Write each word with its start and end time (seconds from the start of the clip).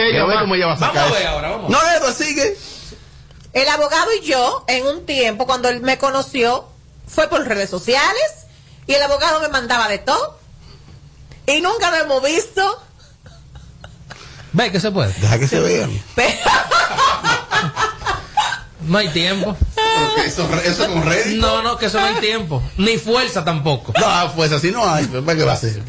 Ver 0.00 0.38
cómo 0.42 0.54
ella 0.54 0.66
va 0.68 0.74
a 0.74 0.78
sacar 0.78 0.94
Vamos 1.02 1.16
a 1.16 1.18
ver 1.18 1.26
ahora, 1.26 1.50
vamos. 1.50 1.70
No, 1.70 1.78
Edward, 1.96 2.14
sigue. 2.14 2.56
El 3.52 3.68
abogado 3.68 4.08
y 4.12 4.24
yo, 4.24 4.64
en 4.68 4.86
un 4.86 5.04
tiempo, 5.04 5.46
cuando 5.46 5.68
él 5.68 5.80
me 5.80 5.98
conoció, 5.98 6.68
fue 7.08 7.26
por 7.28 7.44
redes 7.44 7.68
sociales 7.70 8.46
y 8.86 8.94
el 8.94 9.02
abogado 9.02 9.40
me 9.40 9.48
mandaba 9.48 9.88
de 9.88 9.98
todo. 9.98 10.38
Y 11.48 11.60
nunca 11.60 11.90
nos 11.90 12.00
hemos 12.02 12.22
visto. 12.22 12.82
Ve 14.52 14.70
que 14.70 14.78
se 14.78 14.92
puede. 14.92 15.12
Deja 15.14 15.40
que 15.40 15.48
se 15.48 15.58
vean. 15.58 16.00
Pero- 16.14 16.38
No 18.82 18.98
hay 18.98 19.08
tiempo. 19.08 19.56
Eso, 20.24 20.48
eso 20.64 20.86
con 20.86 21.04
Reddit. 21.04 21.40
No, 21.40 21.62
no, 21.62 21.76
que 21.78 21.86
eso 21.86 21.98
no 22.00 22.06
hay 22.06 22.14
tiempo. 22.20 22.62
Ni 22.76 22.96
fuerza 22.96 23.44
tampoco. 23.44 23.92
No, 23.98 24.32
pues 24.36 24.52
así 24.52 24.70
no 24.70 24.88
hay. 24.88 25.04
¿Para 25.06 25.36
qué 25.36 25.44
va 25.44 25.54
a 25.54 25.56
ser? 25.56 25.82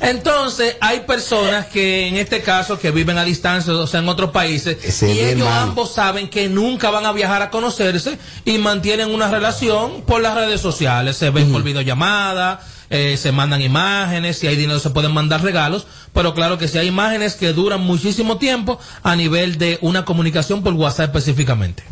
Entonces, 0.00 0.76
hay 0.80 1.00
personas 1.00 1.66
que 1.66 2.08
en 2.08 2.16
este 2.16 2.42
caso 2.42 2.78
que 2.78 2.90
viven 2.90 3.18
a 3.18 3.24
distancia, 3.24 3.72
o 3.72 3.86
sea, 3.86 4.00
en 4.00 4.08
otros 4.08 4.30
países, 4.30 4.76
Ese 4.82 5.12
y 5.12 5.20
ellos 5.20 5.48
ambos 5.48 5.92
saben 5.92 6.28
que 6.28 6.48
nunca 6.48 6.90
van 6.90 7.06
a 7.06 7.12
viajar 7.12 7.42
a 7.42 7.50
conocerse 7.50 8.18
y 8.44 8.58
mantienen 8.58 9.10
una 9.10 9.30
relación 9.30 10.02
por 10.02 10.20
las 10.22 10.34
redes 10.34 10.60
sociales. 10.60 11.16
Se 11.16 11.30
ven 11.30 11.52
por 11.52 11.62
videollamada, 11.62 12.60
eh, 12.88 13.16
se 13.16 13.32
mandan 13.32 13.62
imágenes, 13.62 14.38
si 14.38 14.46
hay 14.46 14.56
dinero 14.56 14.78
se 14.78 14.90
pueden 14.90 15.12
mandar 15.12 15.42
regalos, 15.42 15.86
pero 16.12 16.34
claro 16.34 16.56
que 16.56 16.68
si 16.68 16.78
hay 16.78 16.86
imágenes 16.86 17.34
que 17.34 17.52
duran 17.52 17.80
muchísimo 17.80 18.38
tiempo 18.38 18.78
a 19.02 19.16
nivel 19.16 19.58
de 19.58 19.78
una 19.82 20.04
comunicación 20.04 20.62
por 20.62 20.74
WhatsApp 20.74 21.14
específicamente. 21.14 21.82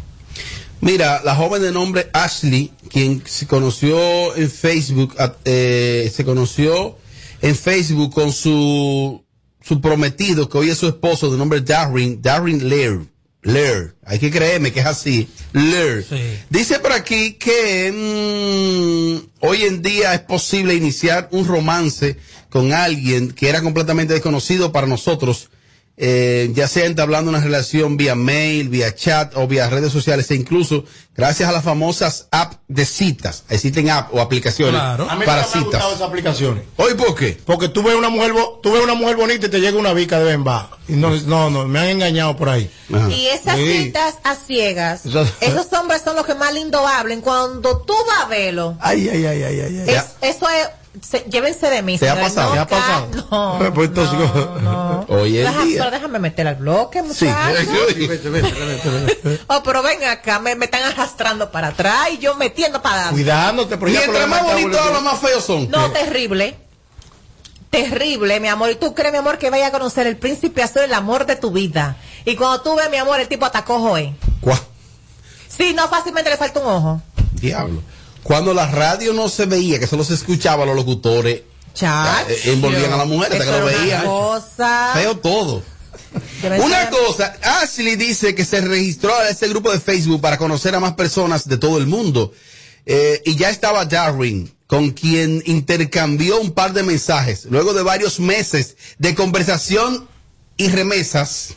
Mira, 0.80 1.22
la 1.24 1.34
joven 1.34 1.62
de 1.62 1.72
nombre 1.72 2.10
Ashley, 2.12 2.70
quien 2.90 3.22
se 3.26 3.46
conoció 3.46 4.36
en 4.36 4.50
Facebook, 4.50 5.14
eh, 5.44 6.12
se 6.14 6.24
conoció 6.24 6.96
en 7.44 7.54
Facebook 7.54 8.14
con 8.14 8.32
su, 8.32 9.22
su 9.60 9.80
prometido, 9.82 10.48
que 10.48 10.56
hoy 10.56 10.70
es 10.70 10.78
su 10.78 10.88
esposo, 10.88 11.30
de 11.30 11.36
nombre 11.36 11.60
Darren, 11.60 12.22
Darren 12.22 12.70
Lear. 12.70 13.00
Lear, 13.42 13.94
hay 14.02 14.18
que 14.18 14.30
creerme 14.30 14.72
que 14.72 14.80
es 14.80 14.86
así. 14.86 15.28
Lear. 15.52 16.02
Sí. 16.02 16.38
Dice 16.48 16.78
por 16.78 16.92
aquí 16.92 17.34
que 17.34 17.92
mm, 17.92 19.44
hoy 19.46 19.62
en 19.64 19.82
día 19.82 20.14
es 20.14 20.20
posible 20.20 20.74
iniciar 20.74 21.28
un 21.32 21.46
romance 21.46 22.16
con 22.48 22.72
alguien 22.72 23.32
que 23.32 23.50
era 23.50 23.60
completamente 23.60 24.14
desconocido 24.14 24.72
para 24.72 24.86
nosotros, 24.86 25.50
eh, 25.96 26.50
ya 26.54 26.66
sea 26.66 26.86
entablando 26.86 27.30
una 27.30 27.40
relación 27.40 27.96
vía 27.96 28.14
mail, 28.16 28.68
vía 28.68 28.94
chat 28.96 29.36
o 29.36 29.46
vía 29.46 29.70
redes 29.70 29.92
sociales 29.92 30.28
e 30.32 30.34
incluso 30.34 30.84
gracias 31.16 31.48
a 31.48 31.52
las 31.52 31.62
famosas 31.62 32.26
apps 32.32 32.56
de 32.66 32.84
citas. 32.84 33.44
Existen 33.48 33.88
apps 33.90 34.08
o 34.12 34.20
aplicaciones 34.20 34.74
Claro. 34.80 35.08
A 35.08 35.14
mí 35.14 35.24
para 35.24 35.42
nunca 35.42 35.50
me 35.54 35.58
han 35.58 35.62
gustado 35.64 35.82
citas. 35.84 35.96
esas 35.96 36.08
aplicaciones. 36.08 36.64
¿Hoy 36.76 36.94
por 36.94 37.14
qué? 37.14 37.38
Porque 37.44 37.68
tú 37.68 37.84
ves 37.84 37.94
una 37.94 38.08
mujer, 38.08 38.32
bo- 38.32 38.58
tú 38.60 38.72
ves 38.72 38.82
una 38.82 38.94
mujer 38.94 39.14
bonita 39.16 39.46
y 39.46 39.50
te 39.50 39.60
llega 39.60 39.78
una 39.78 39.92
bica 39.92 40.18
de 40.18 40.24
bemba. 40.24 40.70
Y 40.88 40.94
no, 40.94 41.10
no, 41.26 41.48
no, 41.50 41.66
me 41.68 41.78
han 41.78 41.88
engañado 41.90 42.34
por 42.36 42.48
ahí. 42.48 42.68
Ajá. 42.92 43.08
y 43.10 43.26
esas 43.28 43.56
Sí. 43.56 43.84
citas 43.84 44.14
a 44.24 44.34
ciegas, 44.34 45.06
Eso- 45.06 45.26
esos 45.40 45.72
hombres 45.74 46.02
son 46.04 46.16
los 46.16 46.26
que 46.26 46.34
más 46.34 46.52
lindo 46.52 46.84
hablan. 46.86 47.20
Cuando 47.20 47.78
tú 47.82 47.94
vas 48.08 48.24
a 48.24 48.28
verlo, 48.28 48.76
Ay, 48.80 49.08
ay, 49.08 49.24
ay, 49.26 49.42
ay, 49.44 49.60
ay. 49.60 49.84
ay. 49.88 49.94
es- 49.94 50.04
eso 50.36 50.48
es. 50.50 50.68
Se- 51.02 51.24
llévense 51.30 51.68
de 51.70 51.82
mí. 51.82 51.98
¿Te 51.98 52.08
ha 52.08 52.20
pasado? 52.20 52.48
no 52.50 52.54
¿Te 52.54 52.58
ha 52.60 52.66
pasado? 52.66 53.08
No, 53.30 53.58
no, 53.58 54.60
no. 54.60 55.06
Hoy 55.08 55.38
en 55.38 55.46
Deja- 55.46 55.62
día. 55.64 55.78
Pero 55.78 55.90
déjame 55.90 56.18
meter 56.18 56.46
al 56.48 56.54
bloque, 56.56 57.00
Sí. 57.12 57.24
muchachos. 57.26 57.66
Vete, 58.08 58.28
vete, 58.30 58.52
vete, 58.52 58.88
vete. 58.90 59.40
Oh, 59.48 59.62
pero 59.64 59.82
ven 59.82 60.02
acá, 60.04 60.38
me, 60.38 60.54
me 60.54 60.66
están 60.66 60.82
arrastrando 60.84 61.50
para 61.50 61.68
atrás 61.68 62.08
y 62.12 62.18
yo 62.18 62.34
metiendo 62.36 62.80
para 62.82 62.94
adelante. 63.08 63.22
Cuidándote, 63.22 63.76
por 63.76 63.88
ejemplo. 63.88 64.12
Mientras 64.12 64.28
más 64.42 64.52
bonito 64.52 64.80
hablan, 64.80 65.04
más 65.04 65.18
feos 65.20 65.44
son. 65.44 65.70
No, 65.70 65.90
terrible. 65.90 66.56
Terrible, 67.70 68.38
mi 68.38 68.48
amor. 68.48 68.70
Y 68.70 68.76
tú 68.76 68.94
crees, 68.94 69.10
mi 69.12 69.18
amor, 69.18 69.38
que 69.38 69.50
vaya 69.50 69.66
a 69.66 69.70
conocer 69.72 70.06
el 70.06 70.16
príncipe 70.16 70.62
azul, 70.62 70.82
el 70.82 70.94
amor 70.94 71.26
de 71.26 71.34
tu 71.36 71.50
vida. 71.50 71.96
Y 72.24 72.36
cuando 72.36 72.60
tú 72.62 72.76
ves, 72.76 72.88
mi 72.90 72.98
amor, 72.98 73.18
el 73.20 73.26
tipo 73.26 73.44
atacó 73.46 73.80
Joe. 73.80 74.14
Cuá- 74.40 74.60
Sí, 75.48 75.72
no, 75.74 75.88
fácilmente 75.88 76.30
le 76.30 76.36
falta 76.36 76.60
un 76.60 76.66
ojo. 76.66 77.02
Diablo. 77.32 77.82
Cuando 78.24 78.52
la 78.54 78.68
radio 78.70 79.12
no 79.12 79.28
se 79.28 79.46
veía, 79.46 79.78
que 79.78 79.86
solo 79.86 80.02
se 80.02 80.14
escuchaba 80.14 80.64
a 80.64 80.66
los 80.66 80.74
locutores, 80.74 81.42
Chacho. 81.74 82.30
eh, 82.30 82.40
envolvían 82.46 82.92
a 82.92 82.96
la 82.96 83.04
mujer 83.04 83.32
hasta 83.32 83.44
que 83.44 83.50
lo 83.50 83.64
veían. 83.66 84.04
cosa. 84.04 84.90
Feo 84.94 85.16
todo. 85.18 85.62
Una 86.62 86.90
cosa, 86.90 87.36
Ashley 87.42 87.96
dice 87.96 88.34
que 88.34 88.44
se 88.44 88.60
registró 88.60 89.14
a 89.14 89.28
ese 89.28 89.48
grupo 89.48 89.70
de 89.70 89.80
Facebook 89.80 90.20
para 90.20 90.38
conocer 90.38 90.74
a 90.74 90.80
más 90.80 90.94
personas 90.94 91.48
de 91.48 91.56
todo 91.58 91.78
el 91.78 91.86
mundo. 91.86 92.32
Eh, 92.86 93.22
y 93.24 93.36
ya 93.36 93.50
estaba 93.50 93.84
Darwin, 93.84 94.52
con 94.66 94.90
quien 94.90 95.42
intercambió 95.46 96.40
un 96.40 96.52
par 96.52 96.72
de 96.72 96.82
mensajes. 96.82 97.46
Luego 97.46 97.72
de 97.74 97.82
varios 97.82 98.20
meses 98.20 98.76
de 98.98 99.14
conversación 99.14 100.08
y 100.56 100.68
remesas, 100.68 101.54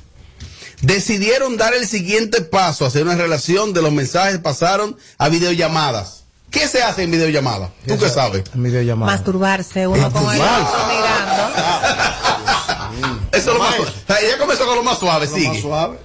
decidieron 0.81 1.58
dar 1.58 1.74
el 1.74 1.88
siguiente 1.88 2.42
paso, 2.42 2.86
hacer 2.86 3.03
una 3.03 3.16
relación 3.16 3.74
de 3.74 3.81
los 3.81 3.92
mensajes 3.92 4.40
pasaron 4.40 4.97
a 5.18 5.30
videollamadas. 5.30 6.24
¿Qué 6.52 6.68
se 6.68 6.81
hace 6.81 7.03
en 7.03 7.12
videollamada? 7.12 7.69
¿Tú 7.88 7.97
qué 7.97 8.09
sabes? 8.09 8.44
En 8.53 8.63
videollamada. 8.63 9.12
Masturbarse 9.12 9.85
uno 9.88 10.12
con 10.12 10.24
el 10.34 10.41
otro 10.41 10.88
mirando. 10.88 11.58
Eso 13.31 13.52
es 13.52 13.58
lo 13.58 13.59
más 13.59 13.75
suave. 13.75 13.91
Ella 14.25 14.38
comenzó 14.38 14.66
con 14.66 14.75
lo 14.75 14.84
más 14.84 14.97
suave, 14.97 15.25
Lo 15.28 15.36
sigue. 15.36 15.50
más 15.50 15.59
suave. 15.62 16.00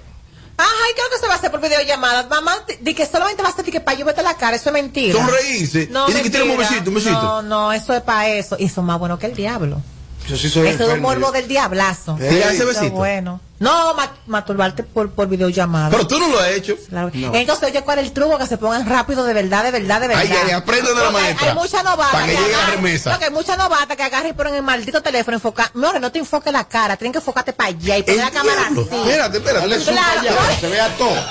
Ay, 0.59 0.93
creo 0.95 1.07
que 1.11 1.19
se 1.19 1.27
va 1.27 1.35
a 1.35 1.37
hacer 1.37 1.51
por 1.51 1.61
videollamadas. 1.61 2.29
Mamá, 2.29 2.57
di- 2.69 2.77
di 2.81 2.95
que 2.95 3.07
solamente 3.07 3.43
va 3.43 3.49
a 3.49 3.53
ser 3.55 3.65
di 3.65 3.71
que 3.73 3.81
para 3.81 3.97
yo 3.99 4.05
la 4.05 4.37
cara, 4.37 4.57
eso 4.57 4.69
es 4.69 4.73
mentira. 4.73 5.19
Sonreírse. 5.19 5.83
y 5.83 5.87
dice 6.07 6.23
que 6.23 6.31
tiene 6.31 6.51
un 6.51 6.59
besito, 6.59 6.91
un 6.91 6.95
besito. 6.95 7.23
No, 7.23 7.43
no, 7.43 7.73
eso 7.73 7.95
es 7.95 8.03
para 8.03 8.29
eso. 8.29 8.57
Y 8.59 8.67
eso 8.67 8.81
es 8.81 8.87
más 8.87 8.99
bueno 8.99 9.19
que 9.19 9.27
el 9.27 9.35
diablo. 9.35 9.81
Yo 10.29 10.37
sí 10.37 10.49
soy 10.49 10.69
Eso 10.69 10.85
es 10.85 10.95
un 10.95 11.01
morbo 11.01 11.33
del 11.33 11.49
diablazo. 11.49 12.15
¿Te 12.19 12.29
es 12.49 12.65
besito? 12.65 12.91
bueno. 12.93 13.41
No, 13.59 13.95
ma- 13.95 14.13
masturbarte 14.27 14.83
por, 14.83 15.11
por 15.13 15.29
videollamada. 15.29 15.91
Pero 15.91 16.07
tú 16.07 16.19
no 16.19 16.29
lo 16.29 16.39
has 16.41 16.49
hecho. 16.49 16.77
Claro. 16.89 17.11
Entonces, 17.15 17.69
oye, 17.71 17.83
¿cuál 17.83 17.99
es 18.01 18.07
el 18.07 18.13
truco? 18.13 18.37
Que 18.39 18.47
se 18.49 18.57
pongan 18.59 18.89
rápido, 18.89 19.25
de 19.25 19.35
verdad, 19.35 19.63
de 19.63 19.71
verdad, 19.71 20.01
de 20.01 20.09
verdad. 20.09 20.25
Ay, 20.29 20.37
ay, 20.47 20.51
aprende 20.51 20.93
de 20.93 21.01
la 21.03 21.11
maestra. 21.13 21.51
Hay 21.51 21.55
mucha 21.55 21.83
novata. 21.85 22.11
Para 22.13 22.27
que 22.27 22.33
llegue 22.37 22.51
la 22.53 22.67
remesa. 22.67 23.13
No, 23.13 23.19
que 23.21 23.25
hay 23.27 23.31
mucha 23.31 23.57
novata 23.57 23.95
que 23.95 24.03
agarren 24.03 24.31
y 24.31 24.33
ponen 24.33 24.55
el 24.57 24.63
maldito 24.63 25.01
teléfono 25.01 25.37
enfocar. 25.37 25.71
No, 25.75 25.93
no 26.01 26.11
te 26.11 26.19
enfoques 26.19 26.53
la 26.53 26.65
cara, 26.67 26.97
tienen 26.97 27.13
que 27.13 27.19
enfocarte 27.19 27.53
para 27.53 27.69
allá 27.69 27.99
y 27.99 28.03
poner 28.03 28.21
la 28.21 28.31
cámara 28.33 28.63
diablo. 28.63 28.83
así. 28.91 28.97
Espérate, 29.01 29.37
espérate. 29.39 29.69
Dale 29.69 29.85
Claro. 29.85 30.37
para 30.37 30.49
que 30.55 30.61
se 30.61 30.69
vea 30.69 30.89
todo. 30.97 31.25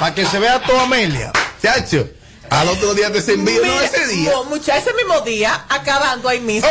Para 0.00 0.14
que 0.14 0.26
se 0.26 0.38
vea 0.40 0.62
todo, 0.62 0.80
Amelia. 0.80 1.32
Chacho, 1.62 2.08
al 2.50 2.68
otro 2.68 2.94
día 2.94 3.10
te 3.12 3.22
se 3.22 3.34
envío, 3.34 3.64
no 3.64 3.80
ese 3.80 4.06
día. 4.08 4.30
no, 4.32 4.44
mucha- 4.44 4.76
ese 4.76 4.92
mismo 4.94 5.20
día, 5.22 5.64
acabando 5.68 6.28
ahí 6.28 6.40
mismo. 6.40 6.68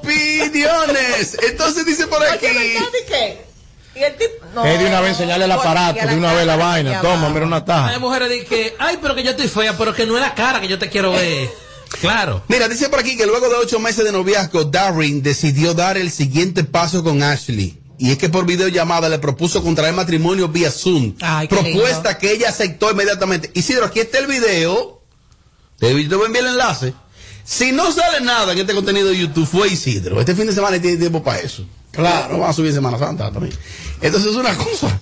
Opiniones. 0.00 1.36
Entonces 1.48 1.84
dice 1.86 2.06
por 2.06 2.22
aquí. 2.24 2.46
Y 3.94 4.02
el 4.02 4.16
tipo, 4.16 4.46
no, 4.54 4.64
Es 4.64 4.78
de 4.78 4.86
una 4.86 5.00
vez 5.02 5.10
enseñarle 5.10 5.44
el 5.44 5.52
aparato, 5.52 6.06
de 6.06 6.14
una 6.16 6.32
vez 6.32 6.46
la 6.46 6.56
vaina. 6.56 7.00
Toma, 7.02 7.28
mira 7.28 7.44
una 7.46 7.56
Hay 7.56 7.62
taja. 7.62 7.98
mujeres 7.98 8.28
de 8.30 8.44
que, 8.44 8.74
ay, 8.78 8.98
pero 9.02 9.14
que 9.14 9.22
yo 9.22 9.32
estoy 9.32 9.48
fea, 9.48 9.76
pero 9.76 9.92
que 9.94 10.06
no 10.06 10.14
es 10.16 10.22
la 10.22 10.34
cara 10.34 10.60
que 10.62 10.68
yo 10.68 10.78
te 10.78 10.88
quiero 10.88 11.12
ver. 11.12 11.50
Claro. 12.00 12.42
Mira, 12.48 12.68
dice 12.68 12.88
por 12.88 13.00
aquí 13.00 13.18
que 13.18 13.26
luego 13.26 13.50
de 13.50 13.56
ocho 13.56 13.78
meses 13.78 14.02
de 14.04 14.12
noviazgo, 14.12 14.64
Darren 14.64 15.22
decidió 15.22 15.74
dar 15.74 15.98
el 15.98 16.10
siguiente 16.10 16.64
paso 16.64 17.04
con 17.04 17.22
Ashley. 17.22 17.78
Y 17.98 18.10
es 18.12 18.16
que 18.18 18.30
por 18.30 18.46
videollamada 18.46 19.10
le 19.10 19.18
propuso 19.18 19.62
contraer 19.62 19.92
matrimonio 19.92 20.48
vía 20.48 20.70
Zoom. 20.70 21.14
Ay, 21.20 21.46
Propuesta 21.48 22.08
lindo. 22.12 22.18
que 22.18 22.32
ella 22.32 22.48
aceptó 22.48 22.90
inmediatamente. 22.90 23.50
Isidro, 23.52 23.84
aquí 23.84 24.00
está 24.00 24.18
el 24.18 24.26
video. 24.26 25.01
Te 25.82 25.92
voy 25.92 26.08
te 26.08 26.14
voy 26.14 26.22
a 26.22 26.26
enviar 26.28 26.44
el 26.44 26.52
enlace. 26.52 26.94
Si 27.42 27.72
no 27.72 27.90
sale 27.90 28.20
nada 28.20 28.52
en 28.52 28.58
este 28.60 28.72
contenido 28.72 29.08
de 29.08 29.18
YouTube, 29.18 29.48
fue 29.48 29.66
Isidro. 29.66 30.20
Este 30.20 30.36
fin 30.36 30.46
de 30.46 30.52
semana 30.52 30.80
tiene 30.80 30.96
tiempo 30.96 31.24
para 31.24 31.40
eso. 31.40 31.66
Claro, 31.90 32.34
vamos 32.34 32.50
a 32.50 32.52
subir 32.52 32.72
Semana 32.72 33.00
Santa 33.00 33.32
también. 33.32 33.52
Entonces 34.00 34.30
es 34.30 34.36
una 34.36 34.56
cosa. 34.56 35.00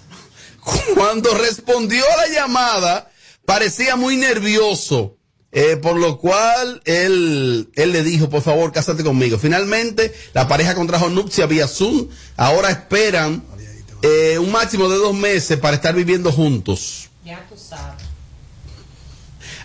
Cuando 0.95 1.35
respondió 1.35 2.03
a 2.03 2.17
la 2.17 2.29
llamada, 2.35 3.11
parecía 3.45 3.97
muy 3.97 4.17
nervioso. 4.17 5.19
eh, 5.53 5.77
por 5.77 5.99
lo 5.99 6.17
cual 6.17 6.81
él, 6.87 7.69
él 7.75 7.93
le 7.93 8.03
dijo, 8.03 8.31
por 8.31 8.41
favor, 8.41 8.73
cásate 8.73 9.05
conmigo. 9.05 9.37
Finalmente, 9.39 10.15
la 10.33 10.49
pareja 10.49 10.75
contrajo 10.75 11.11
nupcia 11.11 11.45
vía 11.45 11.69
Zoom. 11.69 12.09
Ahora 12.39 12.71
esperan 12.71 13.45
eh, 14.01 14.39
un 14.39 14.51
máximo 14.51 14.89
de 14.89 14.97
dos 14.97 15.13
meses 15.13 15.59
para 15.59 15.77
estar 15.77 15.95
viviendo 15.95 16.33
juntos. 16.33 17.11
Ya 17.23 17.47
tú 17.51 17.57
sabes. 17.59 18.10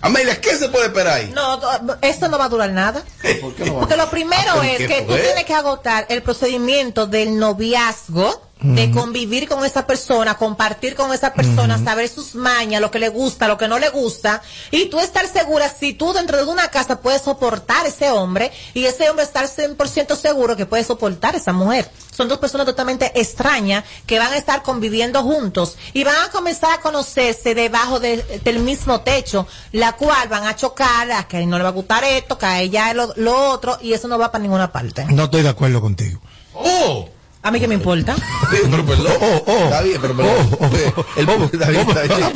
Amelia, 0.05 0.39
¿qué 0.39 0.55
se 0.55 0.69
puede 0.69 0.85
esperar 0.85 1.13
ahí? 1.17 1.31
No, 1.33 1.57
no, 1.81 1.97
esto 2.01 2.27
no 2.27 2.37
va 2.37 2.45
a 2.45 2.49
durar 2.49 2.69
nada. 2.71 3.03
Porque 3.41 3.65
lo 3.97 4.09
primero 4.09 4.51
Ah, 4.61 4.67
es 4.67 4.77
¿qué 4.77 4.87
que 4.87 5.01
tú 5.01 5.13
tienes 5.15 5.45
que 5.45 5.53
agotar 5.53 6.05
el 6.09 6.21
procedimiento 6.21 7.07
del 7.07 7.39
noviazgo, 7.39 8.41
de 8.61 8.89
convivir 8.89 9.49
con 9.49 9.65
esa 9.65 9.85
persona, 9.85 10.37
compartir 10.37 10.95
con 10.95 11.13
esa 11.13 11.33
persona, 11.33 11.77
saber 11.83 12.07
sus 12.07 12.35
mañas, 12.35 12.79
lo 12.81 12.89
que 12.89 12.99
le 12.99 13.09
gusta, 13.09 13.47
lo 13.49 13.57
que 13.57 13.67
no 13.67 13.77
le 13.79 13.89
gusta, 13.89 14.41
y 14.71 14.85
tú 14.85 14.99
estar 14.99 15.27
segura 15.27 15.69
si 15.69 15.93
tú 15.93 16.13
dentro 16.13 16.37
de 16.37 16.45
una 16.49 16.69
casa 16.69 17.01
puedes 17.01 17.21
soportar 17.23 17.85
ese 17.85 18.09
hombre 18.11 18.51
y 18.73 18.85
ese 18.85 19.09
hombre 19.09 19.25
estar 19.25 19.45
100% 19.47 20.15
seguro 20.15 20.55
que 20.55 20.65
puede 20.65 20.83
soportar 20.85 21.35
esa 21.35 21.51
mujer. 21.51 21.91
Son 22.15 22.29
dos 22.29 22.37
personas 22.39 22.65
totalmente 22.65 23.11
extrañas 23.19 23.83
que 24.07 24.19
van 24.19 24.31
a 24.31 24.37
estar 24.37 24.63
conviviendo 24.63 25.21
juntos 25.21 25.77
y 25.93 26.05
van 26.05 26.15
a 26.25 26.29
comenzar 26.31 26.71
a 26.71 26.81
conocerse 26.81 27.55
debajo 27.55 27.99
de- 27.99 28.23
del 28.43 28.59
mismo 28.59 29.01
techo, 29.01 29.47
la 29.73 29.91
cual 29.97 30.29
van 30.29 30.47
a 30.47 30.55
chocar, 30.55 31.11
a 31.11 31.27
que 31.27 31.45
no 31.45 31.57
le 31.57 31.63
va 31.63 31.69
a 31.69 31.73
gustar 31.73 32.05
esto, 32.05 32.37
que 32.37 32.45
a 32.45 32.61
ella 32.61 32.93
lo, 32.93 33.11
lo 33.17 33.49
otro, 33.51 33.77
y 33.81 33.91
eso 33.93 34.07
no 34.07 34.17
va 34.17 34.31
para 34.31 34.41
ninguna 34.43 34.71
parte. 34.71 35.03
No 35.09 35.25
estoy 35.25 35.41
de 35.43 35.49
acuerdo 35.49 35.81
contigo. 35.81 36.21
¡Oh! 36.53 37.09
A 37.45 37.51
mí 37.51 37.59
que 37.59 37.67
me 37.67 37.75
importa. 37.75 38.15
Pero 38.49 38.83
perdón. 38.85 39.13
Oh, 39.21 39.43
oh, 39.45 39.63
Está 39.65 39.81
bien, 39.83 39.97
pero 40.01 40.15
perdón. 40.17 40.33
oh, 40.51 40.57
oh, 40.65 41.05
El 41.15 41.29
oh, 41.29 41.43
está 41.45 41.69
bien, 41.69 41.85
oh, 41.85 41.91
está 41.91 42.01
bien. 42.01 42.23
ah, 42.23 42.29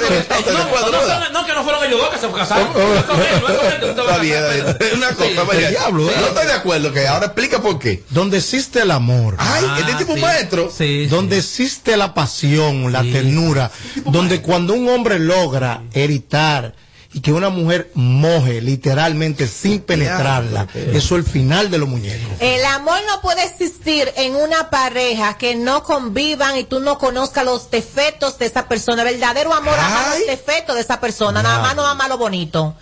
ah, 0.00 1.28
No, 1.32 1.44
que 1.44 1.52
no 1.52 1.62
fueron 1.62 1.84
ellos 1.84 2.00
dos 2.00 2.08
que 2.10 2.18
se 2.18 2.32
casaron. 2.32 2.68
Es 2.68 2.80
es 2.80 2.98
Está 2.98 3.14
bien, 3.16 3.40
casar, 3.42 3.84
está 3.84 4.18
bien. 4.18 4.76
pero- 4.78 4.96
Una 4.96 5.08
cosa, 5.08 5.28
Sí, 5.28 5.36
María, 5.46 5.70
diablo, 5.70 6.08
¿eh? 6.10 6.14
No 6.20 6.26
estoy 6.28 6.46
de 6.46 6.52
acuerdo 6.52 6.92
que 6.92 7.06
ahora 7.06 7.26
explica 7.26 7.60
por 7.60 7.78
qué. 7.78 8.02
Donde 8.10 8.38
existe 8.38 8.80
el 8.80 8.90
amor. 8.92 9.36
Ay, 9.38 9.64
Ah, 9.68 9.76
este 9.80 9.94
tipo 9.96 10.14
sí. 10.14 10.20
maestro. 10.20 10.72
Sí, 10.74 11.06
donde 11.06 11.38
existe 11.38 11.96
la 11.98 12.14
pasión, 12.14 12.90
la 12.92 13.02
Sí. 13.02 13.12
ternura, 13.12 13.70
donde 14.06 14.40
cuando 14.40 14.72
un 14.72 14.88
hombre 14.88 15.18
logra 15.18 15.82
heritar 15.92 16.74
y 17.14 17.20
que 17.20 17.32
una 17.32 17.48
mujer 17.48 17.90
moje 17.94 18.60
literalmente 18.60 19.46
sin 19.46 19.80
penetrarla, 19.80 20.66
eso 20.74 21.16
es 21.16 21.24
el 21.24 21.24
final 21.24 21.70
de 21.70 21.78
los 21.78 21.88
muñecos. 21.88 22.28
El 22.40 22.64
amor 22.64 22.98
no 23.06 23.20
puede 23.20 23.44
existir 23.44 24.12
en 24.16 24.34
una 24.34 24.68
pareja 24.68 25.38
que 25.38 25.54
no 25.54 25.84
convivan 25.84 26.58
y 26.58 26.64
tú 26.64 26.80
no 26.80 26.98
conozcas 26.98 27.44
los 27.44 27.70
defectos 27.70 28.36
de 28.38 28.46
esa 28.46 28.66
persona. 28.66 29.02
El 29.02 29.14
verdadero 29.14 29.54
amor 29.54 29.78
ama 29.78 30.16
los 30.18 30.26
defectos 30.26 30.74
de 30.74 30.82
esa 30.82 31.00
persona, 31.00 31.40
nada 31.40 31.62
más 31.62 31.76
no 31.76 31.86
ama 31.86 32.08
lo 32.08 32.18
bonito. 32.18 32.74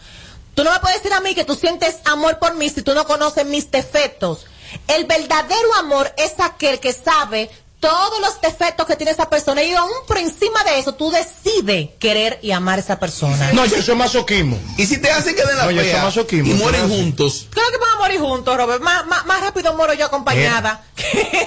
Tú 0.55 0.64
no 0.64 0.73
me 0.73 0.81
puedes 0.81 1.02
decir 1.02 1.12
a 1.12 1.20
mí 1.20 1.34
que 1.34 1.44
tú 1.44 1.55
sientes 1.55 1.96
amor 2.06 2.38
por 2.38 2.55
mí 2.55 2.70
si 2.70 2.81
tú 2.81 2.94
no 2.94 3.06
conoces 3.06 3.44
mis 3.44 3.70
defectos. 3.70 4.46
El 4.88 5.05
verdadero 5.05 5.75
amor 5.79 6.11
es 6.17 6.32
aquel 6.38 6.81
que 6.81 6.94
sabe 6.94 7.50
todos 7.82 8.20
los 8.20 8.40
defectos 8.40 8.87
que 8.87 8.94
tiene 8.94 9.11
esa 9.11 9.29
persona 9.29 9.61
y 9.62 9.75
aún 9.75 9.90
por 10.06 10.17
encima 10.17 10.62
de 10.62 10.79
eso 10.79 10.94
tú 10.94 11.11
decides 11.11 11.90
querer 11.99 12.38
y 12.40 12.52
amar 12.52 12.79
a 12.79 12.81
esa 12.81 13.00
persona. 13.00 13.52
No, 13.52 13.67
yo 13.67 13.82
soy 13.82 13.96
masoquismo. 13.96 14.56
Y 14.79 14.87
si 14.87 14.99
te 14.99 15.11
hacen 15.11 15.34
que 15.34 15.44
den 15.44 15.56
la 15.56 15.64
eso 15.69 15.81
fea 15.81 15.99
es 15.99 16.05
masoquismo, 16.05 16.50
y 16.52 16.55
mueren 16.55 16.88
juntos. 16.88 17.49
Claro 17.50 17.69
que 17.73 17.79
van 17.79 17.90
a 17.90 17.99
morir 17.99 18.20
juntos, 18.20 18.56
Robert. 18.56 18.81
Más, 18.82 19.05
más, 19.06 19.26
más 19.26 19.40
rápido 19.40 19.75
muero 19.75 19.94
yo 19.94 20.06
acompañada. 20.06 20.84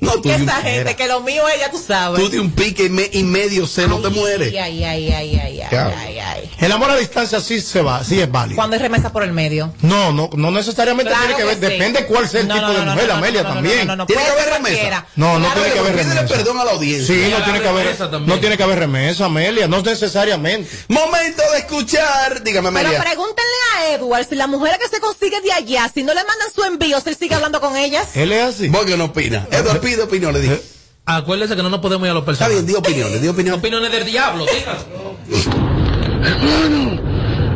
No, 0.00 0.12
tú 0.20 0.30
un- 0.30 0.42
esa 0.42 0.54
gente, 0.62 0.96
que 0.96 1.06
lo 1.06 1.20
mío 1.20 1.46
es, 1.48 1.60
ya 1.60 1.70
tú 1.70 1.78
sabes. 1.78 2.18
Tú 2.18 2.30
de 2.30 2.40
un 2.40 2.50
pique 2.52 2.84
y, 2.84 2.88
me- 2.88 3.10
y 3.12 3.22
medio 3.22 3.66
se 3.66 3.86
no 3.86 3.98
te 4.00 4.08
mueres. 4.08 4.48
Ay, 4.48 4.82
ay, 4.82 4.84
ay, 4.84 5.12
ay, 5.12 5.38
ay, 5.60 5.66
Claro. 5.68 5.94
ay, 5.98 6.18
ay. 6.18 6.39
El 6.60 6.72
amor 6.72 6.90
a 6.90 6.96
distancia 6.96 7.40
sí 7.40 7.60
se 7.60 7.80
va, 7.80 8.04
sí 8.04 8.20
es 8.20 8.30
válido. 8.30 8.56
Cuando 8.56 8.76
hay 8.76 8.82
remesa 8.82 9.10
por 9.12 9.22
el 9.22 9.32
medio. 9.32 9.72
No, 9.80 10.12
no, 10.12 10.28
no 10.34 10.50
necesariamente 10.50 11.10
Claro 11.10 11.26
tiene 11.26 11.40
que 11.40 11.44
ver, 11.46 11.58
que 11.58 11.66
sí. 11.66 11.72
depende 11.72 12.06
cuál 12.06 12.28
sea 12.28 12.40
el 12.42 12.48
No, 12.48 12.54
tipo 12.54 12.66
no, 12.66 12.72
de 12.74 12.80
mujer, 12.84 13.02
no, 13.02 13.06
no, 13.06 13.14
Amelia 13.18 13.42
no, 13.42 13.48
no, 13.48 13.54
también. 13.54 13.78
no, 13.86 13.96
no, 13.96 13.96
no, 13.96 14.06
Tiene 14.06 14.22
que 14.22 14.30
haber 14.30 14.48
remesa. 14.54 15.06
No, 15.16 15.38
no 15.38 15.52
tiene 15.54 15.70
que 15.72 15.78
haber 15.78 15.92
Pídele 15.92 16.14
remesa. 16.14 16.34
perdón 16.34 16.58
a 16.60 16.64
la 16.64 16.70
audiencia. 16.72 17.14
Sí, 17.14 17.30
no 17.30 17.44
tiene 17.44 17.60
que 17.62 17.68
haber, 17.68 17.84
remesa 17.86 18.10
también. 18.10 18.26
no 18.34 18.40
tiene 18.40 18.56
que 18.58 18.62
haber 18.62 18.78
remesa, 18.78 19.24
Amelia, 19.24 19.68
no 19.68 19.80
necesariamente. 19.82 20.70
Momento 20.88 21.42
de 21.52 21.58
escuchar. 21.60 22.42
Dígame, 22.42 22.70
Pero 22.72 22.84
María. 22.88 23.00
pregúntenle 23.02 23.52
a 23.78 23.94
Edward 23.94 24.26
si 24.28 24.34
la 24.34 24.46
mujer 24.46 24.78
que 24.78 24.88
se 24.88 25.00
consigue 25.00 25.40
de 25.40 25.52
allá, 25.52 25.90
si 25.92 26.02
no 26.02 26.12
le 26.12 26.22
mandan 26.24 26.48
su 26.54 26.62
envío, 26.64 27.00
si 27.00 27.08
él 27.08 27.16
sigue 27.18 27.34
hablando 27.34 27.60
con 27.60 27.76
ellas. 27.76 28.08
Él 28.14 28.32
es 28.32 28.42
así. 28.56 28.68
¿Vos 28.68 28.84
qué 28.84 28.96
no 28.98 29.06
opina? 29.06 29.46
Eduardo 29.50 29.80
pide 29.80 30.02
opinión, 30.02 30.32
le 30.34 30.40
dije. 30.40 30.60
Acuérdese 31.06 31.56
que 31.56 31.62
no 31.62 31.70
nos 31.70 31.80
podemos 31.80 32.04
ir 32.06 32.10
a 32.10 32.14
los 32.14 32.20
Está 32.22 32.46
personajes. 32.46 32.54
bien, 32.56 32.66
di 32.66 32.74
opiniones, 32.74 33.22
di 33.22 33.28
opinión. 33.28 33.58
Opiniones 33.58 33.90
del 33.90 34.04
diablo, 34.04 34.44
dígalo. 34.44 35.79
Hermano, 36.22 37.00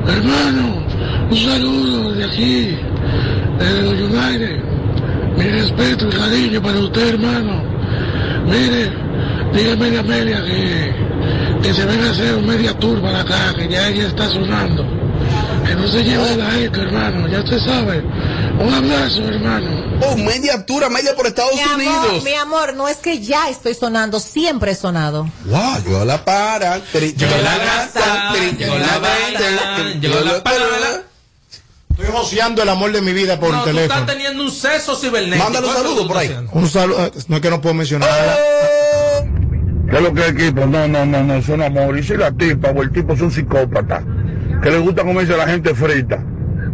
hermano, 0.08 0.86
un 1.30 1.36
saludo 1.36 2.12
de 2.14 2.24
aquí, 2.24 2.76
de 3.58 4.04
United. 4.04 4.62
Mi 5.36 5.44
respeto 5.44 6.08
y 6.08 6.12
cariño 6.12 6.62
para 6.62 6.78
usted, 6.78 7.08
hermano. 7.14 7.62
Mire, 8.46 8.92
dígame 9.52 9.96
a 9.96 10.00
Amelia 10.00 10.42
que, 10.44 10.94
que 11.62 11.74
se 11.74 11.84
venga 11.84 12.06
a 12.06 12.10
hacer 12.10 12.36
un 12.36 12.46
media 12.46 12.72
tour 12.78 13.00
para 13.00 13.20
acá, 13.20 13.54
que 13.56 13.68
ya 13.68 13.88
ella 13.88 14.06
está 14.06 14.28
sonando. 14.28 15.03
Que 15.66 15.74
no 15.74 15.88
se 15.88 16.04
lleve 16.04 16.24
de 16.30 16.36
la 16.36 16.58
eco, 16.60 16.80
hermano, 16.80 17.26
ya 17.28 17.40
usted 17.40 17.58
sabe. 17.58 18.02
Un 18.58 18.72
abrazo, 18.74 19.22
hermano. 19.26 19.82
Oh, 20.06 20.16
media 20.16 20.64
tour, 20.66 20.88
media 20.90 21.14
por 21.16 21.26
Estados 21.26 21.54
Mi 21.54 21.60
amor, 21.62 21.74
Unidos. 22.06 22.24
mi 22.24 22.34
amor, 22.34 22.74
no 22.74 22.86
es 22.88 22.98
que 22.98 23.20
ya 23.20 23.48
estoy 23.48 23.74
sonando, 23.74 24.20
siempre 24.20 24.72
he 24.72 24.74
sonado. 24.74 25.28
Wow, 25.46 25.82
llegó 25.84 26.04
la 26.04 26.24
para. 26.24 26.78
Llegó 26.78 27.36
la 27.42 27.56
gata, 27.58 28.34
llegó 28.58 28.78
la 28.78 28.98
bala, 28.98 29.92
llegó 30.00 30.20
la 30.20 30.44
para. 30.44 30.56
Estoy 31.90 32.06
joseando 32.12 32.62
el 32.62 32.68
amor 32.68 32.90
de 32.92 33.00
mi 33.02 33.12
vida 33.12 33.38
por 33.38 33.50
No, 33.52 33.60
tú 33.60 33.66
teléfono. 33.66 34.00
estás 34.00 34.06
teniendo 34.16 34.42
un 34.42 34.50
seso 34.50 34.96
cibernético. 34.96 35.44
Mándale 35.44 35.66
un 35.66 35.72
es 35.72 35.78
saludo 35.78 36.08
por 36.08 36.16
ahí. 36.18 36.26
haciendo. 36.26 36.50
Un 36.52 36.68
saludo, 36.68 37.06
eh, 37.06 37.10
no 37.28 37.36
es 37.36 37.42
que 37.42 37.50
no 37.50 37.60
puedo 37.60 37.74
mencionarla. 37.74 38.36
¿Qué 39.90 39.96
es 39.96 40.02
lo 40.02 40.12
que 40.12 40.20
es 40.22 40.28
equipo? 40.32 40.66
No, 40.66 40.88
no, 40.88 41.06
no, 41.06 41.22
no, 41.22 41.40
son 41.42 41.62
amor. 41.62 41.96
Y 41.96 42.02
si 42.02 42.16
la 42.16 42.32
tipa 42.32 42.70
o 42.70 42.82
el 42.82 42.90
tipo 42.92 43.16
son 43.16 43.30
psicópatas, 43.30 44.02
que 44.62 44.70
le 44.70 44.78
gusta 44.78 45.04
comerse 45.04 45.34
a 45.34 45.38
la 45.38 45.46
gente 45.46 45.74
frita. 45.74 46.24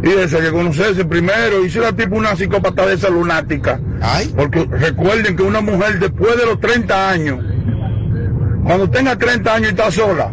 Y 0.02 0.08
eso 0.08 0.38
hay 0.38 0.44
que 0.44 0.52
conocerse 0.52 1.04
primero. 1.04 1.64
Y 1.64 1.70
si 1.70 1.78
la 1.78 1.92
tipa 1.92 2.16
una 2.16 2.34
psicópata 2.34 2.86
de 2.86 2.94
esa 2.94 3.10
lunática. 3.10 3.80
Ay. 4.00 4.32
Porque 4.34 4.66
recuerden 4.70 5.36
que 5.36 5.42
una 5.42 5.60
mujer 5.60 5.98
después 5.98 6.36
de 6.36 6.46
los 6.46 6.60
30 6.60 7.10
años, 7.10 7.44
cuando 8.64 8.88
tenga 8.88 9.16
30 9.16 9.54
años 9.54 9.68
y 9.68 9.70
está 9.70 9.90
sola, 9.90 10.32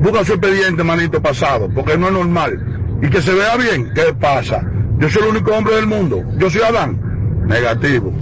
busca 0.00 0.24
su 0.24 0.32
expediente, 0.32 0.82
manito, 0.82 1.22
pasado, 1.22 1.68
porque 1.74 1.96
no 1.96 2.08
es 2.08 2.12
normal. 2.12 2.98
Y 3.02 3.08
que 3.08 3.22
se 3.22 3.32
vea 3.32 3.56
bien, 3.56 3.92
¿qué 3.94 4.14
pasa? 4.18 4.62
Yo 4.98 5.08
soy 5.08 5.22
el 5.22 5.28
único 5.28 5.52
hombre 5.52 5.76
del 5.76 5.86
mundo. 5.86 6.22
Yo 6.36 6.50
soy 6.50 6.62
Adán. 6.62 7.00
Negativo. 7.46 8.12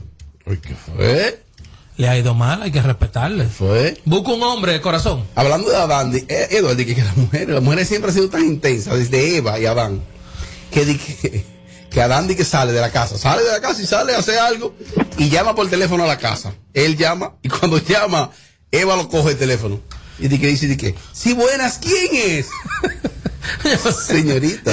Ay, 0.46 0.56
¿Qué 0.58 0.74
fue? 0.74 1.47
Le 1.98 2.08
ha 2.08 2.16
ido 2.16 2.32
mal, 2.34 2.62
hay 2.62 2.70
que 2.70 2.80
respetarle. 2.80 3.44
¿Fue? 3.46 4.00
Busca 4.04 4.30
un 4.32 4.42
hombre 4.44 4.72
de 4.72 4.80
corazón. 4.80 5.24
Hablando 5.34 5.68
de 5.68 5.76
Adán, 5.76 6.10
di- 6.12 6.24
eh, 6.28 6.48
que, 6.76 6.94
que 6.94 7.02
las 7.04 7.16
mujeres, 7.16 7.48
las 7.48 7.62
mujeres 7.62 7.88
siempre 7.88 8.10
han 8.10 8.14
sido 8.16 8.28
tan 8.30 8.44
intensas, 8.44 8.96
desde 8.96 9.36
Eva 9.36 9.58
y 9.58 9.66
Adán, 9.66 10.00
que, 10.70 10.84
di 10.86 10.96
que, 10.96 11.44
que 11.90 12.00
Adán 12.00 12.28
di 12.28 12.36
que 12.36 12.44
sale 12.44 12.72
de 12.72 12.80
la 12.80 12.90
casa, 12.92 13.18
sale 13.18 13.42
de 13.42 13.50
la 13.50 13.60
casa 13.60 13.82
y 13.82 13.86
sale 13.86 14.14
a 14.14 14.18
hacer 14.18 14.38
algo 14.38 14.74
y 15.18 15.28
llama 15.28 15.54
por 15.56 15.68
teléfono 15.68 16.04
a 16.04 16.06
la 16.06 16.18
casa. 16.18 16.54
Él 16.72 16.96
llama 16.96 17.34
y 17.42 17.48
cuando 17.48 17.78
llama, 17.84 18.30
Eva 18.70 18.94
lo 18.96 19.08
coge 19.08 19.32
el 19.32 19.36
teléfono. 19.38 19.80
Y 20.20 20.28
di 20.28 20.38
que 20.38 20.46
dice, 20.48 20.66
di 20.68 20.76
que, 20.76 20.94
sí, 21.12 21.32
buenas, 21.32 21.78
¿quién 21.78 22.08
es? 22.12 22.46
Señorita, 24.06 24.72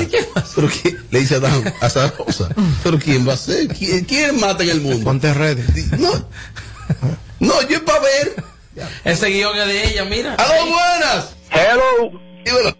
pero 0.55 0.67
que 0.67 0.95
le 1.11 1.19
dice 1.21 1.35
Adán 1.35 1.73
a 1.81 1.87
esa 1.87 2.07
rosa, 2.11 2.49
pero 2.83 2.99
¿quién 2.99 3.27
va 3.27 3.33
a 3.33 3.37
ser? 3.37 3.67
¿Quién, 3.69 4.03
quién 4.05 4.39
mata 4.39 4.63
en 4.63 4.69
el 4.69 4.81
mundo? 4.81 5.03
Ponte 5.05 5.33
redes. 5.33 5.91
No, 5.99 6.11
no, 7.39 7.61
yo 7.63 7.77
es 7.77 7.81
para 7.81 7.99
ver. 7.99 8.35
Ese 9.03 9.27
guion 9.27 9.57
es 9.57 9.67
de 9.67 9.87
ella, 9.87 10.05
mira. 10.05 10.35
¡Aló, 10.35 10.65
buenas! 10.65 11.35
Hello. 11.51 12.19
Dímelo. 12.43 12.77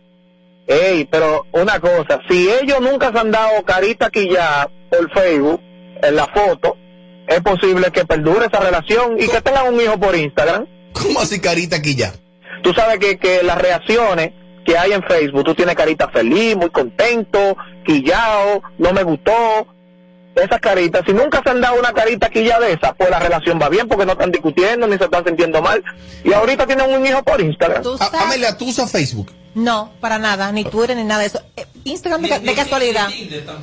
Ey, 0.67 1.05
pero 1.05 1.45
una 1.51 1.79
cosa, 1.79 2.19
si 2.27 2.49
ellos 2.49 2.81
nunca 2.81 3.11
se 3.11 3.19
han 3.19 3.31
dado 3.31 3.63
carita 3.63 4.07
aquí 4.07 4.29
ya 4.31 4.67
por 4.89 5.11
Facebook, 5.13 5.61
en 6.01 6.15
la 6.15 6.25
foto, 6.27 6.75
es 7.27 7.39
posible 7.41 7.91
que 7.91 8.05
perdure 8.05 8.47
esa 8.47 8.59
relación 8.59 9.15
y 9.19 9.27
que 9.27 9.41
tengan 9.41 9.73
un 9.73 9.79
hijo 9.79 9.99
por 9.99 10.15
Instagram. 10.15 10.65
¿Cómo 10.93 11.19
así 11.19 11.39
carita 11.39 11.77
aquí 11.77 11.95
ya? 11.95 12.13
Tú 12.63 12.73
sabes 12.73 12.99
que, 12.99 13.17
que 13.17 13.43
las 13.43 13.59
reacciones 13.59 14.31
que 14.65 14.77
hay 14.77 14.93
en 14.93 15.03
Facebook, 15.03 15.43
tú 15.43 15.53
tienes 15.53 15.75
carita 15.75 16.09
feliz, 16.09 16.55
muy 16.55 16.71
contento, 16.71 17.55
quillao, 17.85 18.63
no 18.79 18.91
me 18.91 19.03
gustó. 19.03 19.67
Esas 20.35 20.59
caritas, 20.59 21.01
si 21.05 21.13
nunca 21.13 21.41
se 21.43 21.49
han 21.49 21.61
dado 21.61 21.79
una 21.79 21.93
carita 21.93 22.29
quilla 22.29 22.59
de 22.59 22.73
esa, 22.73 22.93
pues 22.93 23.09
la 23.09 23.19
relación 23.19 23.57
va 23.61 23.69
bien 23.69 23.87
porque 23.87 24.05
no 24.05 24.11
están 24.13 24.31
discutiendo 24.31 24.85
ni 24.87 24.97
se 24.97 25.05
están 25.05 25.23
sintiendo 25.25 25.61
mal. 25.61 25.83
Y 26.23 26.33
ahorita 26.33 26.67
tienen 26.67 26.93
un 26.93 27.05
hijo 27.07 27.23
por 27.23 27.39
Instagram. 27.41 27.81
¿Tú 27.81 27.97
sabes? 27.97 28.19
Amelia, 28.21 28.57
¿tú 28.57 28.65
usas 28.69 28.91
Facebook? 28.91 29.31
No, 29.53 29.93
para 30.01 30.19
nada, 30.19 30.51
ni 30.51 30.65
Twitter 30.65 30.97
ni 30.97 31.05
nada 31.05 31.21
de 31.21 31.27
eso. 31.27 31.41
Eh, 31.55 31.65
Instagram 31.85 32.21
de, 32.23 32.27
Ni- 32.27 32.39
de 32.39 32.51
ni- 32.51 32.55
casualidad. 32.55 33.07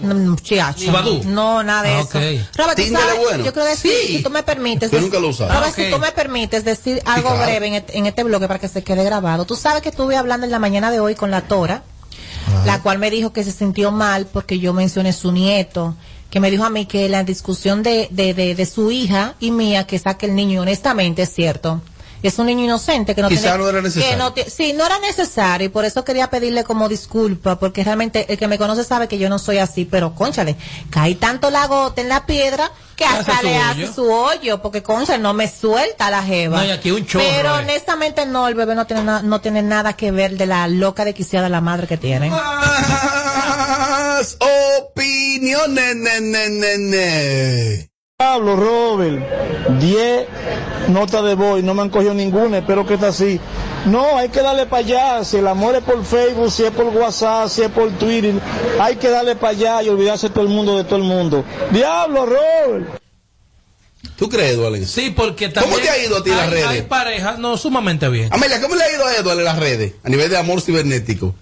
No, 0.00 0.14
no, 0.14 0.36
chiacho. 0.36 0.86
Ni 0.86 0.90
Badoo. 0.90 1.20
No, 1.24 1.62
nada 1.62 1.82
de 1.82 1.88
Ah, 1.90 2.00
eso. 2.00 2.08
ok. 2.18 2.56
Robert, 2.56 2.78
¿tú 2.78 2.84
sabes? 2.96 3.18
bueno. 3.22 3.44
Yo 3.44 3.52
creo 3.52 3.66
que 3.66 3.76
Sí. 3.76 3.90
si, 4.06 4.16
si 4.16 4.22
tú 4.22 4.30
me 4.30 4.42
permites. 4.42 4.90
Yo 4.90 5.00
nunca 5.02 5.18
lo 5.18 5.28
usado. 5.28 5.52
Robert, 5.52 5.74
Ah, 5.76 5.82
si 5.82 5.90
tú 5.90 5.98
me 5.98 6.10
permites 6.12 6.64
decir 6.64 7.02
algo 7.04 7.28
claro. 7.28 7.44
breve 7.44 7.66
en, 7.66 7.74
este- 7.74 7.98
en 7.98 8.06
este 8.06 8.24
bloque 8.24 8.46
para 8.48 8.58
que 8.58 8.68
se 8.68 8.82
quede 8.82 9.04
grabado. 9.04 9.44
Tú 9.44 9.54
sabes 9.54 9.82
que 9.82 9.90
estuve 9.90 10.16
hablando 10.16 10.46
en 10.46 10.50
la 10.52 10.58
mañana 10.58 10.90
de 10.90 11.00
hoy 11.00 11.14
con 11.14 11.30
la 11.30 11.42
Tora, 11.42 11.82
la 12.64 12.80
cual 12.80 12.98
me 12.98 13.10
dijo 13.10 13.34
que 13.34 13.44
se 13.44 13.52
sintió 13.52 13.92
mal 13.92 14.24
porque 14.32 14.58
yo 14.58 14.72
mencioné 14.72 15.12
su 15.12 15.30
nieto. 15.30 15.94
Que 16.32 16.40
me 16.40 16.50
dijo 16.50 16.64
a 16.64 16.70
mí 16.70 16.86
que 16.86 17.10
la 17.10 17.24
discusión 17.24 17.82
de, 17.82 18.08
de, 18.10 18.32
de, 18.32 18.54
de 18.54 18.64
su 18.64 18.90
hija 18.90 19.34
y 19.38 19.50
mía 19.50 19.86
que 19.86 19.98
saque 19.98 20.24
el 20.24 20.34
niño, 20.34 20.62
honestamente 20.62 21.20
es 21.20 21.28
cierto. 21.28 21.82
Es 22.22 22.38
un 22.38 22.46
niño 22.46 22.64
inocente 22.64 23.14
que 23.14 23.20
no 23.22 23.28
Quizá 23.28 23.56
no 23.58 23.68
era 23.68 23.82
necesario. 23.82 24.32
que 24.34 24.44
no 24.44 24.50
sí, 24.50 24.72
no 24.74 24.86
era 24.86 24.98
necesario 25.00 25.66
y 25.66 25.70
por 25.70 25.84
eso 25.84 26.04
quería 26.04 26.30
pedirle 26.30 26.64
como 26.64 26.88
disculpa, 26.88 27.58
porque 27.58 27.82
realmente 27.84 28.26
el 28.32 28.38
que 28.38 28.46
me 28.48 28.58
conoce 28.58 28.84
sabe 28.84 29.08
que 29.08 29.18
yo 29.18 29.28
no 29.28 29.38
soy 29.38 29.58
así, 29.58 29.84
pero 29.84 30.14
conchale, 30.14 30.56
cae 30.90 31.14
tanto 31.16 31.50
la 31.50 31.66
gota 31.66 32.00
en 32.00 32.08
la 32.08 32.24
piedra 32.26 32.70
que 32.96 33.04
hasta 33.04 33.42
le 33.42 33.50
hoyo. 33.58 33.62
hace 33.64 33.92
su 33.92 34.10
hoyo, 34.12 34.62
porque 34.62 34.82
concha 34.82 35.18
no 35.18 35.34
me 35.34 35.50
suelta 35.50 36.10
la 36.10 36.22
jeva. 36.22 36.58
No, 36.58 36.64
y 36.64 36.70
aquí 36.70 36.90
un 36.92 37.04
chorro, 37.06 37.24
Pero 37.28 37.48
eh. 37.56 37.62
honestamente 37.62 38.24
no, 38.26 38.46
el 38.46 38.54
bebé 38.54 38.74
no 38.74 38.86
tiene, 38.86 39.02
na- 39.02 39.22
no 39.22 39.40
tiene 39.40 39.62
nada 39.62 39.94
que 39.94 40.12
ver 40.12 40.36
de 40.36 40.46
la 40.46 40.68
loca 40.68 41.04
desquiciada 41.04 41.48
la 41.48 41.60
madre 41.60 41.86
que 41.88 41.96
tiene. 41.96 42.30
Más 42.30 44.38
opiniones, 44.86 45.96
ne, 45.96 46.20
ne, 46.20 46.48
ne, 46.50 46.78
ne. 46.78 47.91
Pablo, 48.22 48.54
Robert, 48.54 49.18
10 49.80 50.28
notas 50.90 51.24
de 51.24 51.34
voz, 51.34 51.60
no 51.64 51.74
me 51.74 51.82
han 51.82 51.90
cogido 51.90 52.14
ninguna, 52.14 52.58
espero 52.58 52.86
que 52.86 52.94
está 52.94 53.08
así. 53.08 53.40
No, 53.86 54.16
hay 54.16 54.28
que 54.28 54.40
darle 54.42 54.64
para 54.66 54.78
allá, 54.78 55.24
si 55.24 55.38
el 55.38 55.48
amor 55.48 55.74
es 55.74 55.82
por 55.82 56.04
Facebook, 56.04 56.52
si 56.52 56.62
es 56.62 56.70
por 56.70 56.86
WhatsApp, 56.86 57.48
si 57.48 57.62
es 57.62 57.70
por 57.70 57.90
Twitter, 57.98 58.34
hay 58.80 58.94
que 58.94 59.10
darle 59.10 59.34
para 59.34 59.50
allá 59.50 59.82
y 59.82 59.88
olvidarse 59.88 60.30
todo 60.30 60.44
el 60.44 60.50
mundo 60.50 60.76
de 60.76 60.84
todo 60.84 60.96
el 60.98 61.02
mundo. 61.02 61.44
Diablo, 61.72 62.26
Robert. 62.26 63.00
¿Tú 64.16 64.28
crees, 64.28 64.52
Eduardo? 64.52 64.86
Sí, 64.86 65.10
porque 65.10 65.48
también. 65.48 65.74
¿Cómo 65.74 65.84
te 65.84 65.90
ha 65.90 65.98
ido 65.98 66.18
a 66.18 66.22
ti 66.22 66.30
las 66.30 66.48
redes? 66.48 66.66
Hay 66.68 66.82
parejas, 66.82 67.40
no, 67.40 67.56
sumamente 67.56 68.08
bien. 68.08 68.28
Amelia, 68.32 68.60
¿cómo 68.60 68.76
le 68.76 68.84
ha 68.84 68.92
ido 68.92 69.04
a 69.04 69.16
Eduardo 69.16 69.40
en 69.40 69.46
las 69.46 69.58
redes? 69.58 69.94
A 70.04 70.08
nivel 70.08 70.30
de 70.30 70.36
amor 70.36 70.60
cibernético. 70.60 71.34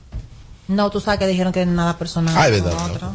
No, 0.67 0.91
tú 0.91 0.99
sabes 0.99 1.21
que 1.21 1.27
dijeron 1.27 1.53
que 1.53 1.67
nada 1.67 1.99
personal. 1.99 2.35
Ah, 2.39 2.49
es 2.49 2.63
con 2.63 2.71
verdad. 2.71 2.91
otro. 2.91 3.13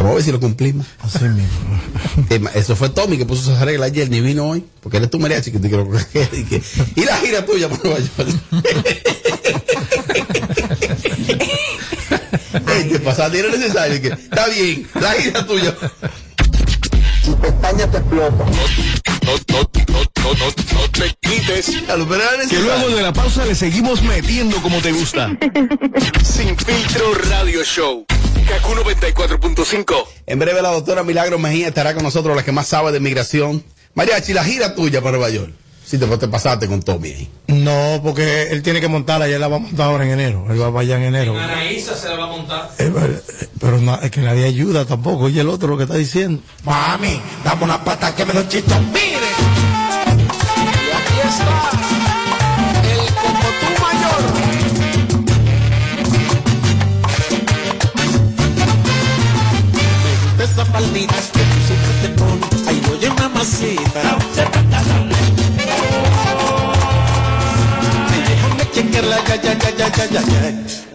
Vamos 0.00 0.12
a 0.12 0.14
ver 0.16 0.24
si 0.24 0.32
lo 0.32 0.40
cumplimos. 0.40 0.86
Así 1.00 1.24
mismo. 1.24 1.48
Eh, 2.30 2.40
Eso 2.54 2.74
fue 2.76 2.88
Tommy 2.88 3.18
que 3.18 3.26
puso 3.26 3.52
esa 3.52 3.64
regla 3.64 3.86
ayer, 3.86 4.08
ni 4.10 4.20
vino 4.20 4.48
hoy, 4.48 4.64
porque 4.82 4.96
eres 4.98 5.10
tu 5.10 5.18
mariachi 5.18 5.50
que 5.52 5.58
te 5.58 5.68
quiero 5.68 5.88
que- 6.12 6.62
Y 6.96 7.04
la 7.04 7.16
gira 7.18 7.44
tuya 7.44 7.68
para 7.68 7.82
Nueva 7.82 7.98
York. 7.98 8.28
Ey, 12.68 12.88
te 12.90 12.98
pasaste, 13.00 13.38
era 13.38 13.50
necesario 13.50 14.00
que. 14.00 14.08
Está 14.08 14.46
bien, 14.48 14.86
la 15.00 15.12
gira 15.12 15.46
tuya. 15.46 15.74
Tu 17.24 17.36
pestaña 17.38 17.90
te 17.90 17.98
explota. 17.98 18.44
No, 18.44 19.32
no, 19.48 19.60
no, 19.88 20.00
no, 20.22 20.34
no, 20.34 20.46
no 20.46 20.90
te 20.90 21.16
quites. 21.20 21.66
Que 22.48 22.58
luego 22.58 22.88
de 22.90 23.02
la 23.02 23.12
pausa 23.12 23.44
le 23.44 23.54
seguimos 23.54 24.02
metiendo 24.02 24.56
como 24.62 24.80
te 24.80 24.92
gusta. 24.92 25.30
Sin 26.24 26.56
filtro 26.56 27.14
radio 27.28 27.62
show. 27.64 28.04
Kaku 28.50 28.74
94.5. 28.74 29.94
En 30.26 30.38
breve 30.38 30.60
la 30.62 30.70
doctora 30.70 31.02
Milagro 31.04 31.38
Mejía 31.38 31.68
estará 31.68 31.94
con 31.94 32.02
nosotros, 32.02 32.34
la 32.36 32.42
que 32.44 32.52
más 32.52 32.66
sabe 32.66 32.90
de 32.92 33.00
migración. 33.00 33.62
Mariachi, 33.94 34.32
la 34.32 34.44
gira 34.44 34.74
tuya 34.74 35.00
para 35.00 35.12
Nueva 35.18 35.30
York. 35.30 35.52
Si 35.84 35.98
te, 35.98 36.06
te 36.06 36.28
pasaste 36.28 36.68
con 36.68 36.80
Tommy 36.82 37.08
ahí. 37.10 37.28
No, 37.48 38.00
porque 38.02 38.48
él 38.50 38.62
tiene 38.62 38.80
que 38.80 38.86
montarla 38.88 39.28
y 39.28 39.32
él 39.32 39.40
la 39.40 39.48
va 39.48 39.56
a 39.56 39.60
montar 39.60 39.86
ahora 39.86 40.04
en 40.04 40.10
enero. 40.12 40.46
Él 40.50 40.60
va 40.60 40.68
para 40.68 40.80
allá 40.80 40.96
en 40.98 41.02
enero. 41.04 41.36
Anaísa 41.38 41.96
se 41.96 42.08
la 42.08 42.16
va 42.16 42.24
a 42.24 42.28
montar. 42.28 42.70
Eh, 42.78 42.92
pero- 42.94 43.20
Pero 43.60 43.78
no, 43.80 44.00
es 44.00 44.10
que 44.10 44.20
nadie 44.20 44.44
ayuda 44.44 44.84
tampoco. 44.84 45.28
Y 45.28 45.38
el 45.40 45.48
otro 45.48 45.68
lo 45.68 45.76
que 45.76 45.84
está 45.84 45.96
diciendo. 45.96 46.42
Mami, 46.64 47.20
dame 47.44 47.64
una 47.64 47.82
pata 47.84 48.14
que 48.14 48.24
me 48.24 48.34
lo 48.34 48.44
chito. 48.48 48.74
Mire. 48.92 49.30
Y 50.56 50.90
aquí 50.92 51.28
está. 51.28 51.99
Esa 60.60 60.72
faldita 60.72 61.14
que 61.14 61.40
tú 61.40 61.58
siempre 61.66 61.92
te 62.02 62.08
pones. 62.20 62.68
Ay, 62.68 62.82
oye, 62.92 63.08
mamacita. 63.08 64.00
Ay, 68.10 68.22
déjame 68.28 68.70
chequearla, 68.70 69.16
ya, 69.24 69.36
ya, 69.36 69.54
ya, 69.54 69.70
ya, 69.70 69.88
ya, 69.88 70.20
ya, 70.20 70.89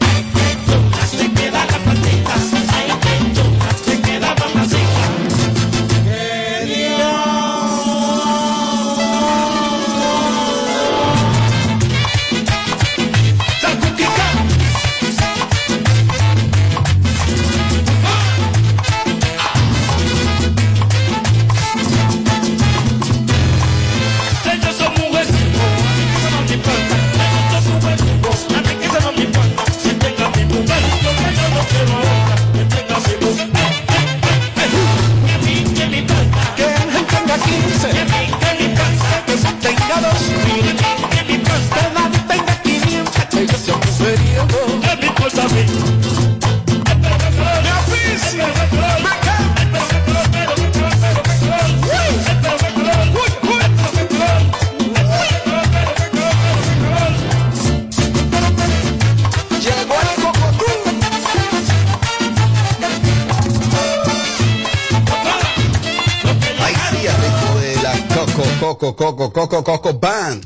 Coco, 68.93 69.15
Coco, 69.15 69.33
Coco, 69.33 69.63
Coco, 69.63 69.99
Band. 69.99 70.45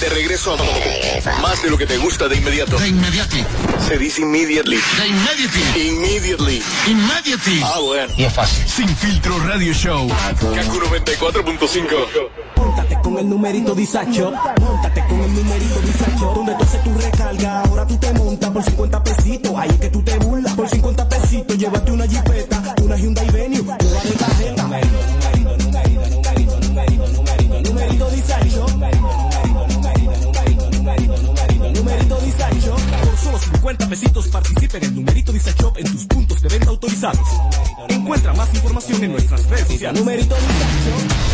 De 0.00 0.08
regreso 0.10 0.54
a 0.54 1.40
más 1.42 1.62
de 1.62 1.70
lo 1.70 1.76
que 1.76 1.86
te 1.86 1.96
gusta 1.98 2.26
de 2.28 2.36
inmediato. 2.36 2.78
De 2.78 2.88
inmediati, 2.88 3.44
Se 3.86 3.98
dice 3.98 4.22
immediately. 4.22 4.76
de 4.76 5.06
inmediati, 5.08 5.88
Immediately. 5.88 6.62
inmediati. 6.86 7.60
Ah, 7.64 7.78
bueno. 7.80 8.12
Y 8.16 8.24
es 8.24 8.32
fácil. 8.32 8.66
Sin 8.68 8.88
filtro 8.96 9.38
radio 9.40 9.72
show. 9.74 10.06
Kaku 10.08 10.80
94.5. 10.80 11.86
Móntate 12.56 12.98
con 13.02 13.18
el 13.18 13.28
numerito 13.28 13.74
disacho, 13.74 14.32
móntate 14.60 15.04
con 15.08 15.20
el 15.20 15.34
numerito 15.34 15.80
disacho, 15.80 16.32
donde 16.34 16.54
tú 16.56 16.64
haces 16.64 16.84
tu 16.84 16.94
recarga, 16.98 17.60
ahora 17.62 17.86
tú 17.86 17.96
te 17.96 18.12
montas 18.12 18.50
por 18.50 18.62
50 18.64 19.02
pesitos, 19.04 19.52
ahí 19.56 19.70
es 19.70 19.80
que 19.80 19.88
tú 19.88 20.02
te 20.02 20.18
burlas, 20.18 20.52
por 20.54 20.68
50 20.68 21.08
pesitos, 21.08 21.56
llévate 21.56 21.92
una 21.92 21.95
50 33.96 33.96
pesitos 33.96 34.28
participa 34.28 34.76
en 34.76 34.84
el 34.84 34.94
numerito 34.94 35.32
disacho 35.32 35.72
en 35.76 35.90
tus 35.90 36.04
puntos 36.04 36.42
de 36.42 36.48
venta 36.48 36.68
autorizados. 36.68 37.26
Encuentra 37.88 38.34
más 38.34 38.52
información 38.54 39.02
en 39.04 39.12
nuestras 39.12 39.46
redes 39.48 39.68
sociales. 39.68 40.00
Numerito 40.00 40.34
disacho. 40.34 41.26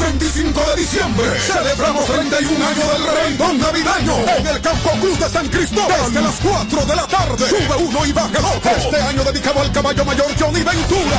25 0.00 0.60
de 0.60 0.76
diciembre 0.76 1.26
celebramos 1.40 2.04
31 2.06 2.66
años 2.66 2.92
del 2.92 3.02
reventón 3.02 3.58
navideño 3.58 4.14
en 4.38 4.46
el 4.46 4.60
Campo 4.60 4.90
Cruz 5.00 5.18
de 5.18 5.28
San 5.28 5.48
Cristóbal 5.48 6.06
desde 6.06 6.22
las 6.22 6.34
4 6.36 6.86
de 6.86 6.96
la 6.96 7.06
tarde. 7.06 7.48
Sube 7.48 7.76
uno 7.84 8.06
y 8.06 8.12
baja 8.12 8.38
el 8.38 8.44
otro. 8.44 8.70
Este 8.70 9.00
año 9.00 9.24
dedicado 9.24 9.60
al 9.60 9.72
caballo 9.72 10.04
mayor 10.04 10.26
Johnny 10.38 10.62
Ventura. 10.62 11.18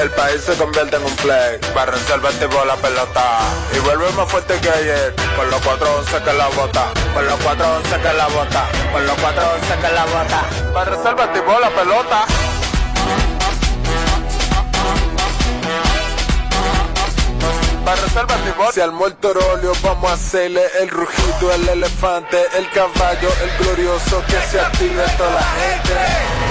El 0.00 0.10
país 0.10 0.40
se 0.42 0.54
convierte 0.54 0.96
en 0.96 1.04
un 1.04 1.16
play. 1.16 1.58
Para 1.74 1.92
reservar 1.92 2.32
tipo 2.34 2.64
la 2.64 2.76
pelota. 2.76 3.38
Y 3.74 3.78
vuelve 3.80 4.10
más 4.12 4.30
fuerte 4.30 4.54
que 4.60 4.70
ayer. 4.70 5.14
Con 5.36 5.50
los 5.50 5.60
411 5.60 6.24
que 6.24 6.32
la 6.32 6.48
bota. 6.48 6.92
Con 7.14 7.26
los 7.26 7.40
411 7.40 8.00
que 8.00 8.14
la 8.14 8.28
bota. 8.28 8.68
Con 8.92 9.06
los 9.06 9.16
411 9.16 9.74
que 9.80 9.94
la 9.94 10.04
bota. 10.04 10.72
Para 10.72 10.90
reservar 10.90 11.32
tipo 11.32 11.58
la 11.58 11.70
pelota. 11.70 12.26
Si 18.72 18.80
al 18.82 18.92
muerto 18.92 19.30
óleo 19.30 19.72
vamos 19.82 20.10
a 20.10 20.14
hacerle 20.14 20.62
el 20.80 20.90
rugido, 20.90 21.52
el 21.54 21.68
elefante, 21.68 22.36
el 22.56 22.70
caballo, 22.70 23.30
el 23.42 23.64
glorioso 23.64 24.22
que 24.26 24.38
se 24.50 24.60
active 24.60 25.04
toda 25.16 25.30
la 25.30 25.42
gente. 25.42 26.47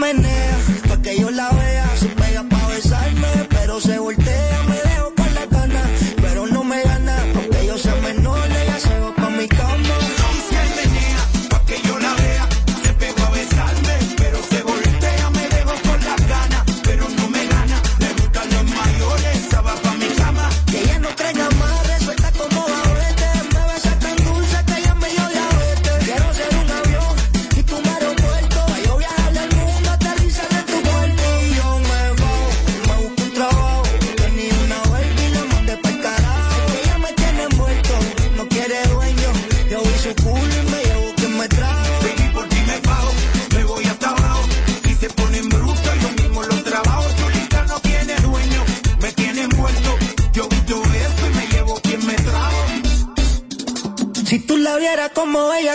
Como 0.00 0.29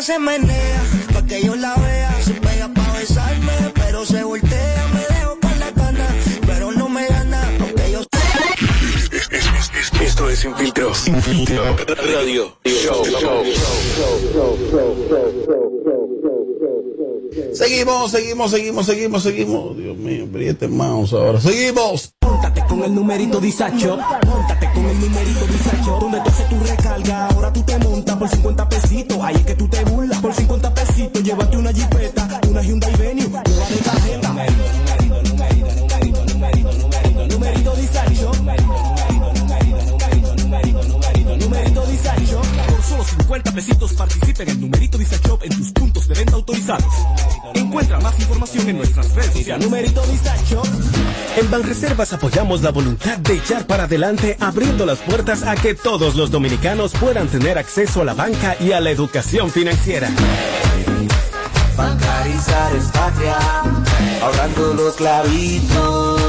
se 0.05 0.19
menea, 0.19 0.83
pa' 1.13 1.25
que 1.25 1.43
yo 1.43 1.55
la 1.55 1.73
vea, 1.77 2.13
se 2.21 2.33
pega 2.33 2.71
pa' 2.71 2.91
besarme, 2.93 3.53
pero 3.73 4.05
se 4.05 4.23
voltea, 4.23 4.87
me 4.93 4.99
dejo 5.15 5.39
con 5.41 5.59
la 5.59 5.71
gana, 5.71 6.07
pero 6.45 6.71
no 6.71 6.87
me 6.87 7.07
gana, 7.07 7.41
aunque 7.59 7.91
yo 7.91 8.01
Esto 10.01 10.29
es 10.29 10.39
Sin 10.39 10.55
filtro. 10.55 10.93
Sin 10.93 11.19
filtro. 11.23 11.75
Radio 12.13 12.55
show. 12.65 13.03
Seguimos, 17.53 18.11
seguimos, 18.11 18.51
seguimos, 18.51 18.85
seguimos, 18.85 19.23
seguimos. 19.23 19.77
Dios 19.77 19.97
mío, 19.97 20.25
apriete 20.29 20.67
mouse 20.67 21.13
ahora. 21.13 21.41
Seguimos. 21.41 22.14
Móntate 22.35 22.65
con 22.65 22.83
el 22.83 22.93
numerito 22.93 23.39
Disacho, 23.39 23.97
móntate 24.27 24.69
con 24.73 24.85
el 24.85 24.99
numerito 24.99 25.47
Disacho, 25.47 25.99
donde 26.01 26.19
tú 26.19 26.29
haces 26.29 26.49
tu 26.49 26.59
recarga, 26.59 27.27
ahora 27.27 27.53
tú 27.53 27.61
te 27.61 27.77
montas 27.79 28.17
por 28.17 28.27
50 28.27 28.67
pesitos, 28.69 29.17
ahí 29.21 29.35
es 29.35 29.45
que 29.45 29.55
tú 29.55 29.69
te 29.69 29.85
burlas, 29.85 30.19
por 30.19 30.33
50 30.33 30.73
pesitos, 30.73 31.23
llévate 31.23 31.55
una 31.55 31.71
jipeta, 31.71 32.41
una 32.49 32.61
Hyundai 32.61 32.93
Venue, 32.97 33.29
nueva 33.29 33.45
de 33.69 33.77
tarjeta. 33.77 34.27
Numerito, 34.27 34.65
numerito, 34.83 35.21
numerito, 35.31 35.75
numerito, 35.85 36.25
numerito, 36.25 36.73
numerito, 36.73 37.27
numerito 37.27 37.75
Disacho. 37.75 38.31
Numerito 41.39 41.85
Disacho. 41.85 42.41
Por 42.67 42.83
solo 42.83 43.03
50 43.05 43.51
pesitos 43.53 43.93
participa 43.93 44.43
en 44.43 44.49
el 44.49 44.59
numerito 44.59 44.97
Disacho 44.97 45.39
en 45.41 45.55
tus 45.55 45.71
puntos 45.71 46.07
de 46.07 46.15
venta 46.15 46.35
autorizados. 46.35 46.93
Encuentra 47.75 47.99
más 47.99 48.17
información 48.21 48.69
en 48.69 48.77
nuestras 48.77 49.13
redes 49.13 49.33
sociales. 49.33 49.65
Numerito. 49.65 50.01
En 51.35 51.51
Banreservas 51.51 52.13
apoyamos 52.13 52.61
la 52.61 52.71
voluntad 52.71 53.17
de 53.17 53.33
echar 53.33 53.67
para 53.67 53.83
adelante, 53.83 54.37
abriendo 54.39 54.85
las 54.85 54.99
puertas 54.99 55.43
a 55.43 55.57
que 55.57 55.73
todos 55.75 56.15
los 56.15 56.31
dominicanos 56.31 56.93
puedan 56.93 57.27
tener 57.27 57.57
acceso 57.57 57.99
a 58.01 58.05
la 58.05 58.13
banca 58.13 58.55
y 58.61 58.71
a 58.71 58.79
la 58.79 58.91
educación 58.91 59.51
financiera. 59.51 60.09
Bancarizar 61.75 62.75
es 62.77 62.85
patria, 62.85 63.35
ahorrando 64.21 64.73
los 64.75 64.95
clavitos 64.95 66.21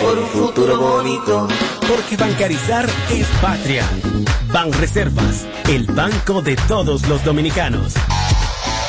por 0.00 0.18
un 0.18 0.28
futuro 0.28 0.80
bonito. 0.80 1.46
Porque 1.86 2.16
bancarizar 2.16 2.88
es 3.10 3.26
patria. 3.42 3.86
Banreservas, 4.50 5.44
el 5.68 5.84
banco 5.88 6.40
de 6.40 6.56
todos 6.56 7.06
los 7.06 7.22
dominicanos. 7.22 7.92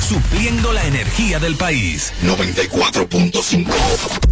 supliendo 0.00 0.72
la 0.72 0.84
energía 0.86 1.38
del 1.38 1.56
país. 1.56 2.12
94.5 2.22 4.30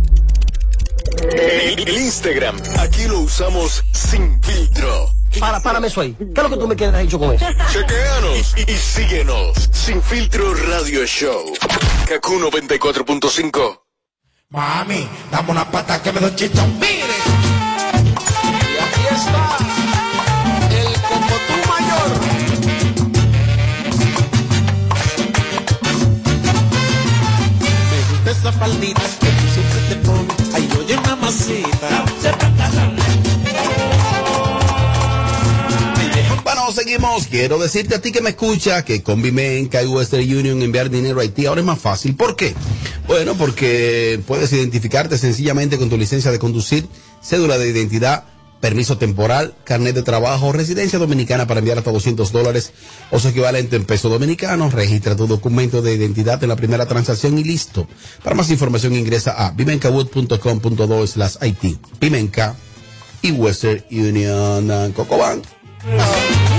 el, 1.32 1.88
el 1.88 1.98
Instagram, 1.98 2.56
aquí 2.78 3.04
lo 3.06 3.20
usamos 3.20 3.84
sin 3.92 4.42
filtro. 4.42 5.10
Para, 5.38 5.60
párame 5.60 5.88
eso 5.88 6.00
ahí. 6.00 6.14
¿Qué 6.18 6.24
es 6.34 6.42
lo 6.42 6.50
que 6.50 6.56
tú 6.56 6.68
me 6.68 6.76
quieres 6.76 7.00
dicho 7.00 7.18
con 7.18 7.34
eso? 7.34 7.46
Chequeanos 7.72 8.54
y, 8.56 8.72
y 8.72 8.76
síguenos. 8.76 9.68
Sin 9.72 10.02
filtro 10.02 10.54
radio 10.54 11.04
show. 11.06 11.44
Kaku 12.08 12.38
94.5. 12.40 13.80
Mami, 14.50 15.06
dame 15.30 15.50
una 15.50 15.70
pata 15.70 16.02
que 16.02 16.12
me 16.12 16.20
doy 16.20 16.34
chichón. 16.34 16.78
Bueno, 36.44 36.72
seguimos. 36.72 37.26
Quiero 37.26 37.58
decirte 37.58 37.96
a 37.96 38.00
ti 38.00 38.12
que 38.12 38.20
me 38.20 38.30
escucha 38.30 38.84
que 38.84 39.02
con 39.02 39.20
Bimenca 39.22 39.82
y 39.82 39.86
Western 39.86 40.22
Union 40.22 40.62
enviar 40.62 40.88
dinero 40.88 41.18
a 41.18 41.22
Haití 41.22 41.46
ahora 41.46 41.60
es 41.60 41.66
más 41.66 41.78
fácil. 41.78 42.14
¿Por 42.14 42.36
qué? 42.36 42.54
Bueno, 43.06 43.34
porque 43.34 44.20
puedes 44.26 44.52
identificarte 44.52 45.18
sencillamente 45.18 45.78
con 45.78 45.88
tu 45.88 45.96
licencia 45.96 46.30
de 46.30 46.38
conducir, 46.38 46.86
cédula 47.22 47.58
de 47.58 47.68
identidad, 47.68 48.24
permiso 48.60 48.98
temporal, 48.98 49.54
carnet 49.64 49.94
de 49.94 50.02
trabajo, 50.02 50.52
residencia 50.52 50.98
dominicana 50.98 51.46
para 51.46 51.60
enviar 51.60 51.78
hasta 51.78 51.92
200 51.92 52.32
dólares 52.32 52.72
o 53.10 53.18
su 53.18 53.28
equivalente 53.28 53.76
en 53.76 53.84
peso 53.84 54.08
dominicano. 54.08 54.70
Registra 54.70 55.16
tu 55.16 55.26
documento 55.26 55.82
de 55.82 55.94
identidad 55.94 56.42
en 56.42 56.48
la 56.48 56.56
primera 56.56 56.86
transacción 56.86 57.38
y 57.38 57.44
listo. 57.44 57.86
Para 58.22 58.36
más 58.36 58.50
información 58.50 58.94
ingresa 58.94 59.32
a 59.32 59.50
bimencawood.com.do 59.52 61.06
slash 61.06 61.36
IT. 61.42 61.78
Bimenca 62.00 62.56
y 63.22 63.32
Western 63.32 63.84
Union 63.90 64.92
Cocobank. 64.92 65.44
Aunque 65.84 66.57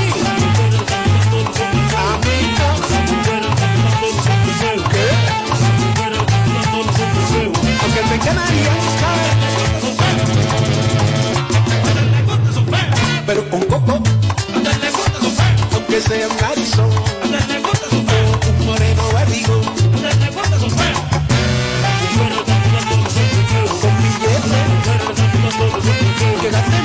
Aunque 16.11 16.65
sea 16.65 16.85
un 16.87 18.65
moreno 18.65 19.03
barrigo. 19.13 19.61
Con 23.79 23.93
billetes. 24.01 24.49
Que 26.41 26.49
gaste 26.49 26.79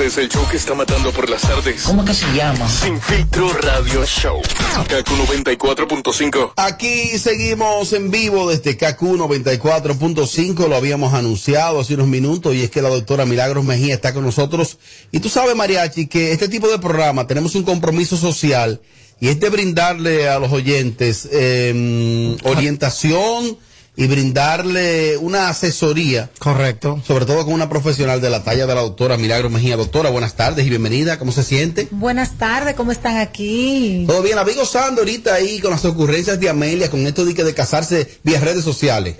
Este 0.00 0.22
es 0.22 0.24
el 0.24 0.28
show 0.30 0.48
que 0.48 0.56
está 0.56 0.74
matando 0.74 1.12
por 1.12 1.28
las 1.28 1.42
tardes. 1.42 1.82
¿Cómo 1.82 2.02
que 2.06 2.14
se 2.14 2.24
llama? 2.32 2.66
Sin 2.70 2.98
filtro 3.02 3.52
radio 3.52 4.02
show. 4.06 4.40
Kaku 4.88 5.12
94.5. 5.12 6.54
Aquí 6.56 7.18
seguimos 7.18 7.92
en 7.92 8.10
vivo 8.10 8.48
desde 8.48 8.78
KQ 8.78 8.98
94.5, 8.98 10.68
lo 10.68 10.76
habíamos 10.76 11.12
anunciado 11.12 11.80
hace 11.80 11.96
unos 11.96 12.06
minutos 12.06 12.54
y 12.54 12.62
es 12.62 12.70
que 12.70 12.80
la 12.80 12.88
doctora 12.88 13.26
Milagros 13.26 13.62
Mejía 13.62 13.92
está 13.92 14.14
con 14.14 14.24
nosotros. 14.24 14.78
Y 15.12 15.20
tú 15.20 15.28
sabes, 15.28 15.54
Mariachi, 15.54 16.06
que 16.06 16.32
este 16.32 16.48
tipo 16.48 16.68
de 16.68 16.78
programa 16.78 17.26
tenemos 17.26 17.54
un 17.54 17.64
compromiso 17.64 18.16
social 18.16 18.80
y 19.20 19.28
es 19.28 19.38
de 19.38 19.50
brindarle 19.50 20.30
a 20.30 20.38
los 20.38 20.50
oyentes 20.50 21.28
eh, 21.30 22.38
orientación 22.44 23.58
y 24.00 24.06
brindarle 24.06 25.18
una 25.18 25.50
asesoría. 25.50 26.30
Correcto. 26.38 27.02
Sobre 27.06 27.26
todo 27.26 27.44
con 27.44 27.52
una 27.52 27.68
profesional 27.68 28.22
de 28.22 28.30
la 28.30 28.42
talla 28.42 28.66
de 28.66 28.74
la 28.74 28.80
doctora 28.80 29.18
Milagros 29.18 29.52
Mejía. 29.52 29.76
Doctora, 29.76 30.08
buenas 30.08 30.34
tardes 30.36 30.64
y 30.66 30.70
bienvenida. 30.70 31.18
¿Cómo 31.18 31.32
se 31.32 31.42
siente? 31.42 31.86
Buenas 31.90 32.38
tardes, 32.38 32.74
¿cómo 32.76 32.92
están 32.92 33.18
aquí? 33.18 34.04
Todo 34.06 34.22
bien, 34.22 34.36
la 34.36 34.44
vi 34.44 34.54
gozando 34.54 35.02
ahorita 35.02 35.34
ahí 35.34 35.60
con 35.60 35.70
las 35.72 35.84
ocurrencias 35.84 36.40
de 36.40 36.48
Amelia, 36.48 36.90
con 36.90 37.06
esto 37.06 37.26
de 37.26 37.34
que 37.34 37.44
de 37.44 37.52
casarse 37.52 38.18
vía 38.22 38.40
redes 38.40 38.64
sociales. 38.64 39.16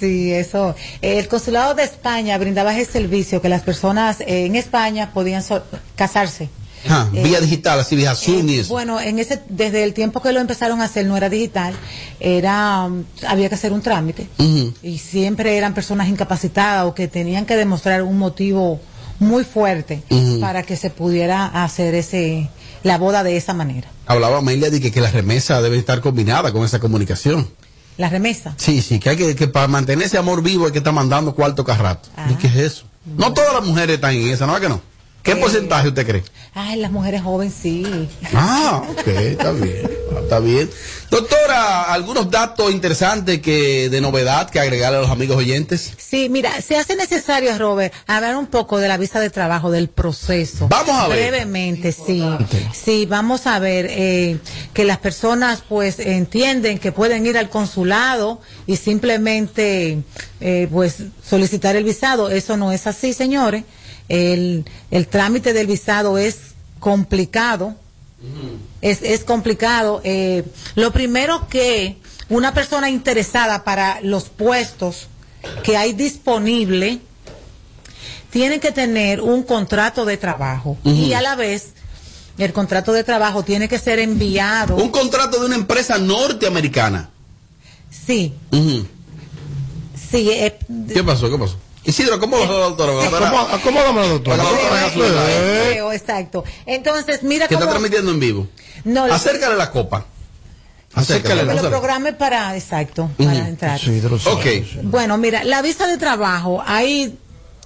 Sí, 0.00 0.32
eso. 0.32 0.74
El 1.00 1.28
Consulado 1.28 1.74
de 1.74 1.84
España 1.84 2.36
brindaba 2.36 2.76
ese 2.76 2.90
servicio 2.90 3.40
que 3.40 3.48
las 3.48 3.62
personas 3.62 4.20
eh, 4.22 4.46
en 4.46 4.56
España 4.56 5.12
podían 5.14 5.44
so- 5.44 5.62
casarse. 5.94 6.48
Ah, 6.88 7.08
Eh, 7.12 7.22
vía 7.22 7.40
digital, 7.40 7.78
así 7.80 7.94
vía 7.96 8.14
Zoom 8.14 8.48
y 8.48 8.58
eso. 8.60 8.72
Bueno, 8.72 9.00
en 9.00 9.18
ese, 9.18 9.40
desde 9.48 9.84
el 9.84 9.92
tiempo 9.92 10.22
que 10.22 10.32
lo 10.32 10.40
empezaron 10.40 10.80
a 10.80 10.84
hacer 10.84 11.06
no 11.06 11.16
era 11.16 11.28
digital, 11.28 11.74
era, 12.20 12.84
um, 12.86 13.04
había 13.26 13.48
que 13.48 13.54
hacer 13.54 13.72
un 13.72 13.82
trámite 13.82 14.28
y 14.82 14.98
siempre 14.98 15.56
eran 15.56 15.74
personas 15.74 16.08
incapacitadas 16.08 16.86
o 16.86 16.94
que 16.94 17.08
tenían 17.08 17.46
que 17.46 17.56
demostrar 17.56 18.02
un 18.02 18.18
motivo 18.18 18.80
muy 19.18 19.44
fuerte 19.44 20.02
para 20.40 20.62
que 20.62 20.76
se 20.76 20.88
pudiera 20.90 21.46
hacer 21.64 21.94
ese, 21.94 22.48
la 22.82 22.96
boda 22.96 23.22
de 23.22 23.36
esa 23.36 23.52
manera. 23.52 23.88
Hablaba 24.06 24.38
Amelia 24.38 24.70
de 24.70 24.80
que, 24.80 24.90
que 24.90 25.00
la 25.00 25.10
remesa 25.10 25.60
debe 25.60 25.76
estar 25.76 26.00
combinada 26.00 26.52
con 26.52 26.64
esa 26.64 26.78
comunicación. 26.80 27.48
La 27.98 28.08
remesa. 28.08 28.54
Sí, 28.56 28.80
sí, 28.80 28.98
que 28.98 29.10
hay 29.10 29.16
que, 29.18 29.36
que 29.36 29.46
para 29.48 29.68
mantener 29.68 30.06
ese 30.06 30.16
amor 30.16 30.42
vivo 30.42 30.64
hay 30.64 30.72
que 30.72 30.78
estar 30.78 30.94
mandando 30.94 31.34
cuarto 31.34 31.62
cada 31.64 31.78
rato. 31.82 32.08
¿Y 32.30 32.34
qué 32.36 32.46
es 32.46 32.56
eso? 32.56 32.84
No 33.04 33.34
todas 33.34 33.52
las 33.52 33.64
mujeres 33.64 33.96
están 33.96 34.14
en 34.14 34.28
esa, 34.28 34.46
¿no 34.46 34.54
es 34.54 34.62
que 34.62 34.68
no? 34.70 34.80
¿Qué 35.22 35.32
Eh. 35.32 35.36
porcentaje 35.36 35.88
usted 35.88 36.06
cree? 36.06 36.22
Ay, 36.54 36.78
las 36.80 36.90
mujeres 36.90 37.22
jóvenes 37.22 37.54
sí. 37.60 38.08
Ah, 38.34 38.82
ok, 38.90 39.06
está 39.06 39.52
bien, 39.52 39.90
está 40.22 40.40
bien. 40.40 40.68
Doctora, 41.10 41.92
algunos 41.92 42.30
datos 42.30 42.70
interesantes 42.72 43.40
que 43.40 43.88
de 43.88 44.00
novedad 44.00 44.48
que 44.50 44.58
agregarle 44.60 44.98
a 44.98 45.00
los 45.02 45.10
amigos 45.10 45.36
oyentes. 45.36 45.92
Sí, 45.98 46.28
mira, 46.28 46.60
se 46.62 46.76
hace 46.76 46.96
necesario, 46.96 47.56
Robert, 47.58 47.92
hablar 48.06 48.36
un 48.36 48.46
poco 48.46 48.78
de 48.78 48.88
la 48.88 48.96
visa 48.96 49.20
de 49.20 49.28
trabajo, 49.30 49.70
del 49.70 49.88
proceso. 49.88 50.68
Vamos 50.68 50.94
a 50.94 51.08
ver. 51.08 51.30
Brevemente, 51.30 51.92
sí. 51.92 52.24
Sí, 52.72 53.06
vamos 53.06 53.46
a 53.46 53.58
ver 53.58 53.86
eh, 53.90 54.38
que 54.72 54.84
las 54.84 54.98
personas 54.98 55.62
pues 55.68 55.98
entienden 55.98 56.78
que 56.78 56.92
pueden 56.92 57.26
ir 57.26 57.36
al 57.38 57.50
consulado 57.50 58.40
y 58.66 58.76
simplemente 58.76 60.02
eh, 60.40 60.68
pues 60.70 60.96
solicitar 61.28 61.76
el 61.76 61.84
visado. 61.84 62.30
Eso 62.30 62.56
no 62.56 62.72
es 62.72 62.86
así, 62.86 63.12
señores. 63.12 63.64
El, 64.10 64.64
el 64.90 65.06
trámite 65.06 65.52
del 65.52 65.66
visado 65.68 66.18
es 66.18 66.36
complicado. 66.80 67.76
Es, 68.82 69.02
es 69.02 69.24
complicado. 69.24 70.02
Eh, 70.04 70.44
lo 70.74 70.90
primero 70.92 71.46
que 71.48 71.96
una 72.28 72.52
persona 72.52 72.90
interesada 72.90 73.64
para 73.64 74.00
los 74.02 74.24
puestos 74.28 75.06
que 75.62 75.76
hay 75.76 75.92
disponible 75.92 76.98
tiene 78.30 78.60
que 78.60 78.72
tener 78.72 79.20
un 79.20 79.42
contrato 79.44 80.04
de 80.04 80.16
trabajo 80.16 80.76
y 80.84 81.12
a 81.14 81.22
la 81.22 81.34
vez 81.36 81.70
el 82.36 82.52
contrato 82.52 82.92
de 82.92 83.04
trabajo 83.04 83.42
tiene 83.42 83.68
que 83.68 83.78
ser 83.78 83.98
enviado. 83.98 84.76
Un 84.76 84.90
contrato 84.90 85.38
de 85.40 85.46
una 85.46 85.56
empresa 85.56 85.98
norteamericana. 85.98 87.10
Sí, 87.90 88.34
sí. 90.10 90.30
eh, 90.30 90.58
¿Qué 90.92 91.02
pasó? 91.04 91.30
¿Qué 91.30 91.38
pasó? 91.38 91.56
Isidro, 91.84 92.20
¿cómo 92.20 92.38
bajó 92.38 92.52
la 92.52 92.64
doctora? 92.66 92.92
¿Cómo- 93.10 93.40
acomódame, 93.40 94.08
doctora? 94.08 94.44
Creo, 95.70 95.92
exacto. 95.92 96.44
Entonces, 96.66 97.22
mira 97.22 97.48
Que 97.48 97.54
está 97.54 97.68
transmitiendo 97.68 98.10
en 98.10 98.20
vivo. 98.20 98.48
No, 98.84 99.04
Acércale 99.04 99.56
la 99.56 99.70
copa. 99.70 100.06
Acércale. 100.94 101.46
que 101.46 101.62
lo 101.62 101.68
programe 101.70 102.12
para, 102.12 102.56
exacto, 102.56 103.10
para 103.16 103.48
entrar. 103.48 103.80
Ok. 104.26 104.46
Bueno, 104.82 105.16
mira, 105.18 105.44
la 105.44 105.62
visa 105.62 105.86
de 105.86 105.96
trabajo, 105.98 106.62
hay 106.66 107.16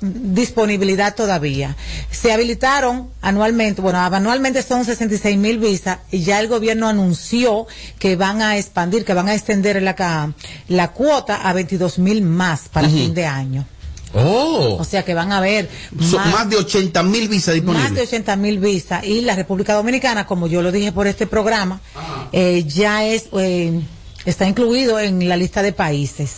disponibilidad 0.00 1.14
todavía. 1.14 1.76
Se 2.10 2.32
habilitaron 2.32 3.10
anualmente, 3.22 3.80
bueno, 3.80 3.98
anualmente 3.98 4.62
son 4.62 4.84
66 4.84 5.36
mil 5.38 5.58
visas 5.58 6.00
y 6.10 6.22
ya 6.22 6.40
el 6.40 6.48
gobierno 6.48 6.88
anunció 6.88 7.66
que 7.98 8.16
van 8.16 8.42
a 8.42 8.58
expandir, 8.58 9.04
que 9.04 9.14
van 9.14 9.28
a 9.28 9.34
extender 9.34 9.82
la, 9.82 10.92
cuota 10.92 11.48
a 11.48 11.52
22 11.52 11.98
mil 11.98 12.22
más 12.22 12.68
para 12.68 12.88
fin 12.88 13.14
de 13.14 13.24
año. 13.24 13.66
Oh. 14.14 14.76
O 14.80 14.84
sea 14.84 15.04
que 15.04 15.12
van 15.14 15.32
a 15.32 15.40
ver 15.40 15.68
Son 16.00 16.30
más 16.30 16.48
de 16.48 16.56
80 16.56 17.02
mil 17.02 17.28
visas 17.28 17.48
más 17.48 17.54
de 17.54 17.60
disponibles. 17.82 18.08
80 18.08 18.36
mil 18.36 18.58
visas 18.58 19.04
y 19.04 19.20
la 19.22 19.34
República 19.34 19.74
Dominicana, 19.74 20.26
como 20.26 20.46
yo 20.46 20.62
lo 20.62 20.70
dije 20.72 20.92
por 20.92 21.06
este 21.06 21.26
programa, 21.26 21.80
eh, 22.32 22.64
ya 22.66 23.04
es 23.04 23.26
eh, 23.38 23.80
está 24.24 24.46
incluido 24.46 24.98
en 25.00 25.28
la 25.28 25.36
lista 25.36 25.62
de 25.62 25.72
países. 25.72 26.30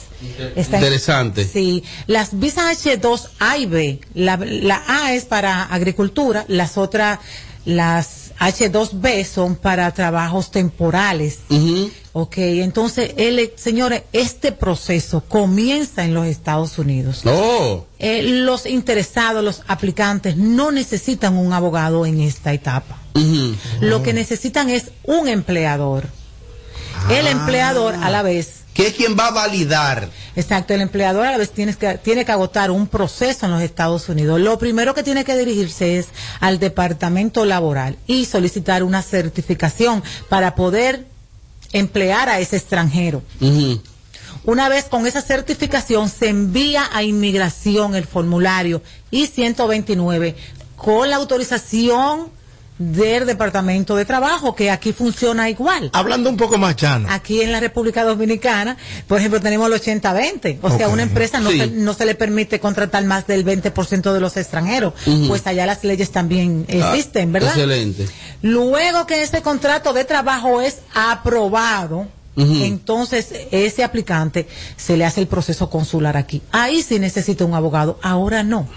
Está- 0.57 0.77
Interesante. 0.79 1.45
Sí, 1.45 1.85
las 2.07 2.39
visas 2.39 2.65
H2 2.85 3.29
A 3.39 3.59
y 3.59 3.67
B, 3.67 4.01
la, 4.15 4.37
la 4.39 4.83
A 4.89 5.13
es 5.15 5.25
para 5.25 5.65
agricultura, 5.65 6.45
las 6.49 6.79
otras, 6.79 7.19
las 7.67 8.26
H2B 8.39 9.25
son 9.25 9.57
para 9.57 9.91
trabajos 9.93 10.51
temporales. 10.51 11.41
Ok, 12.13 12.39
entonces, 12.39 13.13
señores, 13.57 14.03
este 14.13 14.53
proceso 14.53 15.23
comienza 15.29 16.05
en 16.05 16.15
los 16.15 16.27
Estados 16.27 16.79
Unidos. 16.79 17.23
Oh. 17.25 17.85
Eh, 17.99 18.23
los 18.23 18.67
interesados, 18.67 19.45
los 19.45 19.63
aplicantes, 19.69 20.37
no 20.37 20.71
necesitan 20.71 21.37
un 21.37 21.53
abogado 21.53 22.07
en 22.07 22.21
esta 22.21 22.53
etapa. 22.53 22.99
Lo 23.81 24.03
que 24.03 24.13
necesitan 24.13 24.71
es 24.71 24.91
un 25.05 25.29
empleador. 25.29 26.05
El 27.11 27.27
empleador 27.27 27.95
a 27.95 28.11
la 28.11 28.23
vez. 28.23 28.56
¿Qué 28.77 28.89
es 28.89 28.93
quien 28.93 29.17
va 29.19 29.29
a 29.29 29.31
validar? 29.31 30.11
Exacto, 30.37 30.75
el 30.75 30.83
empleador 30.83 31.25
a 31.27 31.31
la 31.31 31.39
vez 31.39 31.51
tiene 31.51 31.75
que, 31.75 31.95
tiene 31.97 32.27
que 32.27 32.33
agotar 32.33 32.71
un 32.71 32.87
proceso 32.87 33.47
en 33.47 33.53
los 33.53 33.63
Estados 33.63 34.07
Unidos. 34.11 34.39
Lo 34.39 34.59
primero 34.59 34.95
que 34.95 35.03
tiene 35.03 35.25
que 35.25 35.35
dirigirse 35.35 35.99
es 35.99 36.09
al 36.41 36.59
departamento 36.59 37.47
laboral 37.47 37.97
y 38.07 38.27
solicitar 38.27 38.83
una 38.83 39.01
certificación 39.01 40.05
para 40.29 40.55
poder 40.55 41.07
emplear 41.73 42.29
a 42.29 42.39
ese 42.39 42.57
extranjero. 42.59 43.23
Una 44.45 44.69
vez 44.69 44.85
con 44.85 45.07
esa 45.07 45.23
certificación 45.23 46.11
se 46.11 46.29
envía 46.29 46.87
a 46.93 47.03
inmigración 47.03 47.95
el 47.95 48.05
formulario 48.05 48.83
I-129 49.11 50.35
con 50.77 51.09
la 51.09 51.17
autorización 51.17 52.36
del 52.79 53.25
Departamento 53.27 53.97
de 53.97 54.05
Trabajo, 54.05 54.55
que 54.55 54.71
aquí 54.71 54.93
funciona 54.93 55.49
igual. 55.49 55.89
Hablando 55.95 56.29
un 56.29 56.37
poco 56.37 56.59
más 56.59 56.77
llano. 56.77 57.09
Aquí 57.11 57.41
en 57.41 57.51
la 57.53 57.61
República 57.61 58.05
Dominicana, 58.05 58.77
por 59.09 59.19
ejemplo, 59.19 59.41
tenemos 59.41 59.67
el 59.67 59.73
80-20. 59.81 60.59
O 60.63 60.71
sea, 60.77 60.87
Ok. 60.89 60.93
una 60.93 61.03
empresa 61.05 61.41
no, 61.41 61.51
Sí. 61.51 61.59
se, 61.59 61.67
no 61.69 61.95
se 61.95 62.05
le 62.05 62.15
permite 62.15 62.61
contratar 62.61 63.03
más 63.05 63.27
del 63.27 63.45
20% 63.45 64.13
de 64.13 64.21
los 64.21 64.37
extranjeros. 64.37 64.93
Pues 65.27 65.47
allá 65.47 65.65
las 65.67 65.83
leyes 65.85 66.11
también 66.13 66.67
existen, 66.69 67.31
Ah, 67.31 67.33
¿verdad? 67.33 67.51
Excelente. 67.51 68.07
Luego 68.43 69.07
que 69.07 69.23
ese 69.23 69.41
contrato 69.43 69.93
de 69.95 70.05
trabajo 70.05 70.61
es 70.61 70.79
aprobado, 70.95 72.07
entonces 72.37 73.29
ese 73.51 73.83
aplicante 73.85 74.47
se 74.77 74.97
le 74.99 75.05
hace 75.07 75.21
el 75.21 75.27
proceso 75.27 75.71
consular 75.71 76.17
aquí. 76.17 76.43
Ahí 76.53 76.83
sí 76.83 76.99
necesita 76.99 77.45
un 77.47 77.55
abogado, 77.55 77.99
ahora 78.03 78.43
no. 78.43 78.69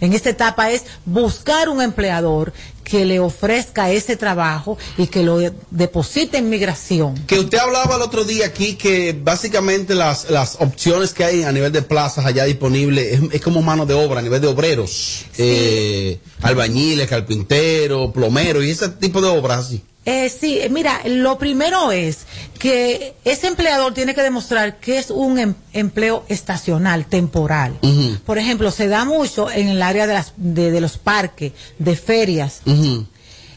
En 0.00 0.12
esta 0.14 0.30
etapa 0.30 0.70
es 0.70 0.82
buscar 1.04 1.68
un 1.68 1.80
empleador 1.80 2.52
que 2.84 3.04
le 3.04 3.20
ofrezca 3.20 3.90
ese 3.90 4.16
trabajo 4.16 4.76
y 4.98 5.06
que 5.06 5.22
lo 5.22 5.38
deposite 5.70 6.38
en 6.38 6.50
migración. 6.50 7.14
Que 7.26 7.38
usted 7.38 7.58
hablaba 7.58 7.96
el 7.96 8.02
otro 8.02 8.24
día 8.24 8.46
aquí 8.46 8.74
que 8.74 9.12
básicamente 9.18 9.94
las, 9.94 10.30
las 10.30 10.56
opciones 10.60 11.14
que 11.14 11.24
hay 11.24 11.42
a 11.42 11.52
nivel 11.52 11.72
de 11.72 11.82
plazas 11.82 12.24
allá 12.26 12.44
disponibles 12.44 13.12
es, 13.14 13.20
es 13.32 13.40
como 13.40 13.62
mano 13.62 13.86
de 13.86 13.94
obra 13.94 14.20
a 14.20 14.22
nivel 14.22 14.40
de 14.40 14.48
obreros, 14.48 15.24
eh, 15.38 16.18
albañiles, 16.42 17.08
carpinteros, 17.08 18.12
plomeros 18.12 18.64
y 18.64 18.70
ese 18.70 18.88
tipo 18.88 19.20
de 19.20 19.28
obras 19.28 19.66
así. 19.66 19.82
Eh, 20.04 20.28
sí, 20.28 20.58
eh, 20.60 20.68
mira, 20.68 21.00
lo 21.06 21.38
primero 21.38 21.92
es 21.92 22.26
que 22.58 23.14
ese 23.24 23.46
empleador 23.46 23.94
tiene 23.94 24.14
que 24.16 24.22
demostrar 24.22 24.78
que 24.80 24.98
es 24.98 25.10
un 25.10 25.38
em- 25.38 25.54
empleo 25.72 26.24
estacional, 26.28 27.06
temporal. 27.06 27.78
Por 28.26 28.38
ejemplo, 28.38 28.70
se 28.72 28.88
da 28.88 29.04
mucho 29.04 29.48
en 29.50 29.68
el 29.68 29.80
área 29.82 30.06
de, 30.08 30.14
las, 30.14 30.32
de, 30.36 30.70
de 30.72 30.80
los 30.80 30.98
parques, 30.98 31.52
de 31.78 31.94
ferias, 31.96 32.62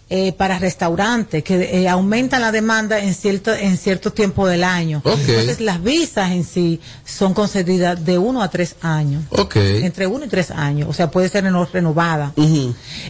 eh, 0.09 0.33
para 0.33 0.59
restaurantes, 0.59 1.43
que 1.43 1.81
eh, 1.81 1.89
aumentan 1.89 2.39
la 2.41 2.51
demanda 2.51 2.99
en 2.99 3.13
cierto, 3.15 3.51
en 3.53 3.75
cierto 3.77 4.11
tiempo 4.13 4.45
del 4.47 4.63
año. 4.63 5.01
Entonces, 5.03 5.59
las 5.61 5.81
visas 5.81 6.31
en 6.31 6.43
sí 6.43 6.79
son 7.05 7.33
concedidas 7.33 8.05
de 8.05 8.19
uno 8.19 8.43
a 8.43 8.49
tres 8.49 8.75
años. 8.81 9.23
Entre 9.83 10.05
uno 10.05 10.25
y 10.25 10.27
tres 10.27 10.51
años. 10.51 10.87
O 10.89 10.93
sea, 10.93 11.09
puede 11.09 11.27
ser 11.29 11.43
reno- 11.45 11.67
renovada. 11.71 12.33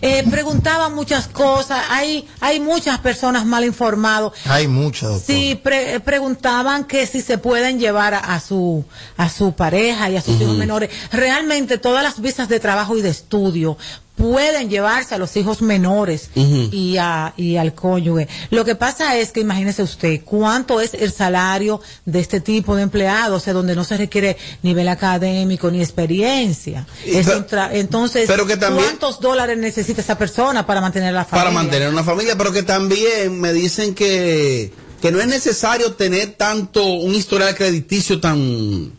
Eh, 0.02 0.24
preguntaban 0.32 0.96
muchas 0.96 1.28
cosas. 1.28 1.84
Hay, 1.90 2.28
hay 2.40 2.60
muchas 2.62 3.00
personas 3.00 3.46
mal 3.46 3.66
informadas. 3.66 4.32
Hay 4.46 4.68
doctor. 4.68 5.36
Sí, 5.36 5.60
pre- 5.62 6.00
preguntaban 6.00 6.86
que 6.86 7.06
si 7.08 7.22
se 7.22 7.38
pueden 7.38 7.78
llevar 7.80 8.14
a, 8.14 8.20
a 8.20 8.40
su 8.40 8.86
a 9.18 9.28
su 9.30 9.52
pareja 9.54 10.10
y 10.10 10.16
a 10.16 10.22
sus 10.22 10.40
hijos 10.40 10.56
menores. 10.58 10.90
Realmente 11.12 11.78
todas 11.78 12.04
las 12.04 12.22
visas 12.22 12.48
de 12.48 12.60
trabajo 12.62 12.98
y 12.98 13.02
de 13.02 13.10
estudio 13.10 13.78
pueden 14.16 14.70
llevarse 14.70 15.14
a 15.14 15.18
los 15.18 15.36
hijos 15.36 15.62
menores 15.62 16.30
y, 16.36 16.98
a, 16.98 17.34
y 17.36 17.58
al 17.58 17.74
cónyuge. 17.76 18.28
Lo 18.50 18.64
que 18.64 18.76
pasa 18.76 19.18
es 19.18 19.32
que 19.32 19.42
imagínese 19.42 19.84
usted 19.84 20.22
cuánto 20.24 20.80
es 20.80 20.94
el 20.94 21.12
salario 21.12 21.82
de 22.06 22.22
este 22.22 22.40
tipo 22.40 22.76
de 22.76 22.84
empleados, 22.84 23.42
o 23.42 23.44
sea, 23.44 23.54
donde 23.54 23.76
no 23.76 23.84
se 23.84 23.98
requiere 23.98 24.38
nivel 24.64 24.88
académico 24.88 25.70
ni 25.70 25.82
experiencia. 25.82 26.88
Es 27.06 27.28
pero- 27.28 27.70
entonces, 27.72 28.26
pero 28.28 28.46
que 28.48 28.58
también- 28.58 28.86
¿cuántos 28.86 29.20
dólares 29.20 29.58
necesita 29.58 30.00
esa 30.02 30.18
persona 30.18 30.66
para 30.66 30.80
mantener 30.82 31.14
la 31.14 31.26
familia? 31.26 31.44
Para 31.44 31.52
mantener 31.54 31.90
una 31.90 32.04
familia, 32.04 32.38
pero 32.38 32.52
que 32.54 32.64
también 32.64 33.40
me 33.40 33.52
dicen 33.54 33.94
que, 33.94 34.72
que 35.02 35.12
no 35.12 35.20
es 35.20 35.28
necesario 35.28 35.94
tener 35.94 36.34
tanto 36.38 36.86
un 36.86 37.14
historial 37.14 37.54
crediticio 37.56 38.20
tan, 38.22 38.94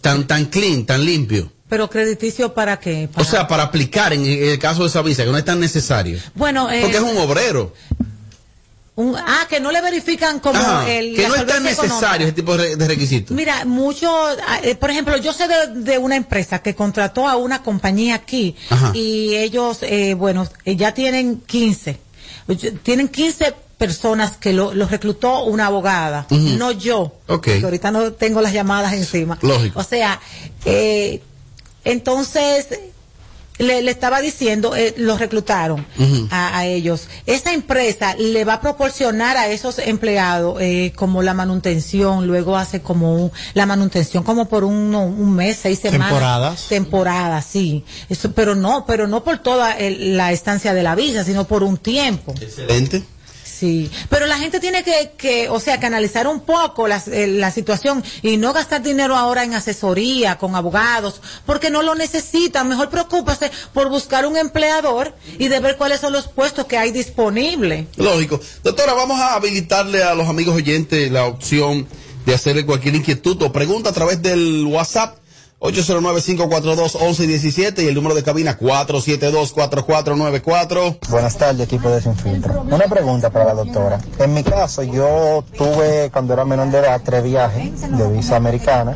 tan, 0.00 0.26
tan 0.26 0.46
clean, 0.46 0.84
tan 0.86 1.04
limpio. 1.04 1.52
Pero 1.70 1.88
crediticio 1.88 2.52
para 2.52 2.78
qué? 2.80 3.08
O 3.14 3.24
sea, 3.24 3.46
para 3.48 3.62
aplicar 3.62 4.12
en 4.12 4.26
el 4.26 4.58
caso 4.58 4.82
de 4.82 4.88
esa 4.88 5.00
visa, 5.02 5.24
que 5.24 5.30
no 5.30 5.38
es 5.38 5.44
tan 5.44 5.58
necesario. 5.60 6.18
Bueno, 6.34 6.70
eh, 6.70 6.80
Porque 6.82 6.96
es 6.98 7.02
un 7.02 7.16
obrero. 7.16 7.72
un- 8.96 9.16
ah, 9.16 9.46
que 9.48 9.60
no 9.60 9.70
le 9.72 9.80
verifican 9.80 10.40
como 10.40 10.58
Ajá, 10.58 10.90
el 10.90 11.14
que 11.16 11.26
no 11.28 11.34
es 11.36 11.46
tan 11.46 11.62
necesario 11.62 11.94
económica. 11.96 12.24
ese 12.24 12.32
tipo 12.32 12.56
de, 12.58 12.86
requisitos. 12.88 13.34
Mira, 13.36 13.64
mucho, 13.64 14.10
ah, 14.46 14.60
eh, 14.62 14.74
por 14.74 14.90
ejemplo, 14.90 15.16
yo 15.16 15.32
sé 15.32 15.46
de, 15.48 15.68
de 15.80 15.96
una 15.98 16.16
empresa 16.16 16.58
que 16.58 16.74
contrató 16.74 17.26
a 17.28 17.36
una 17.36 17.62
compañía 17.62 18.16
aquí 18.16 18.56
Ajá. 18.68 18.90
y 18.94 19.36
ellos, 19.36 19.78
eh, 19.82 20.14
bueno, 20.14 20.46
eh, 20.64 20.76
ya 20.76 20.92
tienen 20.92 21.40
15, 21.46 21.98
Oye, 22.48 22.72
tienen 22.82 23.08
15 23.08 23.54
personas 23.78 24.36
que 24.36 24.52
lo, 24.52 24.74
los 24.74 24.90
reclutó 24.90 25.44
una 25.44 25.66
abogada, 25.66 26.26
Ujú. 26.28 26.40
no 26.58 26.72
yo, 26.72 27.14
Ok. 27.28 27.44
que 27.44 27.60
ahorita 27.64 27.90
no 27.92 28.12
tengo 28.12 28.42
las 28.42 28.52
llamadas 28.52 28.92
encima. 28.92 29.38
Lógico. 29.40 29.78
O 29.80 29.82
sea, 29.84 30.20
eh, 30.66 31.22
entonces 31.84 32.66
le, 33.58 33.82
le 33.82 33.90
estaba 33.90 34.22
diciendo, 34.22 34.74
eh, 34.74 34.94
los 34.96 35.20
reclutaron 35.20 35.84
a, 36.30 36.56
a 36.58 36.64
ellos. 36.66 37.08
Esa 37.26 37.52
empresa 37.52 38.14
le 38.16 38.44
va 38.46 38.54
a 38.54 38.60
proporcionar 38.62 39.36
a 39.36 39.48
esos 39.48 39.78
empleados 39.80 40.56
eh, 40.62 40.92
como 40.96 41.20
la 41.22 41.34
manutención, 41.34 42.26
luego 42.26 42.56
hace 42.56 42.80
como 42.80 43.14
un- 43.16 43.32
la 43.52 43.66
manutención 43.66 44.22
como 44.22 44.48
por 44.48 44.64
un, 44.64 44.94
un 44.94 45.34
mes, 45.34 45.58
seis 45.60 45.78
semanas. 45.78 46.08
Temporadas. 46.08 46.66
Temporadas, 46.70 47.44
sí. 47.44 47.84
Eso, 48.08 48.32
pero 48.32 48.54
no, 48.54 48.86
pero 48.86 49.06
no 49.06 49.22
por 49.24 49.38
toda 49.40 49.76
el- 49.76 50.16
la 50.16 50.32
estancia 50.32 50.72
de 50.72 50.82
la 50.82 50.94
visa, 50.94 51.22
sino 51.24 51.46
por 51.46 51.62
un 51.62 51.76
tiempo. 51.76 52.32
Excelente. 52.40 53.02
Sí, 53.60 53.90
pero 54.08 54.24
la 54.26 54.38
gente 54.38 54.58
tiene 54.58 54.82
que, 54.82 55.12
que 55.18 55.50
o 55.50 55.60
sea, 55.60 55.78
que 55.78 55.84
analizar 55.84 56.26
un 56.26 56.40
poco 56.40 56.88
las- 56.88 57.08
eh, 57.08 57.26
la 57.26 57.50
situación 57.50 58.02
y 58.22 58.38
no 58.38 58.54
gastar 58.54 58.80
dinero 58.82 59.16
ahora 59.16 59.44
en 59.44 59.52
asesoría 59.52 60.38
con 60.38 60.56
abogados, 60.56 61.20
porque 61.44 61.68
no 61.68 61.82
lo 61.82 61.94
necesitan. 61.94 62.68
Mejor 62.68 62.88
preocúpese 62.88 63.50
por 63.74 63.90
buscar 63.90 64.24
un 64.26 64.38
empleador 64.38 65.14
y 65.38 65.48
de 65.48 65.60
ver 65.60 65.76
cuáles 65.76 66.00
son 66.00 66.14
los 66.14 66.26
puestos 66.28 66.64
que 66.64 66.78
hay 66.78 66.90
disponibles. 66.90 67.84
Lógico. 67.96 68.40
Doctora, 68.64 68.94
vamos 68.94 69.20
a 69.20 69.34
habilitarle 69.34 70.02
a 70.02 70.14
los 70.14 70.26
amigos 70.26 70.56
oyentes 70.56 71.10
la 71.12 71.26
opción 71.26 71.86
de 72.24 72.34
hacerle 72.34 72.64
cualquier 72.64 72.94
inquietud 72.94 73.42
o 73.42 73.52
pregunta 73.52 73.90
a 73.90 73.92
través 73.92 74.22
del 74.22 74.64
WhatsApp 74.66 75.18
809-542-1117 75.60 77.82
y 77.82 77.88
el 77.88 77.94
número 77.94 78.14
de 78.14 78.22
cabina 78.22 78.56
472-4494. 78.58 80.96
Buenas 81.10 81.36
tardes, 81.36 81.66
equipo 81.66 81.90
de 81.90 82.00
Sin 82.00 82.16
Filtro. 82.16 82.62
Una 82.62 82.86
pregunta 82.86 83.28
para 83.28 83.44
la 83.44 83.52
doctora. 83.52 84.00
En 84.18 84.32
mi 84.32 84.42
caso, 84.42 84.82
yo 84.82 85.44
tuve, 85.58 86.08
cuando 86.10 86.32
era 86.32 86.46
menor 86.46 86.70
de 86.70 86.78
edad, 86.78 87.02
tres 87.04 87.22
viajes 87.22 87.90
de 87.90 88.10
visa 88.10 88.36
americana. 88.36 88.94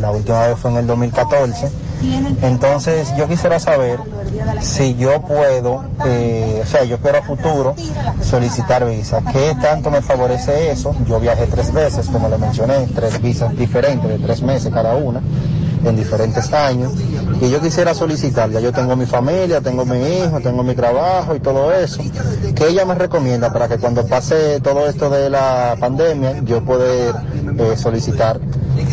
La 0.00 0.10
última 0.10 0.48
vez 0.48 0.58
fue 0.58 0.70
en 0.72 0.76
el 0.76 0.86
2014. 0.86 1.70
Entonces, 2.42 3.08
yo 3.16 3.26
quisiera 3.26 3.58
saber 3.58 3.98
si 4.60 4.94
yo 4.96 5.22
puedo, 5.22 5.82
eh, 6.04 6.60
o 6.62 6.66
sea, 6.66 6.84
yo 6.84 6.98
quiero 6.98 7.16
a 7.18 7.22
futuro 7.22 7.74
solicitar 8.22 8.86
visa. 8.86 9.22
¿Qué 9.32 9.56
tanto 9.62 9.90
me 9.90 10.02
favorece 10.02 10.70
eso? 10.70 10.94
Yo 11.08 11.18
viajé 11.20 11.46
tres 11.46 11.72
veces, 11.72 12.08
como 12.08 12.28
le 12.28 12.36
mencioné, 12.36 12.86
tres 12.94 13.22
visas 13.22 13.56
diferentes 13.56 14.10
de 14.10 14.18
tres 14.18 14.42
meses 14.42 14.70
cada 14.74 14.94
una 14.94 15.22
en 15.84 15.96
diferentes 15.96 16.52
años. 16.52 16.92
Y 17.40 17.50
yo 17.50 17.60
quisiera 17.60 17.94
solicitar, 17.94 18.50
ya 18.50 18.60
yo 18.60 18.72
tengo 18.72 18.96
mi 18.96 19.06
familia, 19.06 19.60
tengo 19.60 19.84
mi 19.84 19.98
hijo, 19.98 20.40
tengo 20.40 20.62
mi 20.62 20.74
trabajo 20.74 21.34
y 21.34 21.40
todo 21.40 21.72
eso, 21.72 22.02
que 22.54 22.68
ella 22.68 22.84
me 22.84 22.94
recomienda 22.94 23.52
para 23.52 23.68
que 23.68 23.78
cuando 23.78 24.06
pase 24.06 24.60
todo 24.60 24.86
esto 24.86 25.10
de 25.10 25.30
la 25.30 25.76
pandemia 25.78 26.40
yo 26.44 26.64
poder 26.64 27.14
eh, 27.58 27.76
solicitar 27.76 28.40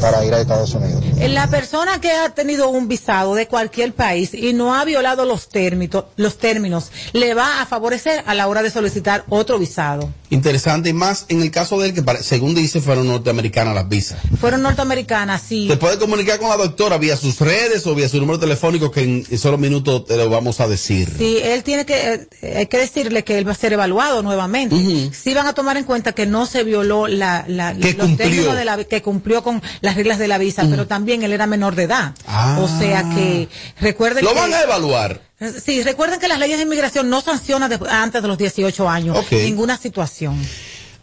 para 0.02 0.24
ir 0.26 0.34
a 0.34 0.42
Estados 0.42 0.74
Unidos. 0.74 1.04
La 1.30 1.48
persona 1.48 2.00
que 2.02 2.12
ha 2.12 2.30
tenido 2.30 2.70
un 2.70 2.88
visado 2.88 3.36
de 3.36 3.48
cualquier 3.48 3.94
país 3.94 4.34
y 4.34 4.54
no 4.54 4.74
ha 4.76 4.86
violado 4.86 5.26
los 5.26 5.50
términos, 5.50 6.06
los 6.16 6.38
términos, 6.38 6.92
le 7.14 7.34
va 7.34 7.62
a 7.62 7.66
favorecer 7.66 8.24
a 8.26 8.34
la 8.34 8.48
hora 8.48 8.62
de 8.64 8.72
solicitar 8.72 9.24
otro 9.30 9.60
visado. 9.60 10.10
Interesante 10.30 10.90
y 10.90 10.94
más 10.94 11.26
en 11.30 11.42
el 11.42 11.52
caso 11.52 11.80
de 11.80 11.90
él 11.90 11.94
que 11.94 12.04
según 12.22 12.54
dice 12.56 12.82
fueron 12.82 13.08
norteamericanas 13.08 13.74
las 13.76 13.90
visas. 13.90 14.20
Fueron 14.40 14.62
norteamericanas, 14.62 15.42
sí. 15.42 15.68
Te 15.68 15.78
puede 15.78 15.98
comunicar 15.98 16.40
con 16.40 16.50
la 16.50 16.58
doctora 16.58 16.98
vía 16.98 17.18
sus 17.18 17.40
redes 17.42 17.86
o 17.88 17.96
vía 17.96 18.08
su 18.08 18.20
número 18.20 18.40
telefónico 18.40 18.92
que 18.92 19.02
en, 19.04 19.38
solo 19.38 19.58
minutos 19.58 20.06
te 20.06 20.18
lo 20.18 20.30
vamos 20.30 20.60
a 20.60 20.68
decir. 20.68 21.12
Sí, 21.18 21.38
él 21.42 21.64
tiene 21.64 21.86
que, 21.86 22.28
eh, 22.42 22.58
hay 22.58 22.68
que 22.68 22.78
decirle 22.78 23.24
que 23.24 23.38
él 23.38 23.48
va 23.48 23.54
a 23.54 23.56
ser 23.56 23.74
evaluado 23.74 24.22
nuevamente. 24.22 24.76
Sí 25.14 25.34
van 25.34 25.48
a 25.48 25.54
tomar 25.54 25.78
en 25.78 25.84
cuenta 25.84 26.14
que 26.14 26.26
no 26.26 26.46
se 26.46 26.64
violó 26.64 27.08
la, 27.08 27.46
la 27.48 27.74
Que 27.74 27.94
los 27.94 28.06
cumplió. 28.08 28.18
términos 28.30 28.56
de 28.56 28.66
la, 28.66 28.84
que 28.84 29.02
cumplió 29.02 29.44
con 29.44 29.62
las 29.82 29.96
reglas 29.96 30.18
de 30.20 30.28
la 30.28 30.38
visa, 30.38 30.66
pero 30.70 30.88
también 30.88 31.24
él 31.24 31.32
era 31.32 31.48
menor 31.48 31.76
de 31.76 31.84
edad. 31.84 32.14
Ah. 32.28 32.58
O 32.62 32.68
sea 32.68 33.04
que 33.16 33.48
recuerden 33.80 34.24
Lo 34.26 34.34
que 34.34 34.40
van 34.40 34.54
a 34.54 34.62
evaluar. 34.62 35.22
Sí, 35.64 35.84
recuerden 35.84 36.20
que 36.20 36.28
las 36.28 36.40
leyes 36.40 36.58
de 36.58 36.64
inmigración 36.64 37.10
no 37.10 37.22
sancionan 37.22 37.72
antes 37.90 38.22
de 38.22 38.28
los 38.28 38.38
18 38.38 38.90
años 38.90 39.18
Ok. 39.18 39.32
ninguna 39.32 39.78
situación. 39.78 40.38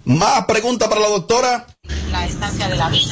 Más 0.06 0.44
preguntas 0.46 0.88
para 0.88 1.00
la 1.00 1.08
doctora. 1.08 1.66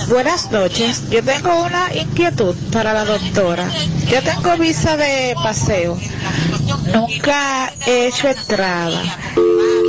Buenas 0.08 0.52
noches. 0.52 1.10
Yo 1.10 1.24
tengo 1.24 1.64
una 1.64 1.92
inquietud 1.92 2.54
para 2.72 2.92
la 2.92 3.04
doctora. 3.04 3.68
Yo 4.08 4.22
tengo 4.22 4.56
visa 4.58 4.96
de 4.96 5.34
paseo. 5.34 5.98
Nunca 6.92 7.72
he 7.84 8.06
hecho 8.06 8.28
entrada. 8.28 9.02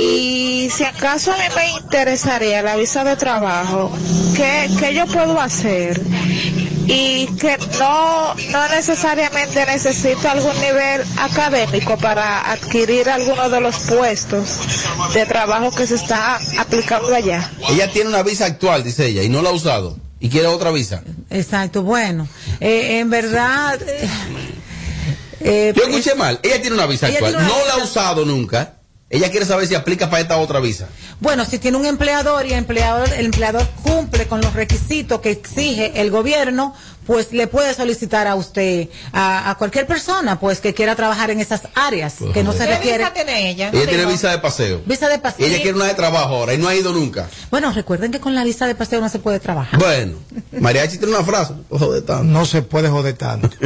Y 0.02 0.68
si 0.72 0.82
acaso 0.82 1.32
a 1.32 1.36
mí 1.36 1.44
me 1.54 1.70
interesaría 1.78 2.60
la 2.62 2.74
visa 2.74 3.04
de 3.04 3.14
trabajo, 3.14 3.92
¿qué, 4.34 4.68
qué 4.76 4.92
yo 4.92 5.06
puedo 5.06 5.40
hacer? 5.40 6.02
Y 6.86 7.26
que 7.36 7.58
no, 7.78 8.34
no 8.34 8.68
necesariamente 8.68 9.66
necesito 9.66 10.28
algún 10.28 10.58
nivel 10.60 11.02
académico 11.18 11.96
para 11.98 12.50
adquirir 12.52 13.08
alguno 13.10 13.48
de 13.50 13.60
los 13.60 13.76
puestos 13.80 14.58
de 15.12 15.26
trabajo 15.26 15.70
que 15.72 15.86
se 15.86 15.96
está 15.96 16.38
aplicando 16.58 17.14
allá. 17.14 17.50
Ella 17.68 17.90
tiene 17.90 18.10
una 18.10 18.22
visa 18.22 18.46
actual, 18.46 18.84
dice 18.84 19.06
ella, 19.06 19.22
y 19.22 19.28
no 19.28 19.42
la 19.42 19.50
ha 19.50 19.52
usado. 19.52 19.96
Y 20.20 20.28
quiere 20.30 20.46
otra 20.46 20.70
visa. 20.70 21.02
Exacto, 21.30 21.82
bueno, 21.82 22.26
eh, 22.60 23.00
en 23.00 23.10
verdad... 23.10 23.78
eh, 23.82 24.08
eh, 25.40 25.72
Yo 25.76 25.84
escuché 25.84 26.14
mal. 26.14 26.38
Ella 26.42 26.60
tiene 26.60 26.76
una 26.76 26.86
visa 26.86 27.08
Ella 27.08 27.18
actual. 27.18 27.34
una 27.36 27.46
No 27.48 27.66
la 27.66 27.74
ha 27.74 27.84
usado 27.84 28.24
nunca. 28.24 28.74
Ella 29.08 29.30
quiere 29.30 29.46
saber 29.46 29.68
si 29.68 29.76
aplica 29.76 30.10
para 30.10 30.22
esta 30.22 30.36
otra 30.38 30.58
visa. 30.58 30.88
Bueno, 31.20 31.44
si 31.44 31.60
tiene 31.60 31.76
un 31.76 31.86
empleador 31.86 32.44
y 32.44 32.52
el 32.52 32.58
empleador, 32.58 33.08
el 33.12 33.26
empleador 33.26 33.64
cumple 33.84 34.26
con 34.26 34.40
los 34.40 34.52
requisitos 34.52 35.20
que 35.20 35.30
exige 35.30 36.00
el 36.00 36.10
gobierno, 36.10 36.74
pues 37.06 37.32
le 37.32 37.46
puede 37.46 37.72
solicitar 37.74 38.26
a 38.26 38.34
usted, 38.34 38.88
a, 39.12 39.50
a 39.50 39.54
cualquier 39.56 39.86
persona, 39.86 40.38
pues 40.40 40.60
que 40.60 40.74
quiera 40.74 40.94
trabajar 40.96 41.30
en 41.30 41.40
esas 41.40 41.62
áreas, 41.74 42.14
Pues, 42.18 42.32
que 42.32 42.42
no 42.42 42.52
se 42.52 42.58
¿Qué 42.60 42.66
requiere. 42.66 42.98
visa 42.98 43.12
tiene 43.14 43.50
ella? 43.50 43.70
Ella 43.72 43.86
tiene 43.86 44.06
visa 44.06 44.30
de 44.30 44.38
paseo. 44.38 44.82
Visa 44.86 45.08
de 45.08 45.14
Y 45.16 45.18
paseo. 45.18 45.46
ella 45.46 45.56
quiere 45.58 45.74
una 45.74 45.86
de 45.86 45.94
trabajo 45.94 46.34
ahora 46.36 46.54
y 46.54 46.58
no 46.58 46.68
ha 46.68 46.74
ido 46.74 46.92
nunca. 46.92 47.28
Bueno, 47.50 47.72
recuerden 47.72 48.10
que 48.12 48.20
con 48.20 48.34
la 48.34 48.44
visa 48.44 48.66
de 48.66 48.74
paseo 48.74 49.00
no 49.00 49.08
se 49.08 49.18
puede 49.18 49.40
trabajar. 49.40 49.78
Bueno, 49.78 50.16
Mariachi 50.52 50.98
tiene 50.98 51.14
una 51.14 51.24
frase. 51.24 51.54
Ojo 51.70 51.92
de 51.92 52.02
tanto. 52.02 52.24
No 52.24 52.44
se 52.46 52.62
puede 52.62 52.88
joder 52.88 53.14
tanto. 53.16 53.48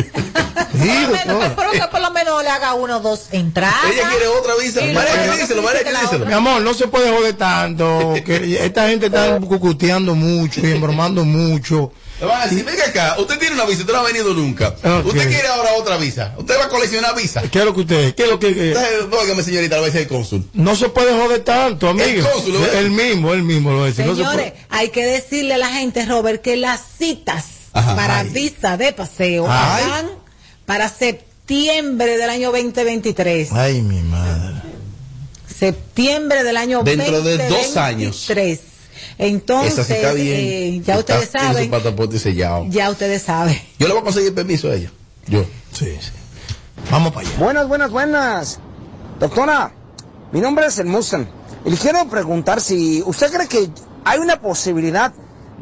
Por 0.71 0.87
lo 0.87 1.09
menos, 1.13 1.45
espero 1.45 1.71
que 1.73 1.81
por 1.91 2.01
lo 2.01 2.11
menos 2.13 2.43
le 2.45 2.49
haga 2.49 2.75
uno 2.75 2.99
o 2.99 3.01
dos 3.01 3.27
entradas. 3.33 3.75
Ella 3.93 4.09
quiere 4.09 4.29
otra 4.29 4.55
visa. 4.63 4.81
Mariachi, 4.81 5.41
díselo, 5.41 5.63
Mariachi, 5.63 5.91
díselo. 6.01 6.27
Mi 6.27 6.33
amor, 6.33 6.63
no 6.63 6.75
se 6.75 6.87
puede 6.87 7.11
joder 7.11 7.35
tanto. 7.37 8.15
Que 8.25 8.65
esta 8.65 8.89
gente 8.89 9.07
está 9.07 9.39
cucuteando 9.41 10.15
mucho 10.15 10.61
y 10.67 10.71
embromando 10.71 11.25
mucho. 11.25 11.93
Le 12.21 12.27
van 12.27 12.43
a 12.43 12.47
decir, 12.47 12.65
venga 12.65 12.85
acá, 12.85 13.17
usted 13.19 13.39
tiene 13.39 13.55
una 13.55 13.65
visa, 13.65 13.81
usted 13.81 13.93
no 13.95 14.01
ha 14.01 14.03
venido 14.05 14.35
nunca. 14.35 14.75
Usted 15.05 15.29
quiere 15.29 15.49
ahora 15.49 15.71
otra 15.79 15.97
visa. 15.97 16.35
Usted 16.37 16.59
va 16.59 16.65
a 16.65 16.69
coleccionar 16.69 17.17
visa. 17.17 17.41
¿Qué 17.51 17.61
es 17.61 17.65
lo 17.65 17.75
que 17.75 17.81
usted? 17.81 18.15
¿Qué 18.15 18.25
es 18.25 18.29
lo 18.29 18.39
que.? 18.39 18.49
Entonces, 18.49 18.91
óigame, 19.11 19.43
señorita, 19.43 19.77
lo 19.77 19.83
va 19.83 19.87
a 19.87 19.91
decir 19.91 20.03
el 20.03 20.09
cónsul. 20.09 20.45
no 20.53 20.77
se 20.77 20.91
puede 20.91 21.13
joder 21.19 21.41
tanto, 21.41 21.89
amigo. 21.89 22.07
El 22.09 22.21
cónsul, 22.29 22.53
¿lo 22.55 22.61
ves? 22.61 22.75
El 22.75 22.91
mismo, 22.91 23.33
el 23.33 23.43
mismo 23.43 23.73
lo 23.73 23.87
dice. 23.87 24.05
No 24.05 24.15
se 24.15 24.23
Señores, 24.23 24.53
puede- 24.53 24.67
hay 24.69 24.91
que 24.91 25.05
decirle 25.07 25.55
a 25.55 25.59
la 25.59 25.71
gente, 25.71 26.05
Robert, 26.05 26.43
que 26.43 26.57
las 26.59 26.81
citas 26.99 27.45
Ajá. 27.73 27.97
para 27.97 28.19
Ay. 28.21 28.29
visa 28.29 28.77
de 28.77 28.93
paseo 28.93 29.45
van 29.45 30.07
para 30.67 30.89
septiembre 30.91 32.19
del 32.19 32.29
año 32.29 32.53
2023. 32.53 33.51
Ay, 33.53 33.81
mi 33.81 34.01
madre. 34.03 34.61
Septiembre 35.59 36.43
del 36.45 36.57
año 36.57 36.83
Dentro 36.83 37.23
de 37.23 37.49
dos 37.49 37.77
años. 37.77 38.25
2023. 39.21 39.33
Entonces, 39.33 39.87
sí 39.87 39.93
está 39.93 40.13
bien. 40.13 40.37
eh, 40.41 40.83
ya 40.85 40.99
ustedes 40.99 41.23
Está- 41.25 41.39
Tiene 41.41 41.53
su 41.55 41.55
saben, 41.55 41.71
pasaporte 41.71 42.19
sellado. 42.19 42.67
ya 42.69 42.91
ustedes 42.91 43.23
saben. 43.23 43.61
Yo 43.79 43.87
le 43.87 43.93
voy 43.95 44.01
a 44.03 44.05
conseguir 44.05 44.35
permiso 44.35 44.69
a 44.71 44.75
ella. 44.75 44.91
Yo. 45.27 45.45
Sí, 45.73 45.87
sí. 46.01 46.11
Vamos 46.91 47.13
para 47.13 47.29
allá. 47.29 47.39
Buenas, 47.39 47.69
buenas, 47.69 47.91
buenas. 47.91 48.59
Doctora, 49.19 49.73
mi 50.33 50.41
nombre 50.41 50.67
es 50.67 50.79
el 50.79 50.87
Musan. 50.87 51.29
Y 51.65 51.71
le 51.71 51.77
quiero 51.77 52.09
preguntar 52.09 52.61
si 52.61 53.03
usted 53.05 53.31
cree 53.31 53.47
que 53.49 53.71
hay 54.05 54.19
una 54.19 54.41
posibilidad 54.41 55.13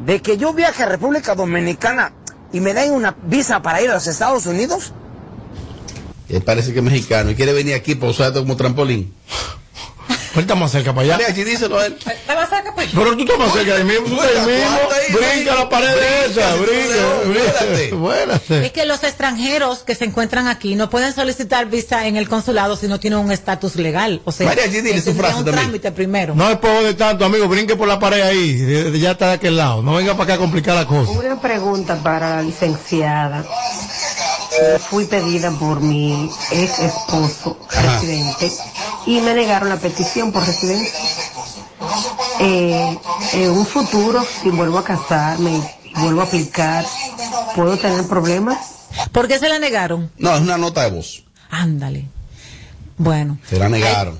de 0.05 0.21
que 0.21 0.37
yo 0.37 0.53
viaje 0.53 0.83
a 0.83 0.85
República 0.85 1.35
Dominicana 1.35 2.13
y 2.53 2.61
me 2.61 2.73
den 2.73 2.93
una 2.93 3.15
visa 3.23 3.61
para 3.61 3.81
ir 3.81 3.89
a 3.91 3.95
los 3.95 4.07
Estados 4.07 4.45
Unidos. 4.45 4.93
Él 6.29 6.41
parece 6.41 6.71
que 6.71 6.79
es 6.79 6.85
mexicano 6.85 7.31
y 7.31 7.35
quiere 7.35 7.51
venir 7.53 7.73
aquí 7.73 7.95
para 7.95 8.11
usar 8.11 8.27
esto 8.27 8.39
como 8.41 8.55
trampolín. 8.55 9.13
Él 10.35 10.41
está 10.41 10.55
más 10.55 10.71
cerca 10.71 10.93
para 10.93 11.05
allá. 11.05 11.13
Mariachi, 11.17 11.43
díselo 11.43 11.79
a 11.79 11.85
él. 11.87 11.97
Pero 12.03 13.15
tú 13.15 13.21
estás 13.23 13.37
más 13.39 13.53
cerca 13.53 13.75
de 13.75 13.83
mí. 13.83 13.93
Tú 14.05 14.13
estás 14.21 14.47
ahí 14.47 14.61
mismo. 14.61 14.79
Brinca 15.19 15.55
la 15.55 15.69
pared 15.69 15.87
de 15.87 16.25
esa. 16.25 16.55
Brinca, 16.55 17.95
brinca. 17.97 18.65
Es 18.65 18.71
que 18.71 18.85
los 18.85 19.03
extranjeros 19.03 19.79
que 19.79 19.95
se 19.95 20.05
encuentran 20.05 20.47
aquí 20.47 20.75
no 20.75 20.89
pueden 20.89 21.13
solicitar 21.13 21.65
visa 21.67 22.07
en 22.07 22.15
el 22.15 22.29
consulado 22.29 22.75
si 22.75 22.87
no 22.87 22.99
tienen 22.99 23.19
un 23.19 23.31
estatus 23.31 23.75
legal. 23.75 24.21
O 24.25 24.31
sea, 24.31 24.47
Mariachi, 24.47 24.81
dile 24.81 24.93
que 24.93 25.01
su 25.01 25.13
frase 25.13 25.35
un 25.35 25.45
también. 25.45 25.63
trámite 25.65 25.91
primero. 25.91 26.35
No 26.35 26.49
es 26.49 26.57
por 26.57 26.69
joder 26.71 26.95
tanto, 26.95 27.25
amigo. 27.25 27.47
Brinque 27.47 27.75
por 27.75 27.87
la 27.87 27.99
pared 27.99 28.21
ahí. 28.21 28.57
de- 28.57 28.91
de- 28.91 28.99
Ya 28.99 29.11
está 29.11 29.27
de 29.27 29.33
aquel 29.33 29.57
lado. 29.57 29.81
No 29.81 29.95
venga 29.95 30.13
para 30.13 30.23
acá 30.25 30.33
a 30.35 30.37
complicar 30.37 30.75
la 30.75 30.85
cosa. 30.85 31.11
Una 31.11 31.39
pregunta 31.41 31.95
para 32.03 32.35
la 32.37 32.41
licenciada. 32.41 33.43
Fui 34.89 35.05
pedida 35.05 35.51
por 35.51 35.79
mi 35.79 36.29
ex 36.51 36.79
esposo 36.79 37.57
residente 37.69 38.51
y 39.05 39.19
me 39.21 39.33
negaron 39.33 39.69
la 39.69 39.77
petición 39.77 40.31
por 40.31 40.45
residencia. 40.45 40.99
Eh, 42.39 42.97
en 43.33 43.49
un 43.51 43.65
futuro, 43.65 44.25
si 44.41 44.49
vuelvo 44.49 44.77
a 44.79 44.83
casarme 44.83 45.61
y 45.83 45.99
vuelvo 45.99 46.21
a 46.21 46.25
aplicar, 46.25 46.85
¿puedo 47.55 47.77
tener 47.77 48.05
problemas? 48.07 48.57
¿Por 49.11 49.27
qué 49.27 49.39
se 49.39 49.49
la 49.49 49.59
negaron? 49.59 50.11
No, 50.17 50.35
es 50.35 50.41
una 50.41 50.57
nota 50.57 50.83
de 50.83 50.91
voz. 50.91 51.23
Ándale. 51.49 52.07
Bueno, 52.97 53.37
Se 53.49 53.57
la 53.57 53.69
negaron. 53.69 54.19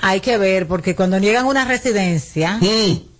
hay 0.00 0.20
que 0.20 0.36
ver, 0.38 0.66
porque 0.66 0.94
cuando 0.96 1.18
niegan 1.20 1.46
una 1.46 1.64
residencia, 1.64 2.58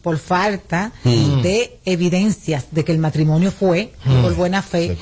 por 0.03 0.19
falta 0.19 0.93
Mm. 1.05 1.43
de 1.43 1.79
evidencias 1.85 2.65
de 2.73 2.85
que 2.85 2.93
el 2.93 2.99
matrimonio 2.99 3.53
fue 3.53 3.93
Mm. 4.05 4.23
por 4.23 4.35
buena 4.35 4.61
fe, 4.63 4.97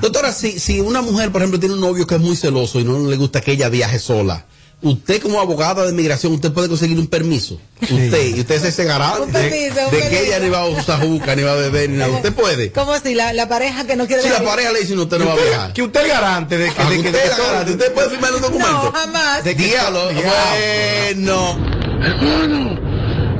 Doctora, 0.00 0.32
si, 0.32 0.58
si 0.60 0.80
una 0.80 1.02
mujer, 1.02 1.32
por 1.32 1.42
ejemplo, 1.42 1.58
tiene 1.58 1.74
un 1.74 1.80
novio 1.80 2.06
que 2.06 2.16
es 2.16 2.20
muy 2.20 2.36
celoso 2.36 2.78
y 2.80 2.84
no 2.84 2.98
le 3.08 3.16
gusta 3.16 3.40
que 3.40 3.52
ella 3.52 3.68
viaje 3.68 3.98
sola, 3.98 4.44
usted 4.82 5.20
como 5.20 5.40
abogada 5.40 5.84
de 5.86 5.92
migración, 5.92 6.32
usted 6.32 6.52
puede 6.52 6.68
conseguir 6.68 6.98
un 6.98 7.06
permiso. 7.06 7.60
Usted, 7.82 8.36
y 8.36 8.40
usted 8.40 8.60
se 8.60 8.68
ese 8.68 8.84
garante 8.84 9.22
Un 9.22 9.32
de, 9.32 9.40
permiso, 9.40 9.84
un 9.86 9.90
de 9.90 10.08
que 10.08 10.26
ella 10.26 10.38
ni 10.38 10.48
va 10.48 10.60
a 10.60 10.66
usar 10.66 11.00
juca, 11.00 11.34
ni 11.36 11.42
va 11.42 11.52
a 11.52 11.56
beber, 11.56 11.88
ni 11.90 11.96
nada. 11.98 12.10
Usted 12.12 12.32
puede. 12.34 12.72
¿Cómo 12.72 12.92
así? 12.92 13.14
La, 13.14 13.32
la 13.32 13.48
pareja 13.48 13.84
que 13.86 13.96
no 13.96 14.06
quiere 14.06 14.22
Si 14.22 14.28
la 14.28 14.42
pareja 14.44 14.72
le 14.72 14.80
dice, 14.80 14.94
no, 14.94 15.02
usted 15.04 15.18
no 15.18 15.26
va 15.26 15.32
a 15.32 15.36
viajar. 15.36 15.72
que 15.72 15.82
usted 15.82 16.02
es 16.02 16.08
garante 16.08 16.58
de 16.58 16.68
que, 16.70 16.74
Ah, 16.82 16.84
de 16.90 16.94
que- 17.02 17.08
usted 17.08 17.12
de 17.12 17.30
que 17.30 17.42
garante, 17.42 17.72
usted 17.72 17.92
puede 17.94 18.10
firmar 18.10 18.34
un 18.34 18.42
documento. 18.42 18.72
No, 18.84 18.92
jamás. 18.92 19.44
De 19.44 19.54
Diablo, 19.54 20.00
bueno. 20.12 21.58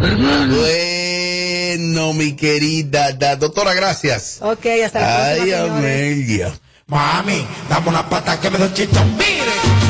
Hermano, 0.02 0.56
Bueno, 0.56 2.12
mi 2.14 2.32
querida. 2.34 3.12
da- 3.12 3.36
doctora, 3.36 3.74
gracias. 3.74 4.38
Ok, 4.40 4.66
hasta 4.84 5.00
la 5.00 5.26
Ay, 5.26 5.40
próxima. 5.50 5.76
Amelia. 5.78 6.58
Mami, 6.86 7.46
dame 7.68 7.88
una 7.88 8.08
pata 8.08 8.40
que 8.40 8.50
me 8.50 8.58
doy 8.58 8.72
chichón. 8.74 9.16
Mire. 9.16 9.89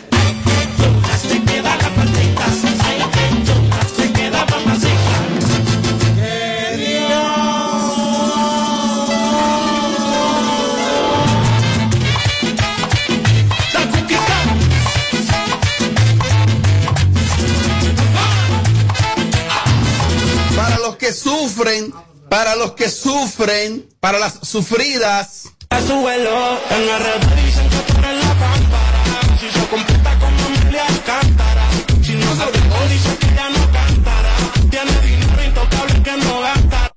sufren, 21.61 21.93
para 22.29 22.55
los 22.55 22.71
que 22.71 22.89
sufren, 22.89 23.87
para 23.99 24.17
las 24.17 24.39
sufridas. 24.41 25.49
A 25.69 25.79
su 25.81 25.95
vuelo 25.95 26.59
en 26.69 26.87
la 26.87 26.97
red 26.97 27.21
dicen 27.45 27.69
que 27.69 27.77
tú 27.91 27.99
eres 27.99 28.25
la 28.25 28.33
pámpara. 28.33 29.37
Si 29.39 29.49
se 29.49 29.67
comporta 29.67 30.19
como 30.19 30.45
Amelia 30.45 30.87
Alcántara. 30.87 31.63
Si 32.03 32.13
no 32.13 32.35
se 32.35 32.51
dejó, 32.51 32.87
dice 32.89 33.17
que 33.17 33.27
ya 33.35 33.49
no 33.49 33.71
cantará. 33.71 34.35
Tiene 34.69 35.01
dinero 35.01 35.43
intocable 35.45 36.03
que 36.03 36.17
no 36.17 36.41
gasta. 36.41 36.91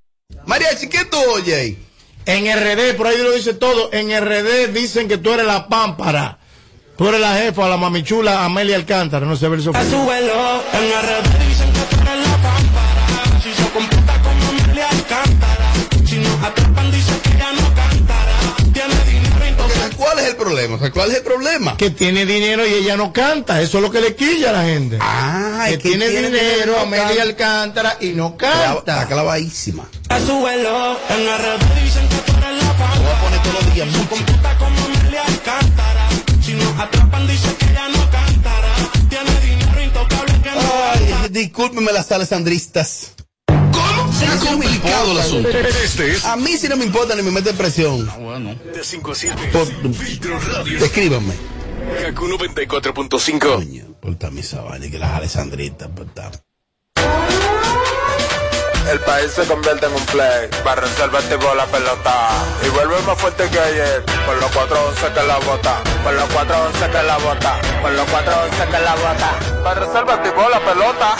Mariachi, 0.46 0.88
¿qué 0.88 1.04
tú 1.04 1.18
oyes? 1.34 1.76
En 2.26 2.46
RD, 2.46 2.96
por 2.96 3.06
ahí 3.06 3.18
lo 3.18 3.32
dice 3.32 3.54
todo. 3.54 3.92
En 3.92 4.10
RD 4.10 4.72
dicen 4.72 5.08
que 5.08 5.18
tú 5.18 5.32
eres 5.32 5.46
la 5.46 5.68
pámpara. 5.68 6.38
Tú 6.96 7.08
eres 7.08 7.20
la 7.20 7.34
jefa, 7.34 7.68
la 7.68 7.76
mamichula 7.76 8.44
Amelia 8.44 8.76
Alcántara. 8.76 9.26
No 9.26 9.36
sé 9.36 9.48
ver 9.48 9.58
eso. 9.58 9.72
A 9.74 9.84
su 9.84 9.98
vuelo 9.98 10.62
en 10.72 10.90
la 10.90 11.02
atrapan, 16.47 16.90
dicen 16.92 17.20
que 17.20 17.30
ya 17.38 17.53
no 17.53 17.74
cantará. 17.74 18.36
Tiene 18.72 19.05
dinero 19.05 19.47
intocable. 19.49 19.97
¿Cuál 19.97 20.18
es 20.18 20.24
el 20.28 20.36
problema? 20.36 20.74
O 20.74 20.78
sea, 20.78 20.90
¿Cuál 20.90 21.11
es 21.11 21.16
el 21.18 21.22
problema? 21.22 21.76
Que 21.76 21.90
tiene 21.90 22.26
dinero 22.26 22.66
y 22.66 22.72
ella 22.74 22.97
no 22.97 23.12
canta. 23.12 23.61
Eso 23.61 23.78
es 23.78 23.82
lo 23.82 23.90
que 23.90 24.01
le 24.01 24.14
quilla 24.16 24.51
a 24.51 24.53
la 24.53 24.62
gente. 24.64 24.99
Ah, 25.01 25.66
que, 25.68 25.78
tiene, 25.78 26.09
tiene 26.09 26.28
dinero, 26.30 26.78
Amelia. 26.80 27.22
Alcántara 27.22 27.97
y 28.01 28.09
no 28.11 28.36
Está 28.38 28.74
canta. 28.74 29.07
clavadísima. 29.07 29.84
A 30.09 30.18
su 30.20 30.34
vuelo 30.38 30.99
en 31.11 31.26
la 31.26 31.38
red 31.38 31.59
dicen 31.82 32.09
que 32.09 32.16
tú 32.16 32.32
eres 32.38 32.62
la 32.62 32.72
pámpara. 32.72 32.99
Voy 33.01 33.11
a 33.12 33.20
poner 33.22 33.42
todos 33.42 33.55
los 33.64 33.74
días 33.74 33.88
Se 33.90 33.97
música. 33.99 34.14
comporta 34.16 34.59
como 34.59 34.84
Amelia 34.84 35.22
Alcántara. 35.26 36.09
Si 36.45 36.53
nos 36.55 36.78
atrapan, 36.78 37.26
dicen 37.26 37.55
que 37.59 37.66
ya 37.72 37.88
no 37.88 38.11
cantará. 38.11 38.74
Tiene 39.09 39.40
dinero 39.40 39.82
intocable 39.82 40.32
que 40.42 40.51
no 40.51 40.61
Ay, 41.22 41.28
discúlpeme 41.30 41.92
las 41.92 42.11
alessandristas. 42.12 43.12
¿Cómo? 44.28 44.40
Se 44.40 44.48
ha 44.48 44.50
complicado 44.52 45.12
el 45.12 45.18
asunto. 45.18 45.48
Este 45.50 46.12
es 46.12 46.24
A 46.24 46.36
mí 46.36 46.56
sí 46.56 46.68
no 46.68 46.76
me 46.76 46.84
importa 46.84 47.14
ni 47.14 47.22
me 47.22 47.30
mete 47.30 47.52
presión. 47.54 48.06
de 48.06 48.84
5 48.84 49.12
a 49.12 49.14
7. 49.14 49.50
Por-. 49.52 50.82
Escríbanme. 50.82 51.34
Kaku 52.02 52.26
94.5. 52.28 53.38
Coño, 53.56 53.84
porta 54.00 54.30
mi 54.30 54.42
sabana 54.42 54.86
y 54.86 54.90
que 54.90 54.98
las 54.98 55.12
alessandritas, 55.12 55.88
porta. 55.88 56.30
El 58.90 59.00
país 59.00 59.30
se 59.32 59.44
convierte 59.44 59.86
en 59.86 59.94
un 59.94 60.04
play. 60.06 60.48
Para 60.62 60.82
reservar 60.82 61.22
tipo 61.22 61.54
la 61.54 61.64
pelota. 61.66 62.28
Y 62.66 62.68
vuelve 62.68 63.00
más 63.06 63.18
fuerte 63.18 63.48
que 63.48 63.58
ayer. 63.58 64.04
Por 64.26 64.36
los 64.40 64.50
411 64.52 65.00
que 65.14 65.26
la 65.26 65.38
bota. 65.38 65.82
Por 66.04 66.12
los 66.12 66.28
411 66.28 66.90
que 66.90 67.02
la 67.02 67.16
bota. 67.18 67.60
Por 67.80 67.92
los 67.92 68.10
411 68.10 68.64
que 68.70 68.84
la 68.84 68.94
bota. 68.94 69.62
Para 69.64 69.80
reservar 69.86 70.22
tipo 70.22 70.48
la 70.48 70.60
pelota. 70.60 71.16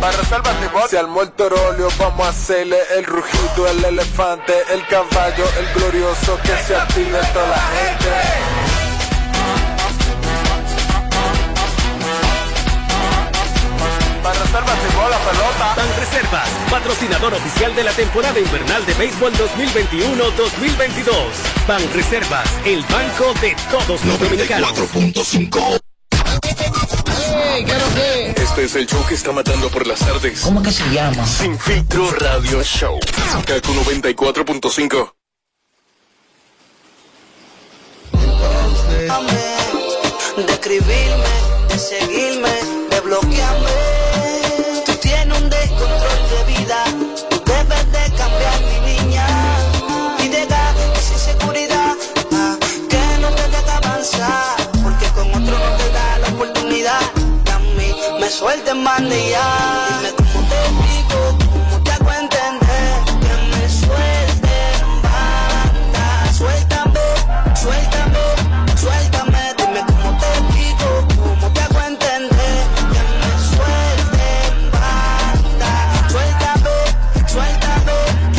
Para 0.00 0.16
reservar 0.16 0.58
tipo. 0.60 0.88
Si 0.88 0.96
al 0.96 1.08
muerto 1.08 1.46
óleo 1.46 1.88
vamos 1.98 2.26
a 2.26 2.30
hacerle 2.30 2.78
el 2.96 3.04
rugido, 3.04 3.68
el 3.68 3.84
elefante, 3.84 4.54
el 4.72 4.86
caballo, 4.86 5.44
el 5.58 5.74
glorioso 5.74 6.38
que 6.42 6.56
se 6.66 6.74
active 6.74 7.18
toda 7.34 7.48
la 7.48 7.58
gente. 7.58 8.10
Para 14.22 14.38
reservar 14.40 14.78
tipo 14.78 15.08
la 15.10 15.18
pelota. 15.18 15.74
Ban 15.76 15.88
Reservas, 15.98 16.48
patrocinador 16.70 17.34
oficial 17.34 17.74
de 17.76 17.84
la 17.84 17.92
temporada 17.92 18.40
invernal 18.40 18.86
de 18.86 18.94
béisbol 18.94 19.32
2021-2022. 19.34 21.12
Ban 21.68 21.92
Reservas, 21.92 22.48
el 22.64 22.82
banco 22.84 23.34
de 23.42 23.54
todos 23.70 24.02
los 24.06 24.18
dominicanos. 24.18 24.72
94.5. 27.50 28.42
Este 28.42 28.64
es 28.64 28.76
el 28.76 28.86
show 28.86 29.04
que 29.06 29.14
está 29.14 29.32
matando 29.32 29.68
por 29.70 29.86
las 29.86 29.98
tardes. 30.00 30.40
¿Cómo 30.42 30.62
que 30.62 30.70
se 30.70 30.88
llama? 30.90 31.26
Sin 31.26 31.58
filtro 31.58 32.10
radio 32.12 32.62
show. 32.62 32.98
Kaku 33.46 33.72
94.5. 33.72 35.12
de 40.36 40.52
escribirme, 40.52 41.24
de 41.68 41.78
seguirme, 41.78 42.48
de 42.90 43.00
bloquearme. 43.00 43.89
Me 58.38 58.84
bandilla. 58.84 59.42
Dime 59.98 60.12
cómo 60.16 60.48
te 60.48 60.56
explico, 60.66 61.18
cómo 61.50 61.82
te 61.82 61.90
hago 61.90 62.12
entender 62.12 62.92
que 63.20 63.32
me 63.50 63.68
banda. 65.02 66.32
Suéltame, 66.32 67.06
suéltame, 67.60 68.24
suéltame. 68.80 69.54
Dime 69.58 69.80
cómo 69.86 70.18
te 70.20 70.26
explico, 70.38 70.88
cómo 71.18 71.52
te 71.52 71.60
hago 71.60 71.80
entender 71.80 72.58
que 72.92 73.02
me 73.18 73.30
suelten 73.50 74.70
banda. 74.70 75.72
Suéltame, 76.08 76.76
suéltame, 77.26 77.96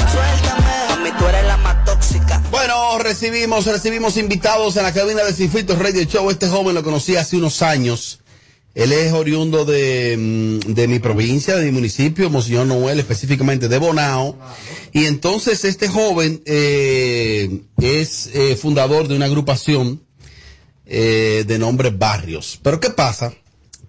suéltame. 0.10 0.74
A 0.89 0.96
mí 1.04 1.10
tú 1.20 1.28
eres 1.28 1.46
la 1.46 1.58
más 1.58 1.84
tóxica. 1.84 2.42
Bueno, 2.50 2.98
recibimos, 3.00 3.66
recibimos 3.66 4.16
invitados 4.16 4.78
en 4.78 4.84
la 4.84 4.94
cabina 4.94 5.24
de 5.24 5.34
Filtro 5.34 5.76
Radio 5.76 6.04
Show. 6.04 6.30
Este 6.30 6.48
joven 6.48 6.76
lo 6.76 6.84
conocí 6.84 7.18
hace 7.18 7.36
unos 7.36 7.62
años. 7.62 8.20
Él 8.74 8.94
es 8.94 9.12
oriundo 9.12 9.66
de, 9.66 10.16
mm, 10.18 10.74
de 10.74 10.88
mi 10.88 11.00
provincia, 11.00 11.56
de 11.58 11.66
mi 11.66 11.72
municipio, 11.72 12.30
Monseñor 12.30 12.68
Noel, 12.68 13.00
específicamente 13.00 13.68
de 13.68 13.78
Bonao. 13.78 14.38
Y 14.94 15.06
entonces 15.06 15.66
este 15.66 15.90
joven 15.90 16.42
eh, 16.46 17.64
es 17.82 18.30
eh, 18.34 18.56
fundador 18.56 19.08
de 19.08 19.16
una 19.16 19.26
agrupación 19.26 20.02
eh, 20.86 21.44
de 21.48 21.60
nombre 21.60 21.90
Barrios. 21.90 22.60
Pero 22.64 22.80
¿qué 22.80 22.90
pasa? 22.90 23.34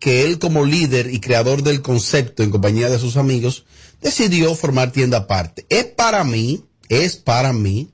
Que 0.01 0.25
él 0.25 0.41
como 0.41 0.65
líder 0.65 1.13
y 1.13 1.21
creador 1.21 1.63
del 1.63 1.81
concepto 1.81 2.43
en 2.43 2.51
compañía 2.51 2.89
de 2.89 2.99
sus 2.99 3.17
amigos, 3.17 3.65
decidió 4.01 4.55
formar 4.57 4.91
tienda 4.91 5.19
aparte. 5.19 5.65
Es 5.69 5.85
para 5.85 6.25
mí, 6.25 6.65
es 6.89 7.17
para 7.17 7.53
mí, 7.53 7.91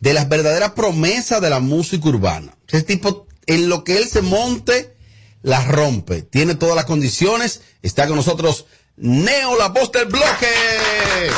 de 0.00 0.12
las 0.12 0.28
verdaderas 0.28 0.72
promesas 0.72 1.40
de 1.40 1.48
la 1.48 1.60
música 1.60 2.08
urbana. 2.08 2.56
Ese 2.68 2.82
tipo, 2.82 3.26
en 3.46 3.70
lo 3.70 3.84
que 3.84 3.96
él 3.96 4.06
se 4.06 4.20
monte, 4.20 4.95
la 5.46 5.64
rompe. 5.64 6.22
Tiene 6.22 6.56
todas 6.56 6.74
las 6.74 6.86
condiciones. 6.86 7.62
Está 7.80 8.08
con 8.08 8.16
nosotros 8.16 8.66
Neo, 8.96 9.56
la 9.56 9.68
voz 9.68 9.92
del 9.92 10.06
bloque. 10.06 10.48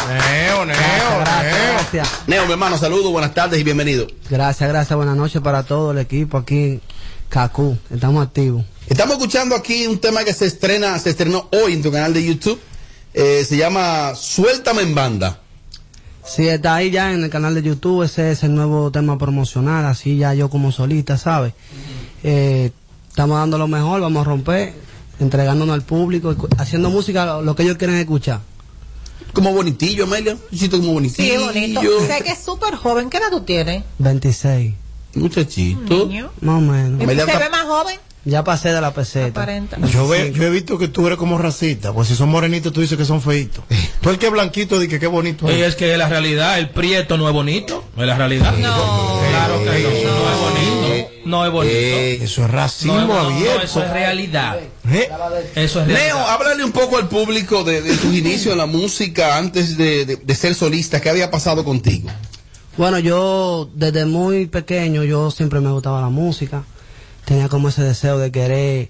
Neo, 0.09 0.65
Neo, 0.65 0.77
Neo. 0.77 1.21
Gracias. 1.21 2.09
Neo, 2.27 2.47
mi 2.47 2.53
hermano, 2.53 2.79
saludos, 2.79 3.13
buenas 3.13 3.35
tardes 3.35 3.61
y 3.61 3.65
bienvenido. 3.65 4.07
Gracias, 4.31 4.67
gracias. 4.67 4.97
Buenas 4.97 5.15
noches 5.15 5.43
para 5.43 5.63
todo 5.63 5.91
el 5.91 5.99
equipo 5.99 6.39
aquí 6.39 6.55
en 6.55 6.83
Cacú. 7.29 7.77
Estamos 7.91 8.27
activos. 8.27 8.65
Estamos 8.87 9.17
escuchando 9.17 9.55
aquí 9.55 9.87
un 9.87 9.99
tema 9.99 10.25
que 10.25 10.33
se 10.33 10.47
estrena, 10.47 10.99
se 10.99 11.11
estrenó 11.11 11.47
hoy 11.53 11.75
en 11.75 11.83
tu 11.83 11.93
canal 11.93 12.15
de 12.15 12.25
YouTube. 12.25 12.59
Eh, 13.13 13.45
se 13.47 13.59
llama 13.59 14.15
Suéltame 14.15 14.81
en 14.81 14.95
banda. 14.95 15.41
Sí, 16.25 16.49
está 16.49 16.77
ahí 16.77 16.91
ya 16.91 17.13
en 17.13 17.25
el 17.25 17.31
canal 17.31 17.55
de 17.55 17.63
YouTube. 17.63 18.05
Ese 18.05 18.31
es 18.31 18.43
el 18.43 18.55
nuevo 18.55 18.91
tema 18.91 19.19
promocional. 19.19 19.85
Así 19.85 20.17
ya 20.17 20.33
yo 20.33 20.49
como 20.49 20.73
solita, 20.73 21.19
¿sabes? 21.19 21.53
Eh, 22.23 22.71
estamos 23.19 23.37
dando 23.37 23.59
lo 23.59 23.66
mejor, 23.66 24.01
vamos 24.01 24.21
a 24.21 24.25
romper, 24.31 24.75
entregándonos 25.19 25.75
al 25.75 25.83
público, 25.83 26.37
haciendo 26.57 26.89
música 26.89 27.27
lo, 27.27 27.43
lo 27.43 27.57
que 27.57 27.64
ellos 27.64 27.77
quieren 27.77 27.97
escuchar. 27.97 28.39
Como 29.33 29.53
bonitillo, 29.53 30.05
Amelia. 30.05 30.35
Un 30.53 30.57
chito 30.59 30.79
como 30.79 30.93
bonitillo. 30.93 31.41
Sí, 31.41 31.45
bonito. 31.45 31.81
Sé 32.07 32.23
que 32.23 32.31
es 32.31 32.39
súper 32.39 32.77
joven. 32.77 33.11
¿Qué 33.11 33.16
edad 33.16 33.31
tú 33.33 33.41
tienes? 33.41 33.83
26. 33.99 34.73
Muchachito. 35.16 36.07
Niño. 36.07 36.31
Más 36.43 36.59
o 36.59 36.61
menos. 36.61 37.03
¿Y 37.03 37.07
se 37.07 37.25
ve 37.39 37.51
más 37.51 37.64
joven? 37.66 37.99
Ya 38.25 38.45
pasé 38.45 38.73
de 38.73 38.81
la 38.81 38.93
peseta. 38.95 39.47
Yo, 39.93 40.07
ve- 40.07 40.33
yo 40.33 40.43
he 40.45 40.51
visto 40.51 40.77
que 40.79 40.87
tú 40.89 41.07
eres 41.07 41.19
como 41.19 41.39
racista, 41.39 41.93
pues 41.93 42.09
si 42.09 42.14
son 42.14 42.29
morenitos 42.29 42.73
tú 42.73 42.81
dices 42.83 42.97
que 42.99 43.05
son 43.05 43.21
feitos. 43.23 43.64
Tú 44.01 44.11
el 44.11 44.19
que 44.19 44.27
es 44.27 44.33
blanquito 44.33 44.79
dices 44.79 44.91
que 44.95 45.01
qué 45.01 45.07
bonito 45.09 45.51
Y 45.51 45.55
es. 45.61 45.69
es 45.69 45.77
que 45.77 45.97
la 45.97 46.09
realidad, 46.09 46.59
el 46.59 46.71
prieto 46.71 47.16
no 47.16 47.27
es 47.27 47.33
bonito. 47.35 47.85
Es 47.97 48.07
la 48.07 48.16
realidad. 48.16 48.53
No. 48.59 49.21
Claro 49.31 49.59
que 49.61 49.64
no. 49.64 49.71
No 49.71 50.31
es 50.31 50.41
bonito. 50.41 50.58
No 51.25 51.45
es 51.47 51.53
bonito. 51.53 51.75
Eh, 51.77 52.23
Eso 52.23 52.45
es 52.45 52.51
racismo 52.51 52.95
No, 52.95 53.07
no, 53.07 53.15
no, 53.31 53.37
abierto. 53.37 53.63
eso 53.65 53.83
es 53.83 53.91
realidad. 53.91 54.59
¿Eh? 54.91 55.09
Eso 55.55 55.81
es 55.81 55.87
Neo, 55.87 55.97
realidad. 55.97 56.31
háblale 56.31 56.65
un 56.65 56.73
poco 56.73 56.97
al 56.97 57.09
público 57.09 57.65
de, 57.65 57.83
de 57.83 57.97
tus 57.97 58.15
inicios 58.15 58.53
en 58.53 58.59
la 58.59 58.67
música 58.67 59.37
antes 59.37 59.77
de, 59.77 60.05
de- 60.05 60.17
de 60.17 60.35
ser 60.35 60.55
solista. 60.55 61.01
¿Qué 61.01 61.11
había 61.11 61.31
pasado 61.31 61.65
contigo? 61.65 62.09
Bueno, 62.77 62.99
yo 62.99 63.69
desde 63.75 64.07
muy 64.07 64.47
pequeño 64.47 65.03
yo 65.05 65.31
siempre 65.31 65.61
me 65.61 65.71
gustaba 65.71 66.01
la 66.01 66.09
música. 66.11 66.63
Tenía 67.25 67.49
como 67.49 67.69
ese 67.69 67.83
deseo 67.83 68.19
de 68.19 68.31
querer 68.31 68.89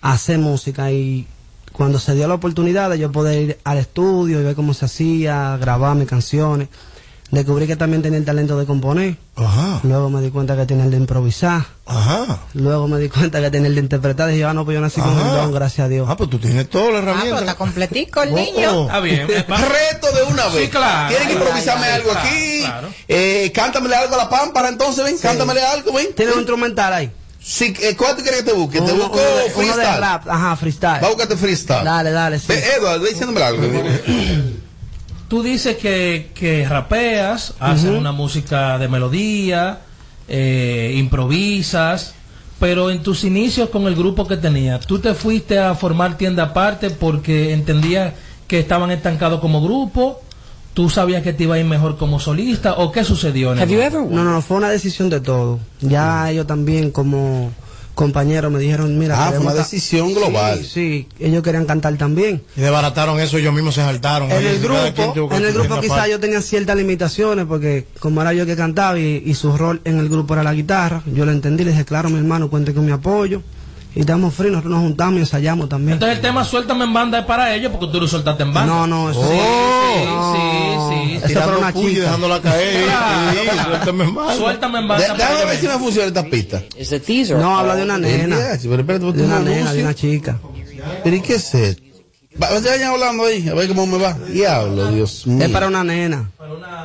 hacer 0.00 0.38
música 0.38 0.92
y 0.92 1.26
cuando 1.72 1.98
se 1.98 2.14
dio 2.14 2.26
la 2.28 2.34
oportunidad 2.34 2.88
de 2.88 2.98
yo 2.98 3.12
poder 3.12 3.42
ir 3.42 3.58
al 3.64 3.78
estudio 3.78 4.40
y 4.40 4.44
ver 4.44 4.54
cómo 4.54 4.72
se 4.72 4.84
hacía, 4.86 5.58
grabar 5.60 5.94
mis 5.96 6.08
canciones, 6.08 6.68
descubrí 7.30 7.66
que 7.66 7.76
también 7.76 8.02
tenía 8.02 8.18
el 8.18 8.24
talento 8.24 8.56
de 8.58 8.66
componer. 8.66 9.16
Ajá. 9.36 9.80
Luego 9.82 10.08
me 10.10 10.20
di 10.20 10.30
cuenta 10.30 10.56
que 10.56 10.64
tenía 10.66 10.84
el 10.84 10.90
de 10.90 10.96
improvisar. 10.96 11.64
Ajá. 11.86 12.40
Luego 12.54 12.86
me 12.88 12.98
di 12.98 13.08
cuenta 13.08 13.40
que 13.40 13.50
tenía 13.50 13.68
el 13.68 13.74
de 13.74 13.80
interpretar. 13.80 14.28
Dije, 14.28 14.44
ah, 14.44 14.54
no, 14.54 14.64
pues 14.64 14.74
yo 14.76 14.80
nací 14.80 15.00
con 15.00 15.10
el 15.18 15.24
don, 15.26 15.52
gracias 15.52 15.84
a 15.86 15.88
Dios. 15.88 16.06
Ah, 16.10 16.16
pues 16.16 16.30
tú 16.30 16.38
tienes 16.38 16.68
toda 16.70 16.84
la 16.92 16.98
Ah, 16.98 17.00
pero 17.00 17.10
herramienta. 17.12 17.40
está 17.40 17.54
completico 17.56 18.22
el 18.22 18.30
Oh, 18.32 18.36
niño. 18.36 18.70
oh. 18.82 18.86
Está 18.86 19.00
bien. 19.00 19.26
Reto 19.28 20.12
de 20.16 20.22
una 20.32 20.46
vez. 20.48 20.64
Sí, 20.64 20.68
claro. 20.70 21.08
Tienen 21.08 21.28
que 21.28 21.34
improvisarme 21.34 21.84
Ay, 21.86 21.90
ay, 21.92 21.96
algo 22.00 22.10
claro, 22.12 22.28
aquí. 22.28 22.60
claro. 22.60 22.88
Eh, 23.08 23.52
cántamele 23.54 23.96
algo 23.96 24.14
a 24.14 24.18
la 24.18 24.28
pámpara 24.30 24.68
entonces, 24.68 25.04
ven. 25.04 25.18
Cántamele 25.18 25.62
algo, 25.62 25.92
ven. 25.92 26.08
¿Tienes 26.14 26.34
un 26.34 26.40
instrumental 26.40 26.92
ahí? 26.92 27.10
Sí, 27.42 27.72
eh, 27.80 27.94
¿Cuál 27.96 28.16
te 28.16 28.22
quieres 28.22 28.40
que 28.42 28.46
te 28.50 28.52
busque? 28.56 28.78
Te 28.80 28.92
Uno- 28.92 29.04
busco 29.04 29.12
uno 29.18 29.22
de- 29.22 29.32
uno 29.34 29.42
de 29.44 29.50
freestyle. 29.50 30.00
rap, 30.00 30.28
ajá, 30.28 30.56
freestyle. 30.56 31.00
Va 31.02 31.06
a 31.06 31.10
buscarte 31.10 31.36
freestyle. 31.36 31.84
Dale, 31.84 32.10
dale, 32.10 32.38
sí. 32.40 32.46
Ve, 32.48 32.64
Edward, 32.76 33.00
ve 33.00 33.08
diciéndome 33.10 33.42
algo. 33.42 33.62
Tú 35.28 35.42
dices 35.42 35.76
que, 35.76 36.30
que 36.34 36.66
rapeas, 36.68 37.54
haces 37.58 37.90
una 37.98 38.12
música 38.12 38.78
de 38.78 38.88
melodía, 38.88 39.80
eh, 40.28 40.94
improvisas, 40.96 42.14
pero 42.60 42.90
en 42.90 43.02
tus 43.02 43.24
inicios 43.24 43.68
con 43.70 43.86
el 43.86 43.96
grupo 43.96 44.26
que 44.26 44.36
tenías, 44.36 44.86
¿tú 44.86 44.98
te 44.98 45.14
fuiste 45.14 45.58
a 45.58 45.74
formar 45.74 46.16
tienda 46.16 46.44
aparte 46.44 46.90
porque 46.90 47.52
entendías 47.52 48.14
que 48.46 48.60
estaban 48.60 48.90
estancados 48.90 49.40
como 49.40 49.60
grupo? 49.62 50.20
¿Tú 50.74 50.90
sabías 50.90 51.22
que 51.22 51.32
te 51.32 51.44
iba 51.44 51.54
a 51.54 51.58
ir 51.58 51.64
mejor 51.64 51.96
como 51.96 52.20
solista? 52.20 52.74
¿O 52.74 52.92
qué 52.92 53.02
sucedió? 53.02 53.52
en 53.52 53.58
el- 53.58 53.68
No, 54.10 54.22
no, 54.24 54.30
no, 54.32 54.42
fue 54.42 54.58
una 54.58 54.68
decisión 54.68 55.08
de 55.10 55.20
todo. 55.20 55.58
Ya 55.80 56.30
ellos 56.30 56.46
también 56.46 56.90
como 56.90 57.50
compañeros 57.96 58.52
me 58.52 58.58
dijeron, 58.58 58.96
mira, 58.98 59.16
Ah, 59.18 59.30
fue 59.30 59.38
una 59.38 59.54
decisión 59.54 60.12
global. 60.14 60.58
Sí, 60.62 61.08
sí, 61.08 61.08
ellos 61.18 61.42
querían 61.42 61.64
cantar 61.64 61.96
también. 61.96 62.42
Y 62.54 62.60
desbarataron 62.60 63.18
eso, 63.18 63.38
ellos 63.38 63.54
mismos 63.54 63.74
se 63.74 63.80
saltaron. 63.80 64.30
En 64.30 64.46
el 64.46 64.60
grupo, 64.60 65.32
en 65.34 65.44
el 65.44 65.52
grupo 65.54 65.80
quizás 65.80 66.08
yo 66.10 66.20
tenía 66.20 66.42
ciertas 66.42 66.76
limitaciones 66.76 67.46
porque 67.46 67.86
como 67.98 68.20
era 68.20 68.34
yo 68.34 68.44
que 68.44 68.54
cantaba 68.54 68.98
y, 68.98 69.22
y 69.24 69.34
su 69.34 69.56
rol 69.56 69.80
en 69.84 69.98
el 69.98 70.08
grupo 70.10 70.34
era 70.34 70.42
la 70.42 70.52
guitarra, 70.52 71.02
yo 71.06 71.24
lo 71.24 71.32
entendí, 71.32 71.64
le 71.64 71.70
dije, 71.70 71.84
claro, 71.86 72.10
mi 72.10 72.18
hermano, 72.18 72.50
cuente 72.50 72.74
con 72.74 72.84
mi 72.84 72.92
apoyo. 72.92 73.42
Y 73.96 74.00
estamos 74.00 74.34
fríos, 74.34 74.52
nosotros 74.52 74.74
nos 74.74 74.82
juntamos 74.82 75.14
y 75.14 75.20
ensayamos 75.20 75.70
también. 75.70 75.94
Entonces 75.94 76.18
el 76.18 76.22
tema 76.22 76.44
Suéltame 76.44 76.84
en 76.84 76.92
banda 76.92 77.20
es 77.20 77.24
para 77.24 77.54
ellos 77.54 77.72
porque 77.72 77.90
tú 77.90 77.98
lo 77.98 78.06
soltaste 78.06 78.42
en 78.42 78.52
banda. 78.52 78.74
No, 78.74 78.86
no, 78.86 79.10
eso 79.10 79.22
sí, 79.22 79.38
no. 80.04 80.34
sí, 80.34 81.18
sí, 81.22 81.28
sí. 81.28 81.34
Fue 81.34 81.56
una 81.56 81.72
chica. 81.72 82.00
dejándola 82.02 82.42
caer. 82.42 82.90
Sí, 83.32 83.58
suéltame 83.64 84.04
en 84.04 84.14
banda. 84.14 84.34
Suéltame 84.34 84.78
en 84.80 84.88
banda. 84.88 85.06
para 85.06 85.16
Déjame 85.16 85.44
ver 85.46 85.60
si 85.60 85.66
me 85.66 85.78
funciona 85.78 86.08
esta 86.08 86.24
pista. 86.24 86.62
No, 87.38 87.58
habla 87.58 87.74
de 87.74 87.84
una 87.84 87.96
nena. 87.96 88.52
Espérate, 88.52 88.98
tú 89.00 89.12
De 89.14 89.24
una 89.24 89.40
nena, 89.40 89.72
de 89.72 89.82
una 89.82 89.94
chica. 89.94 90.38
¿Pero 91.02 91.16
y 91.16 91.20
qué 91.22 91.36
es 91.36 91.54
esto? 91.54 91.85
Va, 92.42 92.50
vayan 92.50 92.82
hablando 92.82 93.24
ahí, 93.24 93.48
a 93.48 93.54
ver 93.54 93.68
cómo 93.68 93.86
me 93.86 93.98
va. 93.98 94.12
Diablo, 94.12 94.90
Dios 94.92 95.26
mío. 95.26 95.44
Es 95.44 95.50
para 95.50 95.68
una 95.68 95.82
nena. 95.84 96.30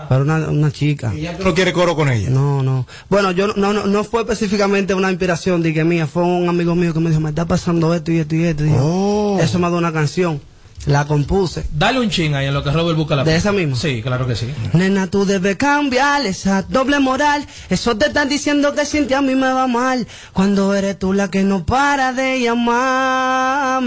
Para 0.08 0.22
una, 0.24 0.50
una 0.50 0.72
chica. 0.72 1.14
¿Tú 1.38 1.44
no 1.44 1.54
quieres 1.54 1.74
coro 1.74 1.96
con 1.96 2.10
ella? 2.10 2.30
No, 2.30 2.64
no. 2.64 2.88
Bueno, 3.10 3.32
yo 3.32 3.48
no, 3.48 3.74
no, 3.74 3.86
no 3.86 4.04
fue 4.04 4.22
específicamente 4.22 4.94
una 4.94 5.10
inspiración 5.10 5.62
de 5.62 5.74
que 5.74 5.84
mía, 5.84 6.08
fue 6.08 6.24
un 6.24 6.48
amigo 6.48 6.76
mío 6.76 6.94
que 6.94 7.00
me 7.00 7.10
dijo, 7.10 7.22
me 7.22 7.30
está 7.30 7.46
pasando 7.46 7.94
esto 7.94 8.12
y 8.12 8.20
esto 8.20 8.36
y 8.36 8.44
esto. 8.46 8.66
Y 8.66 8.70
yo, 8.70 9.38
Eso 9.42 9.60
me 9.60 9.70
da 9.70 9.78
una 9.78 9.92
canción. 9.92 10.42
La 10.88 11.06
compuse. 11.06 11.64
Dale 11.72 12.00
un 12.00 12.10
ching 12.10 12.34
ahí 12.34 12.48
en 12.48 12.56
lo 12.56 12.64
que 12.64 12.72
Robert 12.72 12.98
busca 12.98 13.16
la 13.16 13.24
¿De 13.24 13.36
esa 13.36 13.52
misma? 13.52 13.76
Sí, 13.76 14.02
claro 14.02 14.26
que 14.26 14.36
sí. 14.36 14.52
Nena, 14.74 15.06
tú 15.08 15.26
debes 15.26 15.56
cambiar 15.58 16.26
esa 16.26 16.64
doble 16.64 17.00
moral. 17.00 17.46
Eso 17.70 17.96
te 17.98 18.08
están 18.08 18.30
diciendo 18.30 18.74
que 18.74 18.86
sin 18.86 19.08
ti 19.08 19.14
a 19.14 19.22
mí 19.22 19.36
me 19.36 19.52
va 19.54 19.68
mal. 19.68 20.08
Cuando 20.34 20.74
eres 20.74 20.98
tú 20.98 21.14
la 21.14 21.30
que 21.30 21.44
no 21.44 21.68
para 21.68 22.14
de 22.14 22.42
llamarme, 22.42 23.82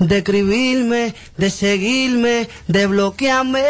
de 0.00 0.18
escribirme, 0.18 1.14
de 1.36 1.50
seguirme, 1.50 2.48
de 2.66 2.86
bloquearme. 2.88 3.62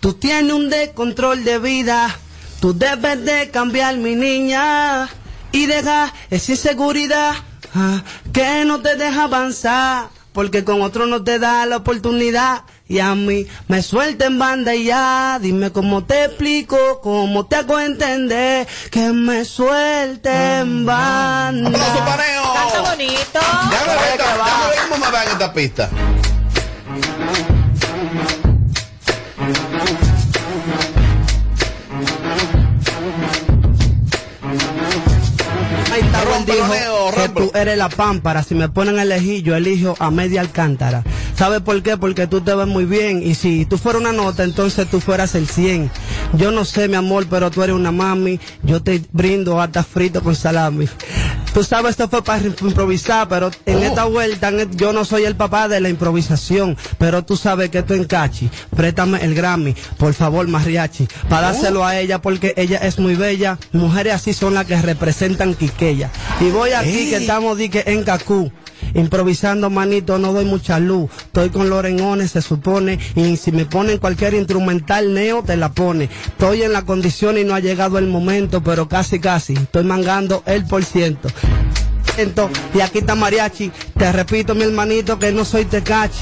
Tú 0.00 0.14
tienes 0.14 0.52
un 0.52 0.68
descontrol 0.68 1.44
de 1.44 1.60
vida. 1.60 2.18
Tú 2.60 2.76
debes 2.76 3.24
de 3.24 3.50
cambiar, 3.50 3.98
mi 3.98 4.16
niña, 4.16 5.08
y 5.52 5.66
dejar 5.66 6.12
esa 6.30 6.52
inseguridad 6.52 7.34
ah, 7.74 8.02
que 8.32 8.64
no 8.64 8.80
te 8.80 8.96
deja 8.96 9.24
avanzar. 9.24 10.08
Porque 10.34 10.64
con 10.64 10.82
otro 10.82 11.06
no 11.06 11.22
te 11.22 11.38
da 11.38 11.64
la 11.64 11.76
oportunidad. 11.78 12.64
Y 12.88 12.98
a 12.98 13.14
mí 13.14 13.46
me 13.68 13.82
suelta 13.82 14.26
en 14.26 14.38
banda 14.38 14.74
y 14.74 14.84
ya. 14.84 15.38
Dime 15.40 15.70
cómo 15.70 16.04
te 16.04 16.24
explico, 16.24 17.00
cómo 17.00 17.46
te 17.46 17.56
hago 17.56 17.78
entender. 17.78 18.66
Que 18.90 19.12
me 19.12 19.44
suelte 19.44 20.58
en 20.58 20.84
banda. 20.84 21.68
¡Aplauso 21.70 22.04
para 22.04 22.26
Neo! 22.26 22.42
Canta 22.52 22.90
bonito. 22.90 23.40
Déjame 23.70 23.94
ver, 23.94 24.18
déjame 24.18 24.68
ver 24.68 24.78
cómo 24.90 25.06
me 25.06 25.12
va 25.12 25.22
en 25.24 25.30
esta 25.30 25.52
pista. 25.52 25.90
Rómpelo, 36.24 36.64
dijo 36.64 36.74
Neo, 36.74 36.93
tú 37.28 37.50
eres 37.54 37.78
la 37.78 37.88
pámpara. 37.88 38.42
Si 38.42 38.54
me 38.54 38.68
ponen 38.68 38.98
a 38.98 39.02
elegir, 39.02 39.42
yo 39.42 39.54
elijo 39.54 39.94
a 39.98 40.10
media 40.10 40.40
alcántara. 40.40 41.02
¿Sabes 41.36 41.60
por 41.60 41.82
qué? 41.82 41.96
Porque 41.96 42.26
tú 42.26 42.40
te 42.40 42.54
ves 42.54 42.66
muy 42.66 42.84
bien. 42.84 43.22
Y 43.22 43.34
si 43.34 43.64
tú 43.64 43.78
fueras 43.78 44.00
una 44.00 44.12
nota, 44.12 44.44
entonces 44.44 44.88
tú 44.88 45.00
fueras 45.00 45.34
el 45.34 45.48
100. 45.48 45.90
Yo 46.34 46.50
no 46.50 46.64
sé, 46.64 46.88
mi 46.88 46.96
amor, 46.96 47.26
pero 47.28 47.50
tú 47.50 47.62
eres 47.62 47.74
una 47.74 47.92
mami. 47.92 48.38
Yo 48.62 48.82
te 48.82 49.02
brindo 49.12 49.60
hasta 49.60 49.82
frito 49.82 50.22
con 50.22 50.36
salami. 50.36 50.86
Tú 51.54 51.62
sabes, 51.62 51.92
esto 51.92 52.08
fue 52.08 52.20
para 52.24 52.42
improvisar, 52.44 53.28
pero 53.28 53.48
en 53.64 53.78
esta 53.84 54.06
vuelta 54.06 54.50
yo 54.72 54.92
no 54.92 55.04
soy 55.04 55.22
el 55.22 55.36
papá 55.36 55.68
de 55.68 55.80
la 55.80 55.88
improvisación. 55.88 56.76
Pero 56.98 57.24
tú 57.24 57.36
sabes 57.36 57.70
que 57.70 57.78
esto 57.78 57.94
encachi. 57.94 58.50
Préstame 58.74 59.22
el 59.22 59.36
Grammy, 59.36 59.72
por 59.96 60.12
favor, 60.14 60.48
mariachi. 60.48 61.06
Para 61.28 61.52
dárselo 61.52 61.84
a 61.84 61.96
ella 61.96 62.20
porque 62.20 62.54
ella 62.56 62.78
es 62.78 62.98
muy 62.98 63.14
bella. 63.14 63.56
Mujeres 63.70 64.14
así 64.14 64.34
son 64.34 64.54
las 64.54 64.66
que 64.66 64.82
representan 64.82 65.54
Quiqueya. 65.54 66.10
Y 66.40 66.50
voy 66.50 66.72
aquí 66.72 67.10
que 67.10 67.18
estamos 67.18 67.56
di 67.56 67.68
que 67.68 67.84
en 67.86 68.02
Cacú. 68.02 68.50
Improvisando 68.94 69.70
manito, 69.70 70.18
no 70.18 70.32
doy 70.32 70.44
mucha 70.44 70.78
luz. 70.78 71.10
Estoy 71.18 71.50
con 71.50 71.70
Lorenones, 71.70 72.32
se 72.32 72.42
supone. 72.42 72.98
Y 73.14 73.36
si 73.36 73.52
me 73.52 73.64
ponen 73.64 73.98
cualquier 73.98 74.34
instrumental 74.34 75.14
neo, 75.14 75.42
te 75.42 75.56
la 75.56 75.72
pone. 75.72 76.10
Estoy 76.26 76.62
en 76.62 76.72
la 76.72 76.82
condición 76.82 77.38
y 77.38 77.44
no 77.44 77.54
ha 77.54 77.60
llegado 77.60 77.98
el 77.98 78.08
momento, 78.08 78.62
pero 78.62 78.88
casi 78.88 79.18
casi. 79.18 79.54
Estoy 79.54 79.84
mangando 79.84 80.42
el 80.46 80.64
por 80.66 80.84
ciento. 80.84 81.28
Y 82.74 82.80
aquí 82.80 82.98
está 82.98 83.16
Mariachi. 83.16 83.72
Te 83.98 84.12
repito, 84.12 84.54
mi 84.54 84.62
hermanito, 84.62 85.18
que 85.18 85.32
no 85.32 85.44
soy 85.44 85.64
tecachi. 85.64 86.20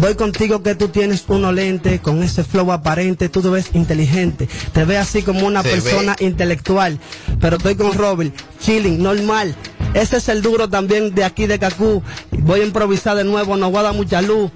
Doy 0.00 0.14
contigo 0.14 0.62
que 0.62 0.74
tú 0.74 0.88
tienes 0.88 1.24
uno 1.28 1.52
lente, 1.52 2.00
con 2.00 2.22
ese 2.22 2.42
flow 2.42 2.72
aparente, 2.72 3.28
tú 3.28 3.42
te 3.42 3.48
ves 3.48 3.70
inteligente. 3.74 4.48
Te 4.72 4.84
ves 4.84 4.98
así 4.98 5.22
como 5.22 5.46
una 5.46 5.62
Se 5.62 5.70
persona 5.70 6.16
intelectual. 6.20 6.98
Pero 7.38 7.56
estoy 7.56 7.74
con 7.74 7.92
Robert, 7.92 8.34
chilling, 8.60 9.02
normal. 9.02 9.54
Ese 9.96 10.18
es 10.18 10.28
el 10.28 10.42
duro 10.42 10.68
también 10.68 11.14
de 11.14 11.24
aquí 11.24 11.46
de 11.46 11.58
Cacú. 11.58 12.02
Voy 12.30 12.60
a 12.60 12.64
improvisar 12.64 13.16
de 13.16 13.24
nuevo, 13.24 13.56
no 13.56 13.70
voy 13.70 13.80
a 13.80 13.84
dar 13.84 13.94
mucha 13.94 14.20
luz. 14.20 14.50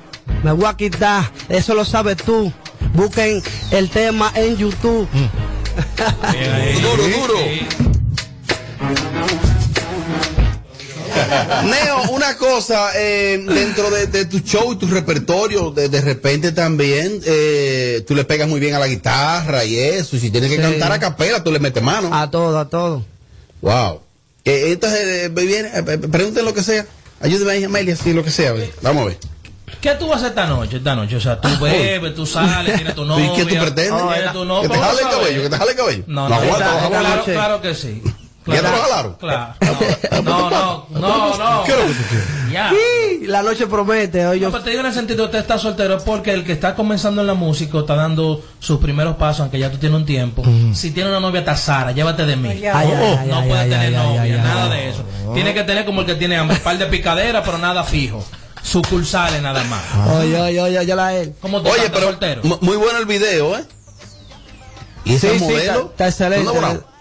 Me 0.45 0.53
voy 0.53 0.67
a 0.67 0.77
quitar, 0.77 1.31
eso 1.49 1.75
lo 1.75 1.85
sabes 1.85 2.19
tú. 2.19 2.53
Busquen 2.95 3.43
el 3.71 3.89
tema 3.91 4.31
en 4.35 4.57
YouTube. 4.57 5.09
Duro, 6.83 7.03
duro. 7.09 7.39
Neo, 11.65 12.11
una 12.13 12.37
cosa, 12.37 12.91
eh, 12.97 13.43
dentro 13.47 13.91
de, 13.91 14.07
de 14.07 14.25
tu 14.27 14.39
show 14.41 14.73
y 14.73 14.77
tu 14.77 14.87
repertorio, 14.87 15.71
de, 15.71 15.89
de 15.89 16.01
repente 16.01 16.53
también, 16.53 17.21
eh, 17.27 18.05
tú 18.07 18.15
le 18.15 18.25
pegas 18.25 18.49
muy 18.49 18.61
bien 18.61 18.75
a 18.75 18.79
la 18.79 18.87
guitarra 18.87 19.65
y 19.65 19.77
eso, 19.79 20.17
y 20.17 20.21
si 20.21 20.31
tienes 20.31 20.51
que 20.51 20.57
Sí. 20.57 20.63
cantar 20.63 20.93
a 20.93 20.99
capela, 21.01 21.43
tú 21.43 21.51
le 21.51 21.59
metes 21.59 21.83
mano. 21.83 22.15
A 22.15 22.31
todo, 22.31 22.59
a 22.59 22.69
todo. 22.69 23.05
Wow. 23.61 24.01
Eh, 24.45 24.73
entonces, 24.73 25.01
eh, 25.03 25.29
viene, 25.29 25.71
eh, 25.75 25.83
pregunten 25.83 26.45
lo 26.45 26.55
que 26.55 26.63
sea. 26.63 26.87
Ayúdeme 27.21 27.53
ahí, 27.53 27.65
Amelia, 27.65 27.97
si 27.97 28.13
lo 28.13 28.25
que 28.25 28.31
sea. 28.31 28.55
Vamos 28.83 29.03
a 29.03 29.07
ver. 29.07 29.19
¿Qué 29.81 29.91
tú 29.95 30.09
vas 30.09 30.17
a 30.23 30.27
hacer 30.27 30.29
esta 30.31 30.47
noche? 30.47 30.77
Esta 30.79 30.95
noche, 30.97 31.17
o 31.17 31.21
sea, 31.21 31.41
tú 31.41 31.49
bebes, 31.61 32.15
tú 32.15 32.27
sales, 32.27 32.75
tienes 32.75 32.95
tu 32.95 33.05
novia. 33.05 33.27
¿Y 33.33 33.37
qué 33.37 33.43
tú 33.45 33.61
pretendes? 33.63 33.93
tienes 34.13 34.33
tu 34.33 34.45
novia, 34.45 34.63
¿Que 34.63 34.69
te 34.69 34.75
¿cómo 34.75 34.87
jale 34.91 35.03
el 35.03 35.09
cabello? 35.09 35.43
¿Que 35.43 35.49
te 35.51 35.57
jale 35.57 35.71
el 35.71 35.77
cabello? 35.77 36.05
No, 36.07 36.23
No 36.23 36.29
no, 36.29 36.35
aguanta, 36.35 36.89
claro, 36.89 37.21
a 37.21 37.25
claro 37.25 37.61
que 37.63 37.75
sí. 37.75 38.03
¿Ya 38.55 38.61
te 38.61 38.61
Claro, 38.69 38.77
lo 38.77 38.83
jalaron? 38.83 39.15
Claro. 39.15 39.55
No, 40.23 40.51
no, 40.51 40.87
no, 40.91 41.39
no. 41.39 41.65
¿Qué 41.65 41.73
es 41.73 41.79
lo 41.79 41.87
que 41.87 41.93
tú 41.95 42.03
quieres? 42.09 42.27
Ya. 42.53 42.71
Sí, 42.71 43.27
la 43.27 43.43
noche 43.43 43.67
promete. 43.67 44.27
Hoy 44.27 44.39
No, 44.41 44.47
yo... 44.47 44.51
pero 44.53 44.65
te 44.65 44.71
digo 44.71 44.81
en 44.81 44.87
el 44.87 44.93
sentido, 44.95 45.25
usted 45.27 45.39
está 45.39 45.59
soltero 45.59 45.97
es 45.97 46.03
porque 46.03 46.33
el 46.33 46.45
que 46.45 46.53
está 46.53 46.75
comenzando 46.75 47.21
en 47.21 47.27
la 47.27 47.35
música 47.35 47.79
o 47.79 47.81
está 47.81 47.95
dando 47.95 48.43
sus 48.59 48.79
primeros 48.81 49.17
pasos, 49.17 49.41
aunque 49.43 49.59
ya 49.59 49.71
tú 49.71 49.79
tienes 49.79 49.99
un 49.99 50.05
tiempo. 50.07 50.43
Si 50.75 50.91
tiene 50.91 51.11
una 51.11 51.21
novia 51.21 51.45
tazara, 51.45 51.93
llévate 51.93 52.27
de 52.27 52.37
mí. 52.37 52.61
No 53.27 53.45
puede 53.45 53.69
tener 53.69 53.93
novia, 53.93 54.37
nada 54.39 54.69
de 54.69 54.91
eso. 54.91 55.05
Tiene 55.35 55.55
que 55.55 55.63
tener 55.65 55.85
como 55.85 56.01
el 56.03 56.07
que 56.07 56.15
tiene 56.17 56.37
hambre, 56.37 56.57
un 56.57 56.63
par 56.63 56.77
de 56.79 56.87
picaderas, 56.87 57.43
pero 57.45 57.59
nada 57.59 57.85
fijo. 57.85 58.25
Sucursales 58.63 59.41
nada 59.41 59.65
más. 59.65 59.83
Oye, 60.19 60.39
oye, 60.39 60.61
oye, 60.61 60.85
ya 60.87 60.95
la 60.95 61.15
él. 61.15 61.33
¿Cómo 61.41 61.63
tú 61.63 61.69
Oye, 61.71 61.79
estás 61.79 61.93
pero 61.95 62.07
soltero? 62.11 62.43
mu- 62.45 62.59
muy 62.61 62.77
bueno 62.77 62.99
el 62.99 63.07
video, 63.07 63.57
¿eh? 63.57 63.65
¿Y 65.07 65.15
ese 65.15 65.31
Sí, 65.33 65.39
sí, 65.39 65.45
modelo? 65.45 65.91
está, 65.93 66.09
está 66.09 66.27
excelente. 66.27 66.51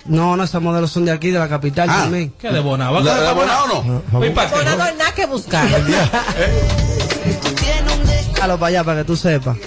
¿Dónde 0.09 0.17
Bonao? 0.21 0.31
No, 0.31 0.37
no, 0.37 0.43
esos 0.43 0.61
modelos 0.61 0.91
son 0.91 1.05
de 1.05 1.11
aquí, 1.11 1.29
de 1.31 1.39
la 1.39 1.47
capital 1.47 1.87
Ah. 1.89 1.99
también. 2.03 2.33
¿Qué 2.39 2.49
de 2.49 2.59
Bonao? 2.59 2.99
¿La- 2.99 3.17
la 3.19 3.31
Bonao 3.33 3.67
no? 3.67 4.01
Pa' 4.33 4.47
qué. 4.49 4.55
Bueno, 4.55 4.75
no 4.77 4.83
hay 4.83 4.95
nada 4.95 5.13
que 5.13 5.25
buscar. 5.25 5.67
Déjalo 8.33 8.57
para 8.57 8.67
allá 8.67 8.83
para 8.85 8.99
que 8.99 9.03
tú 9.05 9.15
sepas. 9.17 9.57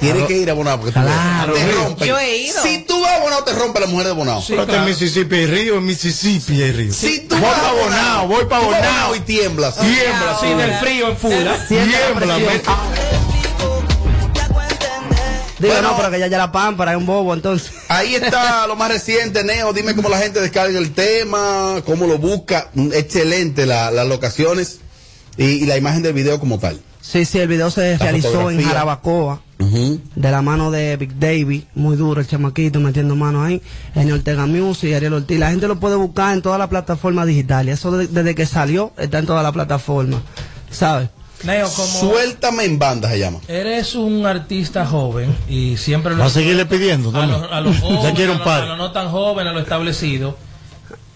Tienes 0.00 0.26
que 0.26 0.38
ir 0.38 0.50
a 0.50 0.54
Bonao 0.54 0.78
porque 0.80 0.92
tú 0.92 1.00
Claro. 1.00 1.52
te 1.52 1.72
rompe. 1.72 2.06
Yo 2.06 2.18
he 2.18 2.36
ido. 2.38 2.60
Si 2.62 2.78
tú 2.88 3.00
vas 3.02 3.12
a 3.12 3.20
Bonao, 3.20 3.44
te 3.44 3.52
rompe 3.52 3.78
la 3.80 3.86
mujer 3.86 4.06
de 4.06 4.12
Bonao. 4.14 4.42
Pero 4.48 4.66
que 4.66 4.74
en 4.76 4.84
Mississippi 4.86 5.36
hay 5.36 5.46
río, 5.46 5.76
en 5.78 5.84
Mississippi 5.86 6.62
hay 6.62 6.72
río. 6.72 6.92
Si 6.92 7.20
tú 7.28 7.36
voy 7.36 7.44
vas 7.44 7.60
para 7.60 7.72
Bonao, 7.72 8.28
voy 8.28 8.44
para 8.46 8.62
a 8.62 8.66
Bonao. 8.66 9.14
y 9.16 9.20
tiemblas. 9.20 9.76
Tiembla, 9.78 10.38
Sí, 10.40 10.48
del 10.54 10.72
frío 10.80 11.08
en 11.10 11.16
fuga. 11.16 11.66
Tiembla, 11.68 12.38
me- 12.38 12.62
Digo, 15.62 15.74
Bueno. 15.74 15.90
no, 15.92 15.96
pero 15.96 16.10
que 16.10 16.18
ya 16.18 16.26
ya 16.26 16.38
la 16.38 16.50
pámpara 16.52 16.90
es 16.92 16.98
un 16.98 17.06
bobo, 17.06 17.32
entonces. 17.32 17.70
Ahí 17.88 18.14
está 18.16 18.66
lo 18.66 18.76
más 18.76 18.90
reciente, 18.90 19.44
Neo. 19.44 19.72
Dime 19.72 19.94
cómo 19.94 20.08
la 20.08 20.18
gente 20.18 20.40
descarga 20.40 20.78
el 20.78 20.92
tema, 20.92 21.76
cómo 21.86 22.06
lo 22.06 22.18
busca. 22.18 22.68
Mm, 22.74 22.92
Excelente 22.92 23.64
la- 23.64 23.90
las 23.90 24.06
locaciones 24.06 24.80
y, 25.36 25.44
y 25.44 25.66
la 25.66 25.76
imagen 25.76 26.02
del 26.02 26.12
video 26.14 26.38
como 26.40 26.58
tal. 26.58 26.80
Sí, 27.00 27.24
sí, 27.24 27.38
el 27.38 27.48
video 27.48 27.70
se 27.70 27.92
La 27.92 27.98
realizó 27.98 28.50
en. 28.50 28.62
Jarabacoa, 28.62 29.40
de 29.58 30.30
la 30.30 30.42
mano 30.42 30.70
de 30.72 30.96
Big 30.96 31.18
Davy, 31.20 31.66
muy 31.74 31.96
duro 31.96 32.20
el 32.20 32.26
chamaquito 32.26 32.80
metiendo 32.80 33.14
manos 33.16 33.46
ahí, 33.46 33.62
en 33.94 34.10
Ortega 34.12 34.46
Music 34.46 34.92
Ariel 34.94 35.12
Ortiz. 35.14 35.38
La 35.38 35.50
gente 35.50 35.68
lo 35.68 35.78
puede 35.78 35.94
buscar 35.96 36.34
en 36.34 36.42
todas 36.42 36.58
las 36.58 36.68
plataformas 36.68 37.26
digitales. 37.26 37.78
Eso 37.78 37.92
de- 37.96 38.08
desde 38.08 38.34
que 38.34 38.46
salió 38.46 38.92
está 38.98 39.18
en 39.20 39.26
todas 39.26 39.42
las 39.44 39.52
plataformas, 39.52 40.20
¿sabes? 40.70 41.08
Neo, 41.44 41.68
como 41.70 41.86
Suéltame 41.88 42.64
en 42.64 42.78
banda 42.78 43.08
se 43.10 43.18
llama. 43.18 43.38
eres 43.48 43.94
un 43.94 44.24
artista 44.26 44.86
joven 44.86 45.34
y 45.48 45.76
siempre 45.76 46.12
lo 46.14 46.20
Va 46.20 46.26
a 46.26 46.30
seguirle 46.30 46.66
pidiendo 46.66 47.10
a 47.20 47.26
los, 47.26 47.42
a 47.52 47.60
los 47.60 47.78
jóvenes, 47.80 48.02
Ya 48.04 48.14
quiero 48.14 48.32
a 48.32 48.36
los- 48.36 48.44
par. 48.44 48.62
a 48.62 48.66
los 48.66 48.78
no 48.78 48.92
tan 48.92 49.08
jóvenes, 49.10 49.50
a 49.50 49.54
lo 49.54 49.60
establecido. 49.60 50.36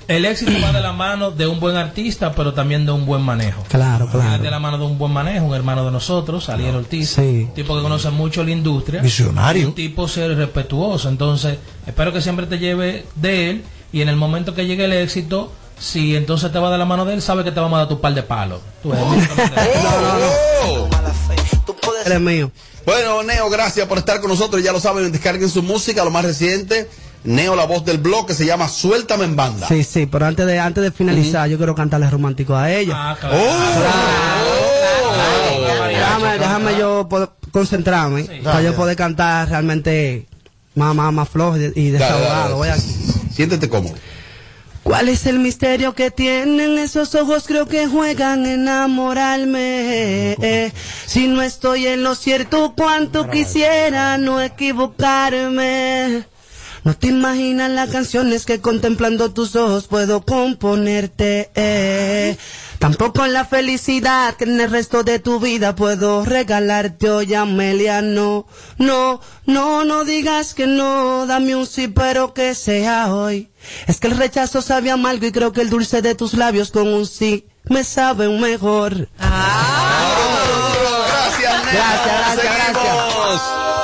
El 0.08 0.24
éxito 0.24 0.52
va 0.62 0.70
de 0.70 0.80
la 0.80 0.92
mano 0.92 1.32
de 1.32 1.48
un 1.48 1.58
buen 1.58 1.74
artista, 1.74 2.32
pero 2.32 2.54
también 2.54 2.86
de 2.86 2.92
un 2.92 3.06
buen 3.06 3.22
manejo. 3.22 3.64
Claro, 3.68 4.08
claro. 4.08 4.40
de 4.40 4.50
la 4.52 4.60
mano 4.60 4.78
de 4.78 4.84
un 4.84 4.98
buen 4.98 5.10
manejo, 5.12 5.46
un 5.46 5.54
hermano 5.56 5.84
de 5.84 5.90
nosotros, 5.90 6.48
Ariel 6.48 6.76
Ortiz, 6.76 7.10
Sí. 7.10 7.46
un 7.48 7.54
tipo 7.54 7.74
que 7.76 7.82
conoce 7.82 8.10
mucho 8.10 8.44
la 8.44 8.52
industria, 8.52 9.00
Visionario. 9.02 9.66
un 9.66 9.74
tipo 9.74 10.06
ser 10.06 10.36
respetuoso. 10.36 11.08
Entonces, 11.08 11.58
espero 11.88 12.12
que 12.12 12.20
siempre 12.20 12.46
te 12.46 12.60
lleve 12.60 13.04
de 13.16 13.50
él 13.50 13.64
y 13.92 14.00
en 14.00 14.08
el 14.08 14.14
momento 14.14 14.54
que 14.54 14.64
llegue 14.66 14.84
el 14.84 14.92
éxito, 14.92 15.52
si 15.78 16.16
entonces 16.16 16.50
te 16.52 16.58
va 16.58 16.70
de 16.70 16.78
la 16.78 16.84
mano 16.84 17.04
de 17.04 17.14
él, 17.14 17.22
sabe 17.22 17.44
que 17.44 17.52
te 17.52 17.60
vamos 17.60 17.76
a 17.76 17.80
dar 17.80 17.88
tu 17.88 18.00
par 18.00 18.14
de 18.14 18.22
palos. 18.22 18.60
Tú 18.82 18.90
ves, 18.90 19.00
Oh. 20.68 20.88
Él 22.04 22.12
es 22.12 22.20
mío. 22.20 22.50
Bueno, 22.84 23.22
Neo, 23.22 23.48
gracias 23.50 23.86
por 23.88 23.98
estar 23.98 24.20
con 24.20 24.30
nosotros. 24.30 24.62
Ya 24.62 24.72
lo 24.72 24.80
saben, 24.80 25.10
descarguen 25.10 25.48
su 25.48 25.62
música, 25.62 26.04
lo 26.04 26.10
más 26.10 26.24
reciente. 26.24 26.88
Neo, 27.24 27.56
la 27.56 27.64
voz 27.64 27.84
del 27.84 27.98
blog, 27.98 28.26
que 28.26 28.34
se 28.34 28.46
llama 28.46 28.68
Suéltame 28.68 29.24
en 29.24 29.34
banda. 29.34 29.66
Sí, 29.66 29.82
sí, 29.82 30.06
pero 30.06 30.26
antes 30.26 30.46
de 30.46 30.58
antes 30.60 30.82
de 30.84 30.92
finalizar, 30.92 31.48
yo 31.48 31.56
quiero 31.56 31.74
cantarle 31.74 32.08
romántico 32.08 32.54
a 32.54 32.70
ella. 32.70 32.94
Ah, 32.96 33.16
claro. 33.18 33.36
Déjame, 35.88 36.38
déjame 36.38 36.78
yo 36.78 37.08
concentrarme 37.50 38.24
para 38.44 38.62
yo 38.62 38.74
poder 38.74 38.96
cantar 38.96 39.48
realmente 39.48 40.26
más, 40.74 40.94
más, 40.94 41.12
más 41.12 41.28
flojo 41.28 41.56
y 41.56 41.60
Dale, 41.60 41.72
dale, 41.74 41.92
desahogado. 41.92 42.56
Voy 42.56 42.68
dale. 42.68 42.80
aquí. 42.80 42.94
Siéntete 43.34 43.68
cómodo. 43.68 43.94
¿Cuál 44.86 45.08
es 45.08 45.26
el 45.26 45.40
misterio 45.40 45.96
que 45.96 46.12
tienen 46.12 46.78
esos 46.78 47.16
ojos? 47.16 47.46
Creo 47.48 47.66
que 47.66 47.88
juegan 47.88 48.46
a 48.46 48.52
enamorarme. 48.52 50.36
Eh, 50.40 50.72
Si 51.06 51.26
no 51.26 51.42
estoy 51.42 51.88
en 51.88 52.04
lo 52.04 52.14
cierto, 52.14 52.72
cuánto 52.76 53.28
quisiera 53.28 54.16
no 54.16 54.40
equivocarme. 54.40 56.24
No 56.84 56.94
te 56.96 57.08
imaginas 57.08 57.68
las 57.72 57.90
canciones 57.90 58.46
que 58.46 58.60
contemplando 58.60 59.32
tus 59.32 59.56
ojos 59.56 59.88
puedo 59.88 60.24
componerte. 60.24 61.50
eh. 61.56 62.36
Tampoco 62.78 63.26
la 63.26 63.44
felicidad 63.44 64.34
que 64.34 64.44
en 64.44 64.60
el 64.60 64.70
resto 64.70 65.02
de 65.02 65.18
tu 65.18 65.40
vida 65.40 65.74
puedo 65.74 66.24
regalarte 66.24 67.10
hoy, 67.10 67.34
Amelia. 67.34 68.02
No, 68.02 68.46
no, 68.78 69.20
no, 69.46 69.84
no 69.84 70.04
digas 70.04 70.54
que 70.54 70.66
no. 70.66 71.26
Dame 71.26 71.56
un 71.56 71.66
sí, 71.66 71.88
pero 71.88 72.34
que 72.34 72.54
sea 72.54 73.14
hoy. 73.14 73.50
Es 73.86 73.98
que 73.98 74.08
el 74.08 74.16
rechazo 74.16 74.62
sabe 74.62 74.90
amargo 74.90 75.26
y 75.26 75.32
creo 75.32 75.52
que 75.52 75.62
el 75.62 75.70
dulce 75.70 76.02
de 76.02 76.14
tus 76.14 76.34
labios 76.34 76.70
con 76.70 76.88
un 76.88 77.06
sí 77.06 77.46
me 77.64 77.84
sabe 77.84 78.28
mejor. 78.28 79.08
Gracias, 79.18 79.34
Neo. 81.64 81.74
Gracias, 81.74 82.34
gracias, 82.34 83.75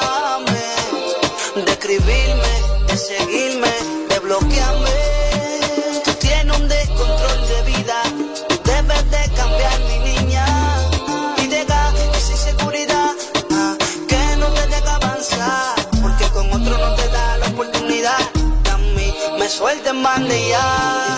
suelten 19.93 20.03
bandilla. 20.03 20.61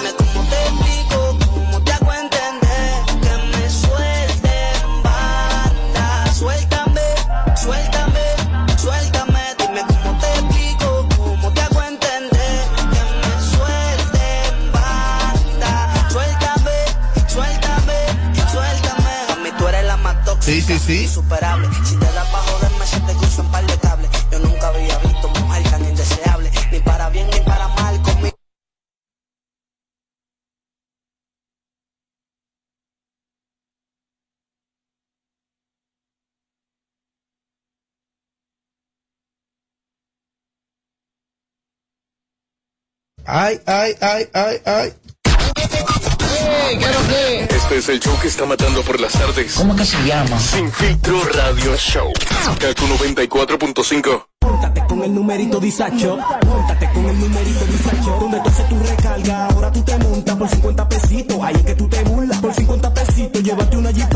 Dime 0.00 0.14
cómo 0.18 0.44
te 0.48 0.62
explico, 0.66 1.38
cómo 1.54 1.80
te 1.82 1.92
hago 1.92 2.12
entender 2.12 3.04
que 3.22 3.56
me 3.58 3.70
suelten 3.70 5.02
banda. 5.02 6.32
Suéltame, 6.34 7.00
suéltame, 7.56 8.20
suéltame. 8.76 9.40
Dime 9.58 9.82
cómo 9.86 10.18
te 10.18 10.32
explico, 10.34 11.08
cómo 11.16 11.52
te 11.52 11.60
hago 11.60 11.82
entender 11.82 12.64
que 12.92 13.02
me 13.22 13.34
suelten 13.52 14.72
banda. 14.72 16.08
Suéltame, 16.10 16.76
suéltame, 17.28 17.98
suéltame. 18.50 19.12
A 19.32 19.36
mí 19.42 19.50
tú 19.58 19.68
eres 19.68 19.84
la 19.84 19.96
más 19.98 20.24
tóxica, 20.24 20.44
Sí, 20.44 20.60
sí, 20.62 20.78
sí. 20.78 21.02
insuperable. 21.04 21.68
Si 21.84 21.96
te 21.96 22.12
Ay, 43.26 43.58
ay, 43.66 43.94
ay, 44.00 44.28
ay, 44.34 44.56
ay. 44.66 44.92
Este 47.48 47.78
es 47.78 47.88
el 47.88 48.00
show 48.00 48.14
que 48.20 48.28
está 48.28 48.44
matando 48.44 48.82
por 48.82 49.00
las 49.00 49.12
tardes. 49.12 49.54
¿Cómo 49.54 49.74
que 49.74 49.84
se 49.84 49.96
llama? 50.04 50.38
Sin 50.38 50.70
filtro 50.70 51.22
radio 51.32 51.74
show. 51.76 52.12
Kaku 52.60 52.84
94.5. 52.84 54.26
Móntate 54.42 54.84
con 54.86 55.02
el 55.02 55.14
numerito 55.14 55.58
disacho. 55.58 56.18
Móntate 56.46 56.90
con 56.92 57.06
el 57.06 57.18
numerito 57.18 57.64
disacho. 57.64 58.18
Donde 58.20 58.40
tú 58.40 58.48
haces 58.48 58.68
tu 58.68 58.78
recarga, 58.78 59.46
ahora 59.46 59.72
tú 59.72 59.82
te 59.82 59.98
montas 59.98 60.36
por 60.36 60.48
50 60.50 60.88
pesitos. 60.88 61.38
Ahí 61.42 61.54
es 61.54 61.62
que 61.62 61.74
tú 61.74 61.88
te 61.88 62.02
burlas. 62.04 62.38
Por 62.40 62.54
50 62.54 62.94
pesitos, 62.94 63.42
llévate 63.42 63.76
una 63.76 63.90
jipeta, 63.92 64.13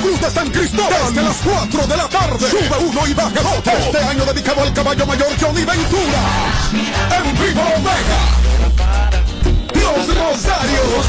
Cruz 0.00 0.20
de 0.20 0.30
San 0.30 0.50
Cristóbal. 0.50 1.14
Desde 1.14 1.22
las 1.22 1.36
4 1.36 1.86
de 1.86 1.96
la 1.96 2.08
tarde. 2.08 2.50
Sube 2.50 2.78
uno 2.86 3.06
y 3.06 3.14
baja 3.14 3.40
el 3.40 3.46
otro. 3.46 3.72
Este 3.72 3.98
año 3.98 4.24
dedicado 4.24 4.62
al 4.62 4.72
caballo 4.72 5.06
mayor 5.06 5.28
Johnny 5.40 5.64
Ventura. 5.64 6.20
En 6.72 7.34
vivo 7.34 7.62
Omega. 7.76 8.20
Los 9.74 10.06
Rosarios. 10.16 11.06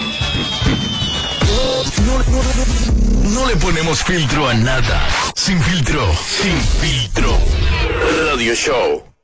No 3.24 3.46
le 3.48 3.56
ponemos 3.56 4.04
filtro 4.04 4.48
a 4.48 4.54
nada. 4.54 5.08
Sin 5.36 5.60
filtro, 5.62 6.14
sin 6.42 6.56
filtro. 6.80 7.38
Radio 8.30 8.54
Show. 8.54 9.15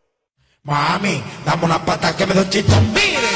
Mami, 0.64 1.24
dame 1.44 1.66
una 1.66 1.84
pata 1.84 2.16
que 2.16 2.24
me 2.28 2.40
un 2.40 2.48
chito. 2.48 2.80
Mire. 2.94 3.32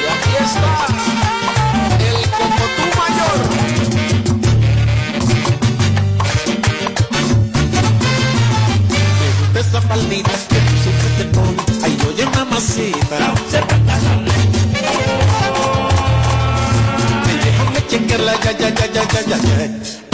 Y 0.00 0.06
aquí 0.14 0.34
está 0.42 0.72
el 2.00 2.20
Cocotú 2.30 2.84
Mayor. 2.96 3.38
Me 9.20 9.28
gusta 9.38 9.60
esa 9.60 9.80
faldita 9.82 10.30
que 10.48 10.58
tú 10.66 10.74
siempre 10.82 11.08
te 11.18 11.24
pones. 11.24 11.84
Ay, 11.84 11.98
oye, 12.08 12.24
mamacita. 12.24 13.34
Déjame 17.44 17.86
chequearla, 17.86 18.34
ya, 18.40 18.52
ya, 18.52 18.68
ya, 18.70 18.86
ya, 18.86 19.02
ya, 19.12 19.20
ya, 19.26 20.05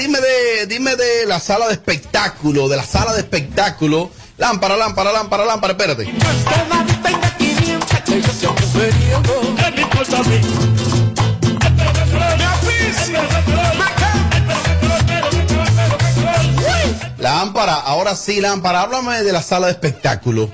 dime 0.00 0.18
de, 0.18 0.66
dime 0.66 0.96
de 0.96 1.26
la 1.26 1.38
sala 1.38 1.66
de 1.66 1.74
espectáculo, 1.74 2.68
de 2.68 2.76
la 2.76 2.84
sala 2.84 3.12
de 3.12 3.20
espectáculo. 3.20 4.10
Lámpara, 4.38 4.76
lámpara, 4.76 5.12
lámpara, 5.12 5.44
lámpara, 5.44 5.72
espérate. 5.74 6.06
Que 6.06 6.12
nadie 6.12 6.94
tenga 7.02 7.36
500, 7.36 8.00
que 8.00 8.22
yo 8.22 8.32
sea 8.32 8.50
mujeriego. 8.50 9.56
¿Qué 9.56 9.70
me 9.72 9.82
importa 9.82 10.18
a 10.18 10.22
mí? 10.22 10.40
Me 12.38 12.44
aficio, 12.44 13.20
Lámpara, 17.18 17.74
ahora 17.74 18.16
sí, 18.16 18.40
lámpara, 18.40 18.80
háblame 18.80 19.22
de 19.22 19.32
la 19.32 19.42
sala 19.42 19.66
de 19.66 19.72
espectáculo. 19.72 20.50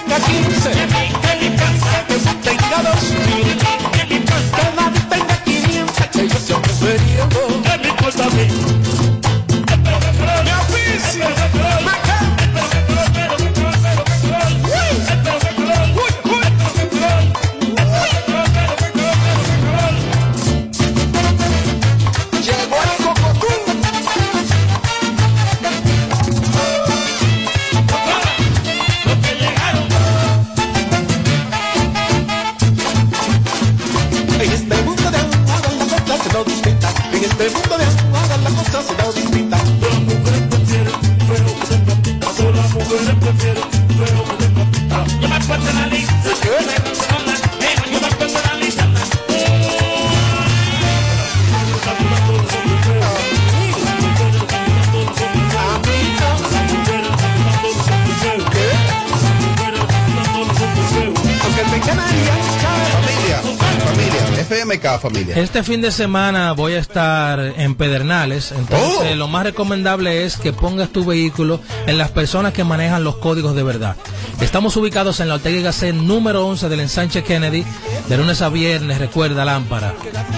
Familia? 65.04 65.36
Este 65.38 65.62
fin 65.64 65.82
de 65.82 65.92
semana 65.92 66.54
voy 66.54 66.74
a 66.74 66.80
estar 66.80 67.40
en 67.40 67.76
Pedernales, 67.76 68.52
entonces 68.54 69.12
Oh. 69.12 69.16
lo 69.16 69.28
más 69.28 69.44
recomendable 69.44 70.24
es 70.26 70.38
que 70.38 70.54
pongas 70.54 70.90
tu 70.90 71.04
vehículo 71.06 71.60
en 71.88 71.98
las 71.98 72.10
personas 72.12 72.54
que 72.54 72.64
manejan 72.64 73.04
los 73.04 73.18
códigos 73.18 73.54
de 73.56 73.64
verdad. 73.64 73.96
Estamos 74.42 74.76
ubicados 74.78 75.20
en 75.20 75.28
la 75.28 75.36
Ortega 75.36 75.60
y 75.60 75.62
Gasset 75.62 75.94
número 75.94 76.48
11 76.48 76.70
del 76.70 76.80
ensanche 76.80 77.24
Kennedy, 77.24 77.64
de 78.08 78.18
lunes 78.18 78.42
a 78.42 78.50
viernes, 78.50 78.98
recuerda 79.00 79.46
lámpara, 79.46 79.94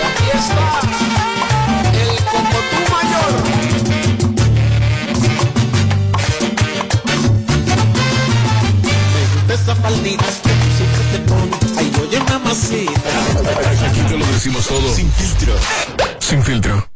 aquí 0.00 0.30
está 0.34 0.95
todo 14.68 14.94
sin 14.94 15.10
filtro. 15.12 15.54
Sin 16.18 16.42
filtro. 16.42 16.88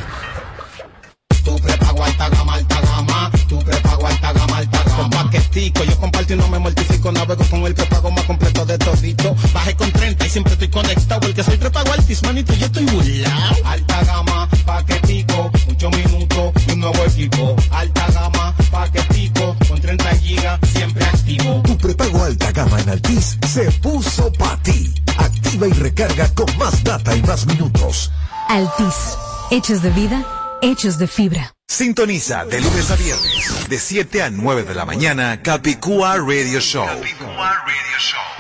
Tu 1.43 1.57
prepago 1.57 2.05
alta 2.05 2.29
gama, 2.29 2.55
alta 2.55 2.81
gama. 2.81 3.33
Tu 3.49 3.59
prepago 3.59 4.07
alta 4.07 4.33
gama, 4.33 4.59
alta 4.59 4.85
gama. 4.85 4.97
Con 4.97 5.11
paquetico, 5.11 5.83
yo 5.83 5.99
comparto 5.99 6.35
y 6.35 6.37
no 6.37 6.47
me 6.49 6.61
mortifico. 6.61 7.11
Navego 7.11 7.43
con 7.51 7.65
el 7.65 7.75
prepago 7.75 8.13
más 8.13 8.25
completo 8.27 8.65
de 8.65 8.79
todito. 8.79 9.35
Bajé 9.53 9.75
con 9.75 9.91
30 9.91 10.25
y 10.25 10.31
siempre 10.31 10.53
estoy 10.53 10.69
conectado. 10.69 11.21
Porque 11.21 11.43
soy 11.43 11.57
prepago 11.57 11.93
altis, 11.93 12.23
manito, 12.23 12.55
yo 12.55 12.67
estoy 12.67 12.85
burlao. 12.85 13.57
Alta 13.65 14.05
gama, 14.05 14.49
paquetico, 14.65 15.51
muchos 15.67 15.97
minutos 15.97 16.53
y 16.65 16.71
un 16.71 16.79
nuevo 16.79 17.05
equipo. 17.07 17.57
Alta 17.73 18.07
gama, 18.13 18.55
paquetico, 18.71 19.57
con 19.67 19.81
30 19.81 20.11
gigas, 20.19 20.61
alta 22.39 22.53
gama 22.53 22.81
en 22.81 22.89
Altis 22.91 23.37
se 23.47 23.71
puso 23.83 24.33
para 24.33 24.57
ti. 24.63 24.95
Activa 25.17 25.67
y 25.67 25.73
recarga 25.73 26.33
con 26.35 26.47
más 26.59 26.85
data 26.85 27.17
y 27.17 27.23
más 27.23 27.47
minutos. 27.47 28.13
Altis, 28.49 29.17
hechos 29.51 29.83
de 29.83 29.91
vida, 29.91 30.25
hechos 30.63 30.99
de 30.99 31.09
fibra. 31.09 31.55
Sintoniza 31.67 32.45
de 32.47 32.61
lunes 32.61 32.91
a 32.91 32.97
viernes, 32.97 33.69
de 33.69 33.79
7 33.79 34.23
a 34.23 34.31
9 34.31 34.65
de 34.65 34.75
la 34.75 34.87
mañana, 34.87 35.43
Capicúa 35.43 36.17
Radio 36.17 36.61
Show. 36.61 36.87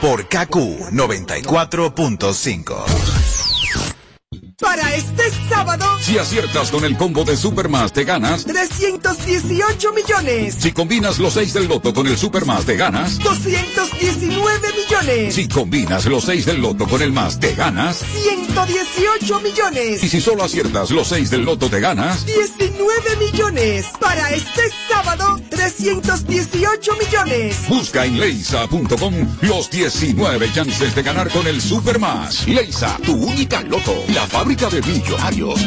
Por 0.01 0.29
KQ 0.29 0.55
94.5. 0.93 3.48
Para 4.61 4.93
este 4.93 5.23
sábado, 5.49 5.87
Si 6.01 6.19
aciertas 6.19 6.73
con 6.73 6.85
el 6.85 6.97
combo 6.97 7.25
de 7.25 7.37
Supermas, 7.37 7.93
te 7.93 8.03
ganas. 8.03 8.45
318 8.45 9.93
millones, 9.93 10.57
Si 10.59 10.73
combinas 10.73 11.21
los 11.21 11.35
6 11.35 11.53
del 11.53 11.69
loto 11.69 11.95
con 11.95 12.09
el 12.09 12.19
Supermas, 12.19 12.65
te 12.65 12.77
ganas. 12.77 13.21
219 13.21 14.69
millones, 14.73 15.35
Si 15.37 15.47
combinas 15.47 16.07
los 16.07 16.25
6 16.25 16.45
del 16.47 16.61
loto 16.61 16.89
con 16.89 17.01
el 17.03 17.13
más, 17.13 17.39
te 17.39 17.55
ganas. 17.55 17.99
118 17.99 19.41
millones, 19.43 20.03
Y 20.03 20.09
si 20.09 20.21
solo 20.21 20.43
aciertas 20.43 20.91
los 20.91 21.07
6 21.07 21.31
del 21.31 21.45
loto, 21.45 21.71
te 21.71 21.79
ganas. 21.79 22.27
19 22.27 23.17
millones. 23.21 23.87
Para 24.01 24.33
este 24.33 24.63
sábado, 24.89 25.41
318 25.51 26.93
millones. 26.97 27.57
Busca 27.69 28.05
en 28.05 28.19
leisa.com 28.19 29.15
los 29.43 29.71
19 29.71 30.53
chances 30.53 30.97
de 30.97 31.03
ganar 31.05 31.31
con 31.31 31.47
el 31.47 31.61
Supermas. 31.63 32.49
Leisa, 32.49 32.99
tu 33.05 33.13
única 33.15 33.61
loto. 33.63 33.95
La 34.13 34.27
fábrica 34.27 34.48
de 34.49 34.81
millonarios. 34.81 35.61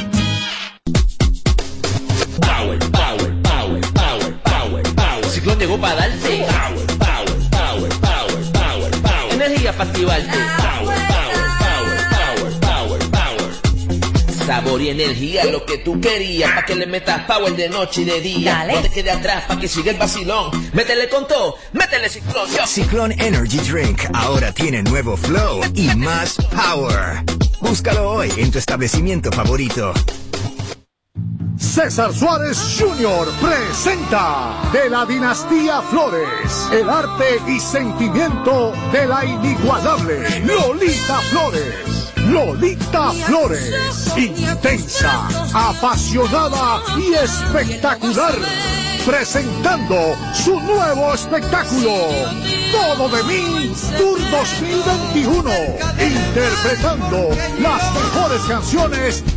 Power, 2.42 2.80
power, 2.92 3.42
power, 3.44 3.82
power, 3.94 4.34
power, 4.44 4.84
power. 4.96 5.26
Ciclón 5.30 5.60
llegó 5.60 5.78
para 5.80 5.96
darte. 5.96 6.46
Power, 6.48 6.88
power, 6.98 7.50
power, 7.52 7.90
power, 8.02 8.52
power, 8.52 8.92
power. 9.02 9.34
Energía 9.34 9.72
para 9.74 9.90
activarte. 9.90 10.38
Power, 10.58 10.98
power, 11.08 11.48
power, 11.60 12.60
power, 12.60 12.60
power, 12.60 13.12
power. 13.12 14.46
Sabor 14.48 14.82
y 14.82 14.90
energía, 14.90 15.46
lo 15.46 15.64
que 15.64 15.78
tú 15.78 16.02
querías, 16.02 16.50
para 16.50 16.66
que 16.66 16.76
le 16.76 16.88
metas 16.88 17.24
power 17.26 17.56
de 17.56 17.70
noche 17.70 18.02
y 18.02 18.06
de 18.06 18.20
día. 18.20 18.52
Dale. 18.52 18.74
No 18.74 18.82
te 18.82 18.90
quede 18.90 19.12
atrás, 19.12 19.44
para 19.48 19.60
que 19.60 19.68
siga 19.68 19.92
el 19.92 19.98
vacilón. 19.98 20.50
Métele 20.74 21.08
con 21.08 21.28
todo, 21.28 21.56
métele 21.74 22.10
ciclón. 22.10 22.50
yo. 22.50 22.66
Ciclón 22.66 23.12
Energy 23.12 23.60
Drink 23.60 24.02
ahora 24.14 24.52
tiene 24.52 24.82
nuevo 24.82 25.16
flow 25.16 25.62
y 25.76 25.88
más 25.96 26.36
power. 26.50 27.41
Búscalo 27.72 28.12
hoy 28.12 28.30
en 28.36 28.52
tu 28.52 28.58
establecimiento 28.58 29.32
favorito. 29.32 29.94
César 31.58 32.14
Suárez 32.14 32.78
Jr. 32.78 33.30
presenta 33.40 34.70
de 34.74 34.90
la 34.90 35.06
dinastía 35.06 35.82
Flores 35.84 36.68
el 36.74 36.90
arte 36.90 37.40
y 37.48 37.62
sentimiento 37.62 38.74
de 38.92 39.06
la 39.08 39.24
inigualable 39.24 40.42
Lolita 40.42 41.22
Flores. 41.30 42.01
Lolita 42.32 43.12
Flores, 43.12 43.74
intensa, 44.16 45.28
apasionada 45.54 46.82
y 46.98 47.14
espectacular, 47.14 48.34
presentando 49.06 50.16
su 50.34 50.58
nuevo 50.62 51.14
espectáculo. 51.14 51.92
Todo 52.72 53.10
de 53.10 53.24
mí, 53.24 53.74
Tour 53.98 54.18
2021, 54.32 55.52
interpretando 56.00 57.30
las 57.60 57.94
mejores 57.94 58.42
canciones 58.48 59.24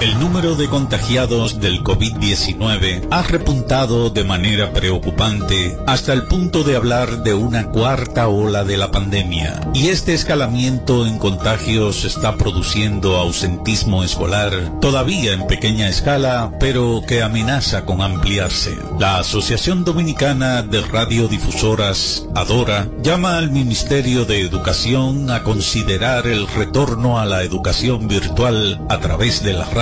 El 0.00 0.18
número 0.18 0.56
de 0.56 0.68
contagiados 0.68 1.60
del 1.60 1.84
COVID-19 1.84 3.06
ha 3.10 3.22
repuntado 3.22 4.10
de 4.10 4.24
manera 4.24 4.72
preocupante 4.72 5.76
hasta 5.86 6.12
el 6.12 6.24
punto 6.24 6.64
de 6.64 6.74
hablar 6.74 7.22
de 7.22 7.34
una 7.34 7.68
cuarta 7.68 8.26
ola 8.26 8.64
de 8.64 8.76
la 8.76 8.90
pandemia. 8.90 9.60
Y 9.74 9.88
este 9.88 10.14
escalamiento 10.14 11.06
en 11.06 11.18
contagios 11.18 12.04
está 12.04 12.36
produciendo 12.36 13.16
ausentismo 13.16 14.02
escolar, 14.02 14.52
todavía 14.80 15.34
en 15.34 15.46
pequeña 15.46 15.88
escala, 15.88 16.52
pero 16.58 17.02
que 17.06 17.22
amenaza 17.22 17.84
con 17.84 18.02
ampliarse. 18.02 18.76
La 18.98 19.18
Asociación 19.18 19.84
Dominicana 19.84 20.62
de 20.62 20.80
Radiodifusoras, 20.80 22.26
Adora, 22.34 22.88
llama 23.02 23.36
al 23.36 23.50
Ministerio 23.50 24.24
de 24.24 24.40
Educación 24.40 25.30
a 25.30 25.44
considerar 25.44 26.26
el 26.26 26.48
retorno 26.48 27.18
a 27.20 27.24
la 27.24 27.42
educación 27.42 28.08
virtual 28.08 28.80
a 28.88 28.98
través 28.98 29.42
de 29.42 29.52
la 29.52 29.64
radio 29.66 29.81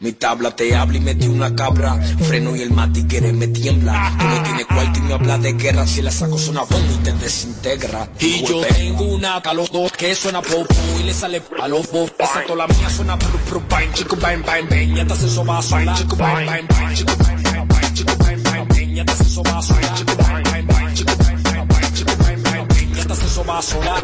Mi 0.00 0.12
tabla 0.12 0.54
te 0.54 0.76
habla 0.76 0.96
y 0.96 1.00
metí 1.00 1.26
una 1.26 1.54
cabra. 1.56 2.00
Freno 2.28 2.54
y 2.54 2.62
el 2.62 2.70
matiquere 2.70 3.32
me 3.32 3.48
tiembla. 3.48 4.14
Tú 4.16 4.24
no 4.26 4.42
tienes 4.44 4.66
cuarto 4.66 4.98
y 5.00 5.02
me 5.02 5.14
habla 5.14 5.38
de 5.38 5.52
guerra. 5.54 5.86
Si 5.88 6.02
la 6.02 6.12
saco 6.12 6.38
suena 6.38 6.62
bomba 6.62 6.92
y 6.92 6.96
te 6.98 7.12
desintegra. 7.14 8.08
Y 8.20 8.44
yo 8.46 8.60
tengo 8.60 9.04
una 9.04 9.40
dos 9.40 9.92
que 9.92 10.14
suena 10.14 10.40
popo 10.40 10.74
y 11.00 11.02
le 11.02 11.12
sale 11.12 11.42
a 11.60 11.66
los 11.66 11.90
dos. 11.90 12.12
Esa 12.16 12.44
toda 12.46 12.66
la 12.66 12.66
mía 12.68 12.88
suena 12.90 13.18
pru 13.18 13.38
pru 13.40 13.62
bang, 13.68 13.92
chico 13.92 14.16
bang 14.16 14.40
bang 14.44 14.68
bang. 14.68 14.94
Ya 14.94 15.04
te 15.04 15.12
hace 15.14 15.28
soba 15.28 15.60
sola. 15.62 15.94
Chico 15.94 16.16
bang 16.16 16.46
bang 16.46 16.66
bang, 16.68 16.94
chico 16.94 17.16
bang 17.18 17.42
bang 17.42 17.68
bang, 17.68 17.94
chico 17.94 18.16
bang 18.18 18.42
bang 18.44 18.68
bang. 18.68 18.94
Ya 18.94 19.04
te 19.04 19.12
hace 19.12 19.24
soba 19.24 19.62
sola. 19.62 19.94
Chico 19.96 20.16
bang 20.16 20.42
bang 20.44 20.66
bang, 20.66 20.94
chico 20.94 21.16
bang 21.18 21.42
bang 21.42 21.68
bang, 21.68 21.92
chico 21.94 22.16
bang 22.18 22.42
bang 22.44 22.66
bang. 22.68 22.94
Ya 22.94 23.04
te 23.04 23.12
hace 23.12 23.28
soba 23.28 23.62
sola. 23.62 24.02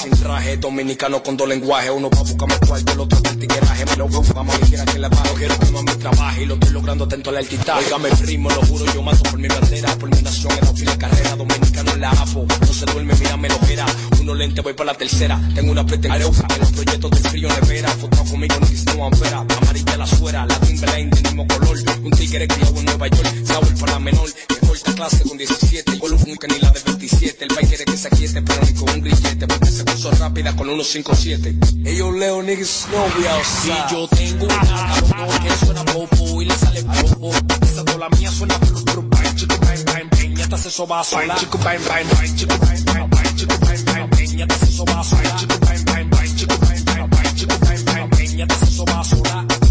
Sin 0.00 0.10
traje 0.10 0.56
dominicano 0.56 1.22
con 1.22 1.36
dos 1.36 1.48
lenguajes, 1.48 1.90
uno 1.90 2.10
pa' 2.10 2.20
buscarme 2.20 2.58
cuarto, 2.66 2.92
el 2.92 3.00
otro 3.00 3.22
para 3.22 3.36
tigueraje, 3.36 3.84
me 3.86 3.96
lo 3.96 4.08
busco, 4.08 4.34
vamos 4.34 4.54
a 4.54 4.58
quiera 4.60 4.84
que 4.84 4.98
le 4.98 5.08
bajo, 5.08 5.34
quiero 5.34 5.58
que 5.58 5.70
no 5.70 5.82
me 5.82 5.94
trabaje 5.96 6.42
y 6.42 6.46
lo 6.46 6.54
estoy 6.54 6.70
logrando 6.70 7.04
atento 7.04 7.30
al 7.30 7.36
altitaje. 7.36 7.84
Óigame 7.86 8.08
primo, 8.16 8.50
lo 8.50 8.62
juro, 8.62 8.84
yo 8.92 9.02
mato 9.02 9.22
por 9.22 9.38
mi 9.38 9.48
bandera, 9.48 9.94
por 9.96 10.14
mi 10.14 10.22
nación, 10.22 10.52
en 10.52 10.66
la 10.66 10.72
fila 10.74 10.98
carrera, 10.98 11.36
dominicano 11.36 11.92
en 11.92 12.00
la 12.00 12.10
APO, 12.10 12.46
no 12.60 12.66
se 12.66 12.84
duerme, 12.86 13.14
mírame 13.14 13.48
lo 13.48 13.68
era, 13.68 13.86
uno 14.20 14.34
lente, 14.34 14.60
voy 14.60 14.74
para 14.74 14.92
la 14.92 14.98
tercera, 14.98 15.40
tengo 15.54 15.72
una 15.72 15.84
pretensión, 15.86 16.34
en 16.50 16.60
los 16.60 16.72
proyectos 16.72 17.10
del 17.10 17.30
frío 17.30 17.48
nevera, 17.48 17.88
foto 17.90 18.24
conmigo, 18.24 18.56
no 18.60 18.94
no 18.94 19.06
ampera, 19.06 19.38
amarilla 19.38 19.96
la 19.96 20.06
suera, 20.06 20.46
la 20.46 20.60
Timberline 20.60 21.10
del 21.10 21.22
mismo 21.22 21.46
color, 21.46 21.78
un 22.02 22.10
tigre 22.10 22.46
criado 22.46 22.78
en 22.78 22.84
Nueva 22.84 23.08
York, 23.08 23.44
sabor 23.44 23.74
para 23.80 23.92
la 23.92 23.98
menor, 23.98 24.30
que 24.32 24.59
corta 24.70 24.94
clase 24.94 25.24
con 25.24 25.36
17, 25.36 25.96
igual 25.96 26.12
un 26.12 26.36
que 26.36 26.46
ni 26.46 26.58
la 26.60 26.70
de 26.70 26.80
27, 26.80 27.44
el 27.44 27.54
país 27.54 27.68
quiere 27.68 27.84
que 27.84 27.96
se 27.96 28.06
aquiete, 28.06 28.42
pero 28.42 28.60
ni 28.64 28.74
con 28.74 28.90
un 28.90 29.00
grillete, 29.00 29.46
porque 29.48 29.70
se 29.70 29.84
puso 29.84 30.10
rápida 30.12 30.54
con 30.54 30.66
157. 30.66 31.56
Ellos 31.86 32.14
leo 32.14 32.42
niggas 32.42 32.86
no 32.92 32.98
we 33.18 33.28
outside. 33.28 33.72
Y 33.72 33.92
yo 33.92 34.08
tengo 34.08 34.44
una 34.44 34.60
cabrón 34.60 35.42
que 35.42 35.66
suena 35.66 35.84
popo 35.84 36.42
y 36.42 36.44
le 36.44 36.56
sale 36.56 36.82
popo. 36.84 37.32
Esa 37.62 37.84
toda 37.84 37.98
la 37.98 38.08
mía 38.10 38.30
suena 38.30 38.60
pru 38.60 39.08
bang, 39.08 39.34
chico 39.34 39.56
bang 39.60 39.84
bang 39.86 40.08
bang. 40.10 40.36
Ya 40.36 40.46
te 40.46 40.54
hace 40.54 40.70
soba 40.70 41.02
sola. 41.02 41.34
Chico 41.34 41.58
bang 41.58 41.80
bang 41.88 42.06
bang, 42.08 42.36
chico 42.36 42.58
bang 42.58 42.84
bang 42.84 43.10
bang, 43.10 43.36
chico 43.36 43.54
bang 43.58 44.52
hace 44.52 44.66
soba 44.66 45.02
sola. 45.02 45.36
Chico 45.36 45.58
bang 45.58 45.84
bang 45.84 46.10
bang, 46.10 46.36
chico 46.36 46.56
bang 46.60 46.84
bang 46.84 47.10
bang, 47.10 47.36
chico 47.36 47.58
bang 47.58 49.04
soba. 49.04 49.46
Chico 49.48 49.70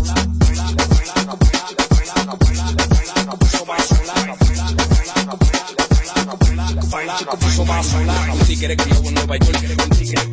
puso 7.39 7.65
más. 7.65 7.93
Un 7.93 8.39
tigre 8.47 8.75
criado 8.75 9.03
en 9.07 9.13
Nueva 9.13 9.37
York. 9.37 9.59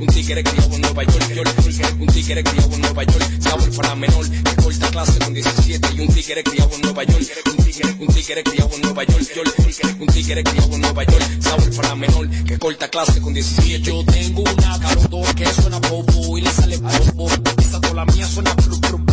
Un 0.01 0.07
tigre, 0.07 0.43
criado 0.43 0.75
en 0.75 0.81
Nueva 0.81 1.03
York. 1.05 1.97
Un 2.01 2.07
tigre 2.07 2.45
criado 2.45 2.75
en 2.75 2.81
Nueva 2.81 3.05
York. 3.05 3.25
Sabor 3.41 3.77
para 3.77 3.95
menor. 3.95 4.29
Que 4.29 4.57
corta 4.57 4.91
clase 4.91 5.19
con 5.19 5.35
17. 5.35 5.95
Y 5.95 6.01
un 6.01 6.09
tigre 6.09 6.43
criado 6.45 6.71
en 6.75 6.81
Nueva 6.83 7.05
York. 7.05 7.23
Un 7.99 8.07
tigre, 8.09 8.43
criado 8.43 8.71
en 8.75 8.81
Nueva 8.83 9.05
York. 9.05 9.27
Un 10.01 10.07
tigre 10.09 10.45
criado 10.45 10.75
en 10.75 10.81
Nueva 10.81 11.05
York. 11.05 11.25
Sabor 11.41 11.77
para 11.77 11.95
menor. 11.95 12.29
Que 12.45 12.59
corta 12.59 12.89
clase 12.89 13.21
con 13.21 13.35
17. 13.35 13.83
Yo 13.83 14.05
tengo 14.05 14.43
una 14.43 14.79
caroto 14.79 15.23
que 15.35 15.47
suena 15.47 15.81
popo 15.81 16.39
y 16.39 16.43
le 16.43 16.51
sale 16.51 16.79
popo. 16.79 17.29
Esa 17.59 17.81
toda 17.81 17.95
la 17.95 18.05
mía 18.07 18.27
suena. 18.27 18.55
Chico 18.57 18.81
bang 18.91 19.06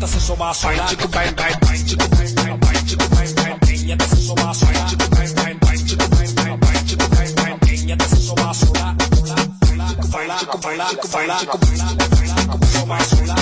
bang 0.00 0.06
bang. 0.06 0.06
Ya 0.06 0.06
te 0.06 0.06
hace 0.06 0.20
soba 0.20 0.54
sola. 0.54 0.86
Chico 0.86 1.08
bang 1.08 1.34
bang 1.36 1.54
bang. 1.60 1.84
Chico 1.84 2.08
bang 2.08 2.34
bang 2.34 2.60
bang. 2.60 2.86
Chico 2.86 3.06
bang 3.10 3.34
bang 3.34 3.58
bang. 3.60 3.86
Ya 3.86 3.96
te 3.96 4.04
hace 4.04 4.16
soba 4.16 4.54
sola. 4.54 4.86
Chico 4.88 5.06
bang 5.10 5.34
bang 5.34 5.58
bang. 5.60 5.86
Chico 5.86 6.06
bang 6.08 6.34
bang 6.36 6.58
bang. 6.60 6.84
Chico 6.86 7.06
bang 7.08 7.34
bang 7.36 7.58
bang. 7.60 7.88
Ya 7.88 7.96
te 7.96 8.04
hace 8.04 8.16
soba 8.16 8.54
sola. 8.54 8.96
Chico 9.90 10.08
baila, 10.10 10.38
chico 10.38 10.58
baila, 10.58 10.86
chico 10.88 11.58
baila, 11.58 11.86
chico 11.90 12.08
baila, 12.08 12.44
soba 12.72 12.98
sola. 13.04 13.36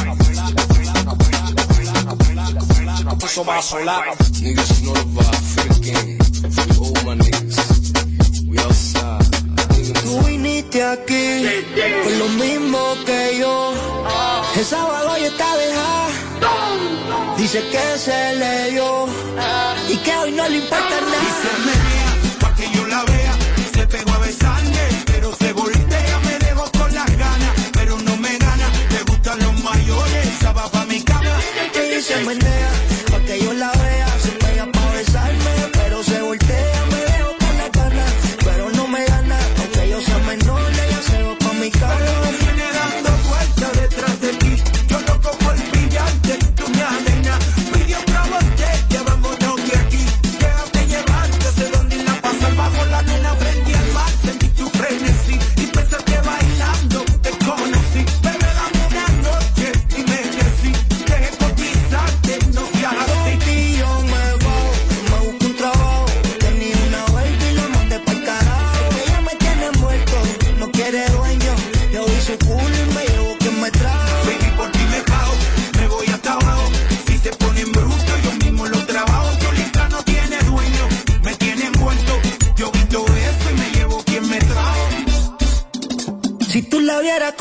Chico 3.09 3.27
soba 3.29 3.63
sola. 3.63 3.97
Niggas 4.43 4.83
know 4.83 4.95
the 4.95 5.05
vibe, 5.15 5.43
feel 5.53 5.69
the 5.69 5.79
game. 5.87 6.19
Free 6.51 6.73
all 6.79 6.95
my 7.07 7.15
niggas. 7.15 7.59
We 8.49 8.59
outside. 8.59 9.31
Tú 10.03 10.13
viniste 10.27 10.83
aquí 10.83 11.27
con 12.05 12.19
lo 12.19 12.29
mismo 12.29 12.79
que 13.07 13.39
yo. 13.39 13.75
El 14.57 14.65
sábado 14.65 15.17
ya 15.19 15.27
está 15.27 15.57
dejada. 15.57 16.28
Dice 17.37 17.63
que 17.71 17.99
se 17.99 18.35
le 18.37 18.71
dio 18.71 19.07
y 19.89 19.97
que 19.99 20.17
hoy 20.17 20.33
no 20.33 20.49
le 20.49 20.59
importa 20.59 21.01
nada. 21.01 22.39
pa' 22.41 22.55
que 22.55 22.71
yo 22.75 22.87
la 22.87 23.05
vea. 23.05 23.35
Se 23.75 23.87
pegó 23.87 24.13
a 24.13 24.19
besarme, 24.19 24.89
pero 25.07 25.35
se 25.35 25.53
voltea. 25.53 26.19
Me 26.25 26.39
dejó 26.47 26.71
con 26.73 26.95
las 26.95 27.11
ganas, 27.17 27.53
pero 27.73 27.97
no 27.99 28.17
me 28.17 28.37
gana. 28.39 28.69
Le 28.91 29.03
gustan 29.05 29.39
los 29.39 29.63
mayores, 29.63 30.27
esa 30.27 30.53
va 30.53 30.71
pa' 30.71 30.85
mi 30.87 31.01
cama. 31.03 31.37
Y 31.99 32.03
se 32.03 32.17
menea 32.25 32.88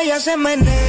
ella 0.00 0.20
se 0.20 0.36
menea, 0.36 0.87